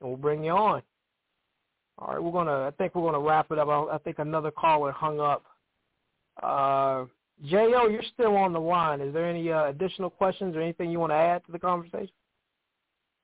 [0.00, 0.82] and we'll bring you on.
[1.98, 2.66] All right, we're gonna.
[2.66, 3.68] I think we're gonna wrap it up.
[3.68, 5.44] I, I think another caller hung up.
[6.42, 7.04] Uh,
[7.44, 9.00] Jo, you're still on the line.
[9.00, 12.10] Is there any uh, additional questions or anything you want to add to the conversation?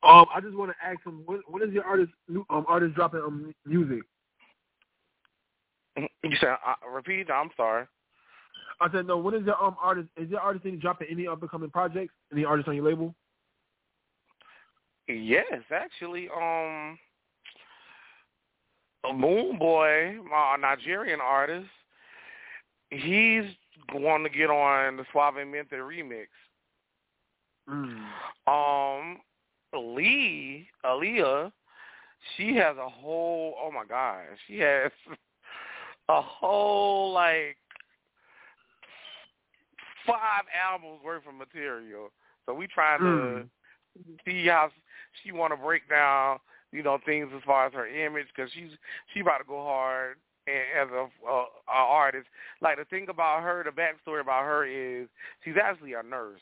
[0.02, 2.94] Um, I just want to ask him when, when is your artist new um artist
[2.94, 4.02] dropping um music?
[5.96, 7.28] you said uh, repeat.
[7.30, 7.86] I'm sorry.
[8.80, 9.18] I said no.
[9.18, 10.08] When is your um artist?
[10.16, 12.14] Is your artist any dropping any up and coming projects?
[12.32, 13.14] Any artists on your label?
[15.08, 16.98] Yes, actually, um,
[19.04, 21.68] Moonbwoi, my Nigerian artist,
[22.90, 23.44] he's
[23.92, 26.26] going to get on the Suavemente remix.
[27.68, 28.06] Mm.
[28.46, 29.18] Um,
[29.74, 31.52] Lee, Aaliyah,
[32.36, 33.54] she has a whole.
[33.60, 34.90] Oh my God, she has
[36.08, 37.56] a whole like
[40.06, 42.10] five albums worth of material.
[42.46, 43.42] So we trying Mm.
[43.42, 43.48] to
[44.24, 44.70] see how
[45.22, 46.38] she want to break down,
[46.70, 48.70] you know, things as far as her image because she's
[49.12, 50.18] she about to go hard
[50.48, 52.26] as a, a, a artist.
[52.60, 55.08] Like the thing about her, the backstory about her is
[55.44, 56.40] she's actually a nurse,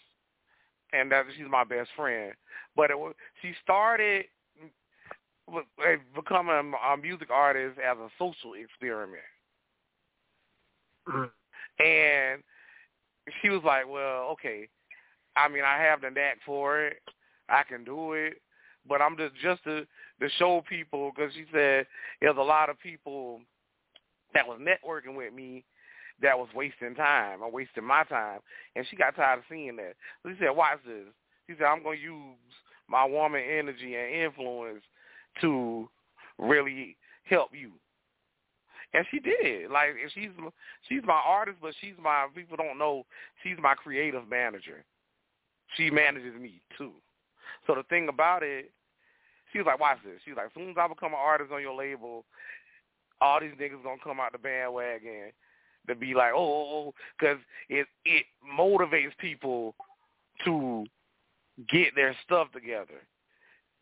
[0.93, 2.33] and that she's my best friend.
[2.77, 4.27] But it was she started
[5.53, 5.61] uh,
[6.15, 9.23] becoming a music artist as a social experiment,
[11.79, 12.43] and
[13.41, 14.69] she was like, "Well, okay,
[15.37, 16.99] I mean, I have the knack for it.
[17.49, 18.41] I can do it,
[18.89, 19.87] but I'm just just to
[20.21, 21.87] to show people because she said
[22.21, 23.41] there's a lot of people
[24.35, 25.65] that was networking with me
[26.23, 28.41] that was wasting time or wasting my time,
[28.77, 29.95] and she got tired of seeing that.
[30.23, 31.07] So she said, "Watch this."
[31.47, 32.37] She said, "I'm going to use
[32.89, 34.83] my woman energy and influence
[35.41, 35.89] to
[36.39, 37.73] really help you."
[38.93, 39.71] And she did.
[39.71, 40.31] Like she's
[40.89, 43.05] she's my artist, but she's my people don't know
[43.43, 44.85] she's my creative manager.
[45.77, 46.93] She manages me too.
[47.67, 48.71] So the thing about it,
[49.53, 51.51] she was like, "Watch this." She was like, "As soon as I become an artist
[51.51, 52.25] on your label,
[53.21, 55.33] all these niggas gonna come out the bandwagon
[55.87, 57.39] to be like, oh, oh, oh because
[57.69, 58.25] it it
[58.59, 59.75] motivates people
[60.45, 60.85] to
[61.69, 63.03] get their stuff together.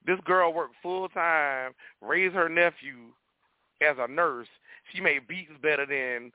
[0.07, 2.97] This girl worked full time, raised her nephew
[3.81, 4.49] as a nurse.
[4.93, 6.33] She made beats better than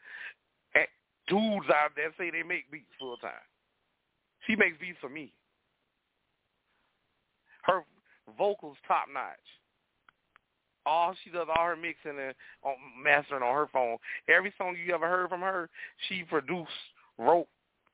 [1.27, 3.31] dudes out there say they make beats full time.
[4.45, 5.33] She makes beats for me.
[7.63, 7.83] Her
[8.37, 9.35] vocals top notch.
[10.87, 12.33] All she does, all her mixing and
[12.63, 13.97] on, mastering on her phone.
[14.29, 15.69] Every song you ever heard from her,
[16.07, 16.71] she produced,
[17.17, 17.47] wrote,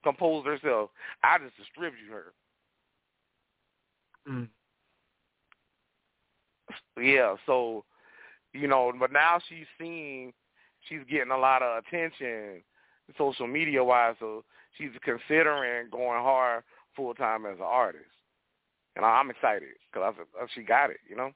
[0.04, 0.92] composed herself.
[1.24, 2.34] I just distribute her.
[4.30, 4.48] Mm.
[7.02, 7.84] Yeah, so
[8.54, 10.32] you know, but now she's seeing
[10.88, 12.62] she's getting a lot of attention
[13.18, 14.44] social media wise, so
[14.78, 16.64] she's considering going hard
[16.96, 18.06] full time as an artist,
[18.96, 20.14] and I'm excited because
[20.54, 21.32] she got it, you know.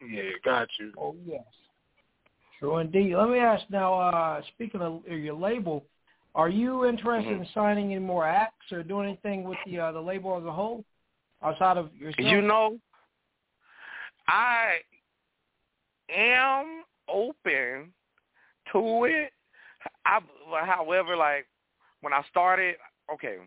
[0.00, 0.92] Yeah, got you.
[0.98, 1.44] Oh yes,
[2.58, 3.14] true indeed.
[3.16, 3.94] Let me ask now.
[3.94, 5.84] Uh, speaking of your label,
[6.34, 7.40] are you interested Mhm.
[7.40, 10.52] in signing any more acts or doing anything with the uh, the label as a
[10.52, 10.84] whole
[11.42, 12.26] outside of yourself?
[12.26, 12.78] You know,
[14.28, 14.80] I
[16.10, 17.92] am open
[18.72, 19.32] to it.
[20.04, 20.20] I,
[20.64, 21.46] however, like
[22.00, 22.76] when I started,
[23.12, 23.38] okay.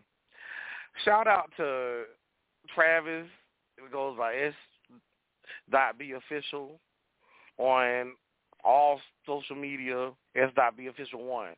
[1.04, 2.04] Shout out to
[2.74, 3.26] Travis.
[3.78, 4.54] It goes by S.
[5.70, 6.80] Dot B official
[7.58, 8.12] on
[8.64, 10.10] all social media.
[10.36, 10.50] S.
[10.54, 11.50] Dot B official one.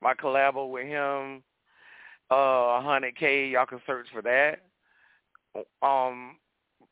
[0.00, 1.42] My collabo with him,
[2.30, 3.52] uh, 100k.
[3.52, 4.60] Y'all can search for that.
[5.82, 6.36] Um,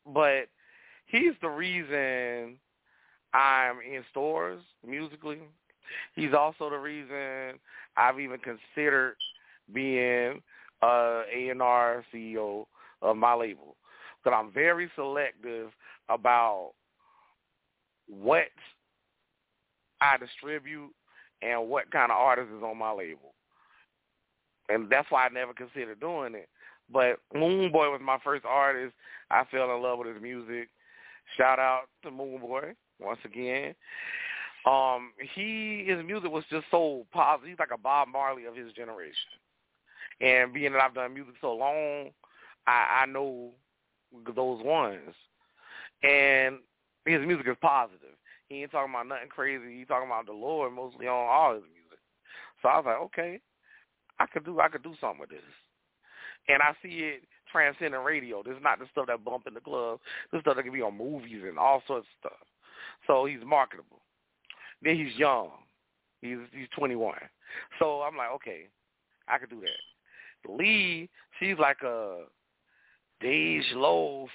[0.05, 0.49] but
[1.05, 2.57] he's the reason
[3.33, 5.39] I'm in stores musically.
[6.15, 7.59] He's also the reason
[7.97, 9.15] I've even considered
[9.73, 10.41] being
[10.81, 12.65] uh, A&R CEO
[13.01, 13.75] of my label.
[14.23, 15.69] Because I'm very selective
[16.09, 16.71] about
[18.07, 18.47] what
[20.01, 20.91] I distribute
[21.41, 23.33] and what kind of artist is on my label.
[24.69, 26.49] And that's why I never considered doing it.
[26.91, 28.93] But Moonbwoi was my first artist.
[29.29, 30.69] I fell in love with his music.
[31.37, 33.75] Shout out to Moonbwoi once again.
[34.65, 37.49] Um, he his music was just so positive.
[37.49, 39.13] He's like a Bob Marley of his generation.
[40.21, 42.09] And being that I've done music so long,
[42.67, 43.51] I, I know
[44.35, 45.15] those ones.
[46.03, 46.59] And
[47.05, 48.15] his music is positive.
[48.47, 49.77] He ain't talking about nothing crazy.
[49.77, 51.99] He's talking about the Lord mostly on all his music.
[52.61, 53.39] So I was like, okay,
[54.19, 55.39] I could do I could do something with this.
[56.47, 58.43] And I see it transcending radio.
[58.43, 59.99] This is not the stuff that bump in the club.
[60.31, 62.47] This stuff that can be on movies and all sorts of stuff.
[63.07, 64.01] So he's marketable.
[64.81, 65.49] Then he's young.
[66.21, 67.15] He's he's 21.
[67.79, 68.67] So I'm like, okay,
[69.27, 70.51] I could do that.
[70.51, 71.09] Lee,
[71.39, 72.23] she's like a
[73.23, 74.29] Dej Loaf,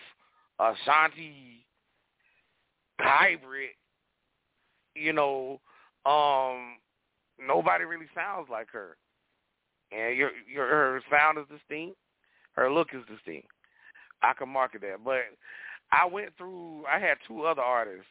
[0.58, 1.66] Ashanti
[3.00, 3.70] hybrid.
[4.94, 5.60] You know,
[6.06, 6.76] um,
[7.44, 8.96] nobody really sounds like her,
[9.90, 11.96] and your your her sound is distinct.
[12.52, 13.48] Her look is distinct.
[14.22, 15.22] I can market that, but
[15.90, 16.84] I went through.
[16.86, 18.06] I had two other artists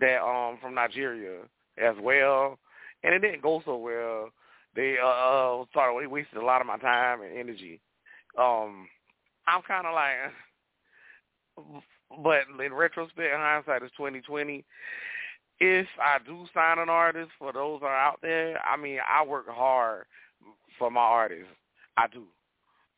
[0.00, 1.40] that um from Nigeria
[1.76, 2.58] as well,
[3.02, 4.30] and it didn't go so well.
[4.74, 7.80] They uh started they wasted a lot of my time and energy.
[8.38, 8.88] Um
[9.46, 10.14] I'm kind of like,
[12.22, 14.64] but in retrospect, hindsight is twenty twenty.
[15.60, 19.24] If I do sign an artist, for those that are out there, I mean, I
[19.24, 20.06] work hard
[20.78, 21.50] for my artists.
[21.96, 22.24] I do,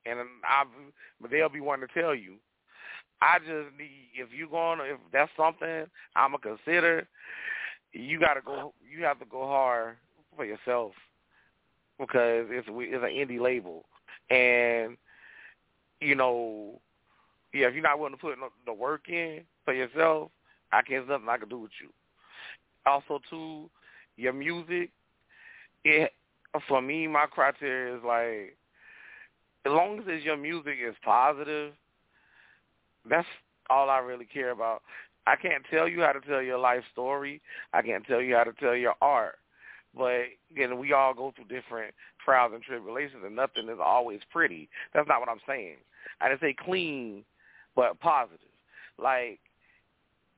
[0.04, 0.64] and I,
[1.20, 2.34] but they'll be wanting to tell you.
[3.22, 7.06] I just need if you're going, if that's something I'm gonna consider,
[7.92, 8.74] you got to go.
[8.88, 9.96] You have to go hard
[10.36, 10.92] for yourself
[11.98, 13.84] because it's it's an indie label,
[14.30, 14.96] and
[16.00, 16.80] you know,
[17.52, 18.34] yeah, if you're not willing to put
[18.66, 20.30] the work in for yourself,
[20.72, 21.08] I can't.
[21.08, 21.88] Nothing I can do with you.
[22.86, 23.70] Also, too,
[24.16, 24.90] your music.
[25.84, 26.12] It
[26.66, 28.56] for me, my criteria is like,
[29.64, 31.72] as long as your music is positive,
[33.08, 33.26] that's
[33.68, 34.82] all I really care about.
[35.26, 37.40] I can't tell you how to tell your life story.
[37.72, 39.38] I can't tell you how to tell your art.
[39.96, 41.94] But again, we all go through different
[42.24, 44.68] trials and tribulations, and nothing is always pretty.
[44.94, 45.76] That's not what I'm saying.
[46.20, 47.24] I didn't say clean,
[47.76, 48.38] but positive.
[48.98, 49.40] Like,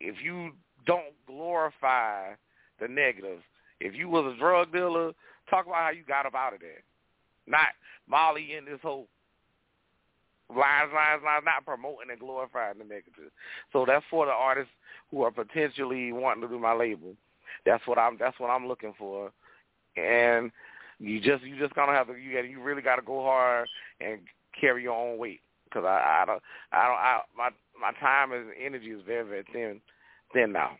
[0.00, 0.52] if you
[0.86, 2.30] don't glorify
[2.80, 3.40] the negative,
[3.80, 5.12] if you was a drug dealer,
[5.50, 6.82] talk about how you got up out of there.
[7.46, 7.68] Not
[8.08, 9.08] Molly in this whole
[10.48, 13.32] lines, lines, lines, not promoting and glorifying the negative.
[13.72, 14.72] So that's for the artists
[15.10, 17.14] who are potentially wanting to do my label.
[17.66, 18.16] That's what I'm.
[18.18, 19.30] That's what I'm looking for.
[19.96, 20.50] And
[20.98, 23.68] you just you just gonna have to you got you really got to go hard
[24.00, 24.20] and
[24.58, 25.40] carry your own weight
[25.72, 26.42] because I I don't
[26.72, 27.50] I don't I my
[27.80, 29.80] my time and energy is very very thin
[30.32, 30.72] thin now.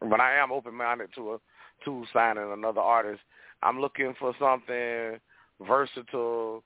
[0.00, 1.38] But I am open minded to a
[1.84, 3.20] to signing another artist.
[3.62, 5.20] I'm looking for something
[5.66, 6.62] versatile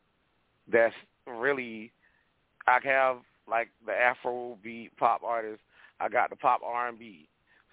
[0.70, 0.94] that's
[1.26, 1.92] really
[2.66, 5.60] I have like the Afro beat pop artist.
[6.00, 7.28] I got the pop R and B.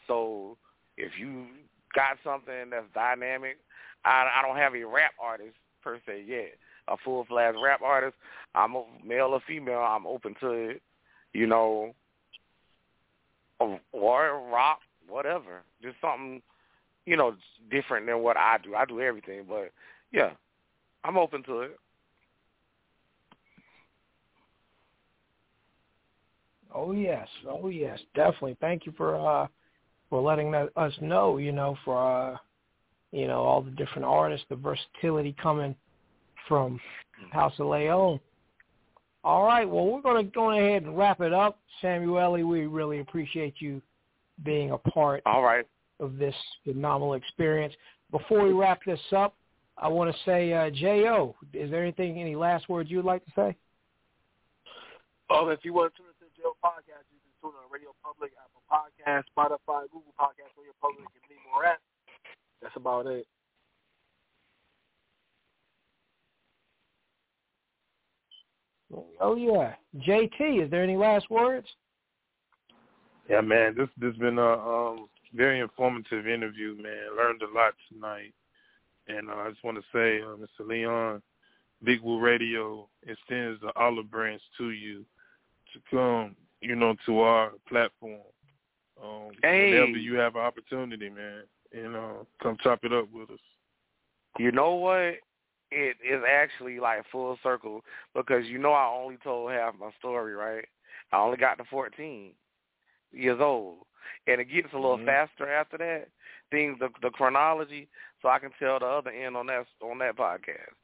[0.07, 0.57] So
[0.97, 1.45] if you
[1.93, 3.57] got something that's dynamic,
[4.03, 6.53] I, I don't have a rap artist per se yet.
[6.87, 8.15] A full fledged rap artist.
[8.53, 9.79] I'm a male or female.
[9.79, 10.81] I'm open to it.
[11.33, 11.93] You know,
[13.59, 15.63] or rock, whatever.
[15.81, 16.41] Just something,
[17.05, 17.35] you know,
[17.71, 18.75] different than what I do.
[18.75, 19.71] I do everything, but
[20.11, 20.31] yeah,
[21.03, 21.79] I'm open to it.
[26.73, 28.57] Oh yes, oh yes, definitely.
[28.59, 29.47] Thank you for uh
[30.09, 31.37] for letting us know.
[31.37, 32.37] You know, for uh
[33.11, 35.73] you know all the different artists, the versatility coming
[36.47, 36.79] from
[37.31, 38.19] House of Leon.
[39.23, 42.47] All right, well we're going to go ahead and wrap it up, Samuélli.
[42.47, 43.81] We really appreciate you
[44.43, 45.21] being a part.
[45.25, 45.65] All right.
[45.99, 47.73] Of this phenomenal experience.
[48.11, 49.33] Before we wrap this up,
[49.77, 53.25] I want to say, uh, Jo, is there anything, any last words you would like
[53.25, 53.55] to say?
[55.29, 57.09] Oh, if you want to find the JO Podcast.
[57.09, 61.41] You can tune on Radio Public, Apple Podcast, Spotify, Google Podcast, Radio Public, and many
[61.49, 61.81] more apps.
[62.61, 63.25] That's about it.
[69.19, 69.73] Oh yeah,
[70.07, 70.63] JT.
[70.63, 71.67] Is there any last words?
[73.29, 73.75] Yeah, man.
[73.75, 77.17] This this has been a um, very informative interview, man.
[77.17, 78.33] Learned a lot tonight,
[79.07, 80.67] and uh, I just want to say, uh, Mr.
[80.67, 81.21] Léon,
[81.83, 85.05] Big Woo Radio extends the olive branch to you
[85.73, 88.21] to come, you know, to our platform.
[89.03, 89.71] Um, hey.
[89.71, 93.39] Whenever you have an opportunity, man, you know, come chop it up with us.
[94.37, 95.15] You know what?
[95.77, 97.81] It is actually like full circle
[98.15, 100.65] because you know I only told half my story, right?
[101.11, 102.31] I only got to 14
[103.11, 103.79] years old,
[104.25, 105.05] and it gets a little mm-hmm.
[105.05, 106.07] faster after that.
[106.49, 107.89] Things the the chronology,
[108.21, 110.75] so I can tell the other end on that on that podcast.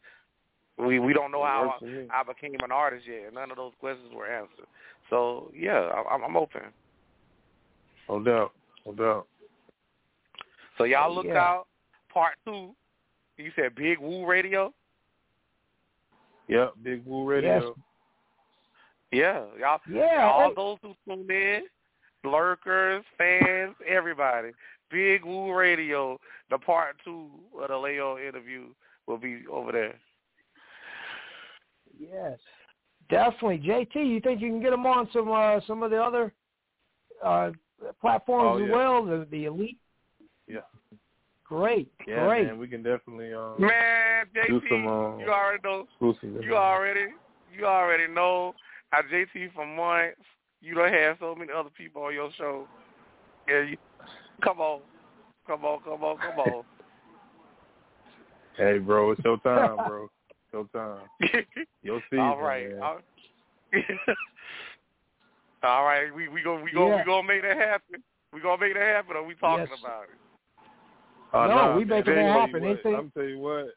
[0.78, 3.34] We we don't know how I, I became an artist yet.
[3.34, 4.68] None of those questions were answered.
[5.10, 6.64] So yeah, I, I'm open.
[8.10, 8.52] No doubt,
[8.86, 9.28] no doubt.
[10.78, 11.38] So y'all look yeah.
[11.38, 11.68] out.
[12.14, 12.72] Part two.
[13.38, 14.74] You said Big Woo Radio.
[16.48, 17.76] Yep, Big Woo Radio.
[19.12, 19.80] Yeah, y'all.
[19.90, 20.30] Yeah.
[20.32, 21.64] All those who tune in,
[22.24, 24.52] lurkers, fans, everybody.
[24.90, 26.20] Big Woo Radio.
[26.50, 27.28] The part two
[27.62, 28.66] of the Leo interview
[29.08, 29.96] will be over there.
[32.00, 32.40] Yes,
[33.10, 33.60] definitely.
[33.60, 36.34] JT, you think you can get them on some uh, some of the other
[37.24, 37.52] uh,
[38.00, 38.76] platforms Oh, as yeah.
[38.76, 39.06] well?
[39.06, 39.78] The the elite.
[40.48, 40.60] Yeah.
[41.52, 42.48] Great, Yeah, great.
[42.48, 45.86] man, we can definitely um, Man, do JT, some um, you already know.
[46.42, 47.08] You already,
[47.54, 48.56] you already know
[48.92, 50.16] how JT for months.
[50.62, 52.70] You don't have so many other people on your show.
[53.50, 53.76] Yeah, you,
[54.42, 54.80] come on,
[55.46, 56.64] come on, come on, come on.
[58.58, 60.04] Hey, bro, it's your time, bro.
[60.06, 61.00] It's your time.
[61.84, 62.70] Your season, All right.
[62.70, 62.82] man.
[62.82, 63.00] All,
[65.64, 66.98] All right, we we go we go Yeah.
[67.00, 68.02] we gonna make that happen.
[68.32, 69.18] We gonna make that happen.
[69.18, 69.80] Or we talking Yes.
[69.80, 70.21] about it?
[71.34, 72.00] Oh, No, nah, we man.
[72.00, 72.62] making Tell that you happen.
[72.62, 73.68] What, Anything- I'm tell you what.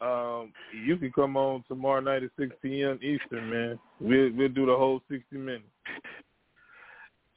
[0.00, 2.98] um, you can come on tomorrow night at 6 p.m.
[3.02, 3.78] Eastern, man.
[4.00, 5.64] We'll we'll do the whole 60 minutes.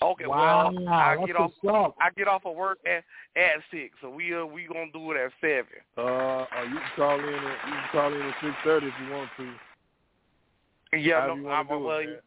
[0.04, 1.52] Okay, Wow, well, I get off.
[1.62, 1.96] what's up.
[2.02, 3.04] I get off of work at
[3.36, 5.66] at six, so we uh, we gonna do it at seven.
[5.98, 7.34] Uh, uh, you can call in.
[7.34, 10.98] At, you can call in at 6:30 if you want to.
[10.98, 12.24] Yeah, However no, I'm wanna well, it.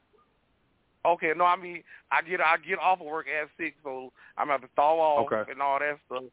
[1.05, 4.47] Okay, no, I mean I get I get off of work at six, so I'm
[4.47, 5.51] gonna have to thaw off Okay.
[5.51, 6.24] and all that stuff.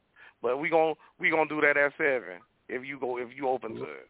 [0.41, 3.75] But we gon' we gonna do that at seven if you go if you open
[3.75, 4.09] to it.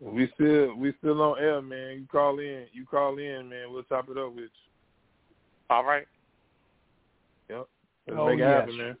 [0.00, 1.98] We still we still on air, man.
[2.00, 2.66] You call in.
[2.72, 3.72] You call in, man.
[3.72, 4.50] We'll chop it up with you.
[5.70, 6.06] All right.
[7.48, 7.66] Yep.
[8.06, 8.60] Let's Oh, make it yes.
[8.60, 8.96] happen, man.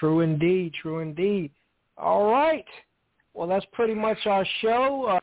[0.00, 1.50] True indeed, true indeed.
[1.96, 2.64] All right.
[3.34, 5.04] Well, that's pretty much our show.
[5.04, 5.20] Uh,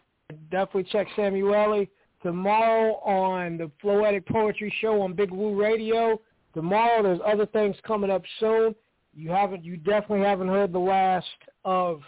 [0.49, 1.89] definitely check Samuélli
[2.23, 6.19] tomorrow on the Floetic Poetry Show on Big Woo Radio.
[6.53, 8.75] Tomorrow, there's other things coming up soon.
[9.13, 11.27] You haven't, you definitely haven't heard the last
[11.65, 12.01] of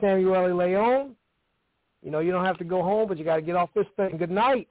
[0.00, 1.10] Samuélli Léon.
[2.02, 3.86] You know, you don't have to go home, but you got to get off this
[3.96, 4.18] thing.
[4.18, 4.68] Good night.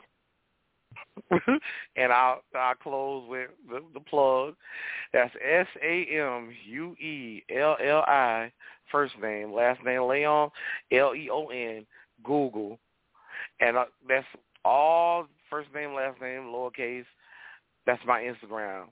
[1.95, 4.55] and I'll I'll close with the, the plug.
[5.11, 8.51] That's S A M U E L L I
[8.91, 10.49] first name, last name Leon
[10.91, 11.85] L E O N
[12.23, 12.79] Google,
[13.59, 14.25] and uh, that's
[14.65, 17.05] all first name, last name, lowercase.
[17.85, 18.85] That's my Instagram,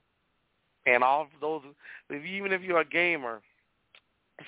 [0.85, 1.61] and all of those.
[2.09, 3.41] Even if you're a gamer,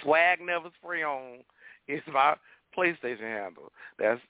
[0.02, 1.40] Swag Never Spray On
[1.88, 2.36] is my
[2.78, 3.72] PlayStation handle.
[4.00, 4.22] That's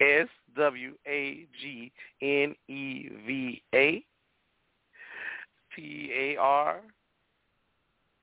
[0.00, 4.04] S W A G N E V A
[5.74, 6.80] P A R.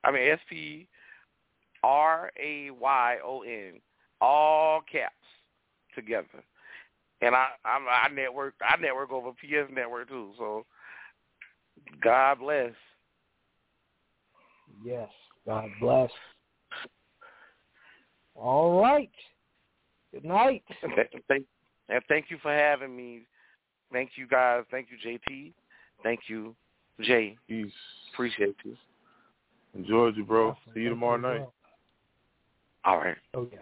[0.03, 0.87] I mean S P
[1.83, 3.73] R A Y O N.
[4.21, 5.13] All caps
[5.95, 6.27] together.
[7.21, 10.31] And I I'm, I network I network over PS Network too.
[10.37, 10.65] So
[12.01, 12.71] God bless.
[14.83, 15.09] Yes.
[15.45, 16.11] God bless.
[18.35, 19.11] All right.
[20.13, 20.63] Good night.
[20.81, 20.93] And
[21.27, 21.45] thank,
[22.07, 23.21] thank you for having me.
[23.91, 24.63] Thank you guys.
[24.71, 25.53] Thank you, JT.
[26.03, 26.55] Thank you,
[27.01, 27.37] Jay.
[27.47, 27.71] Peace.
[28.13, 28.77] Appreciate you.
[29.75, 30.55] Enjoyed you, bro.
[30.73, 31.45] See you tomorrow night.
[32.85, 33.17] All right.
[33.33, 33.61] Oh yes.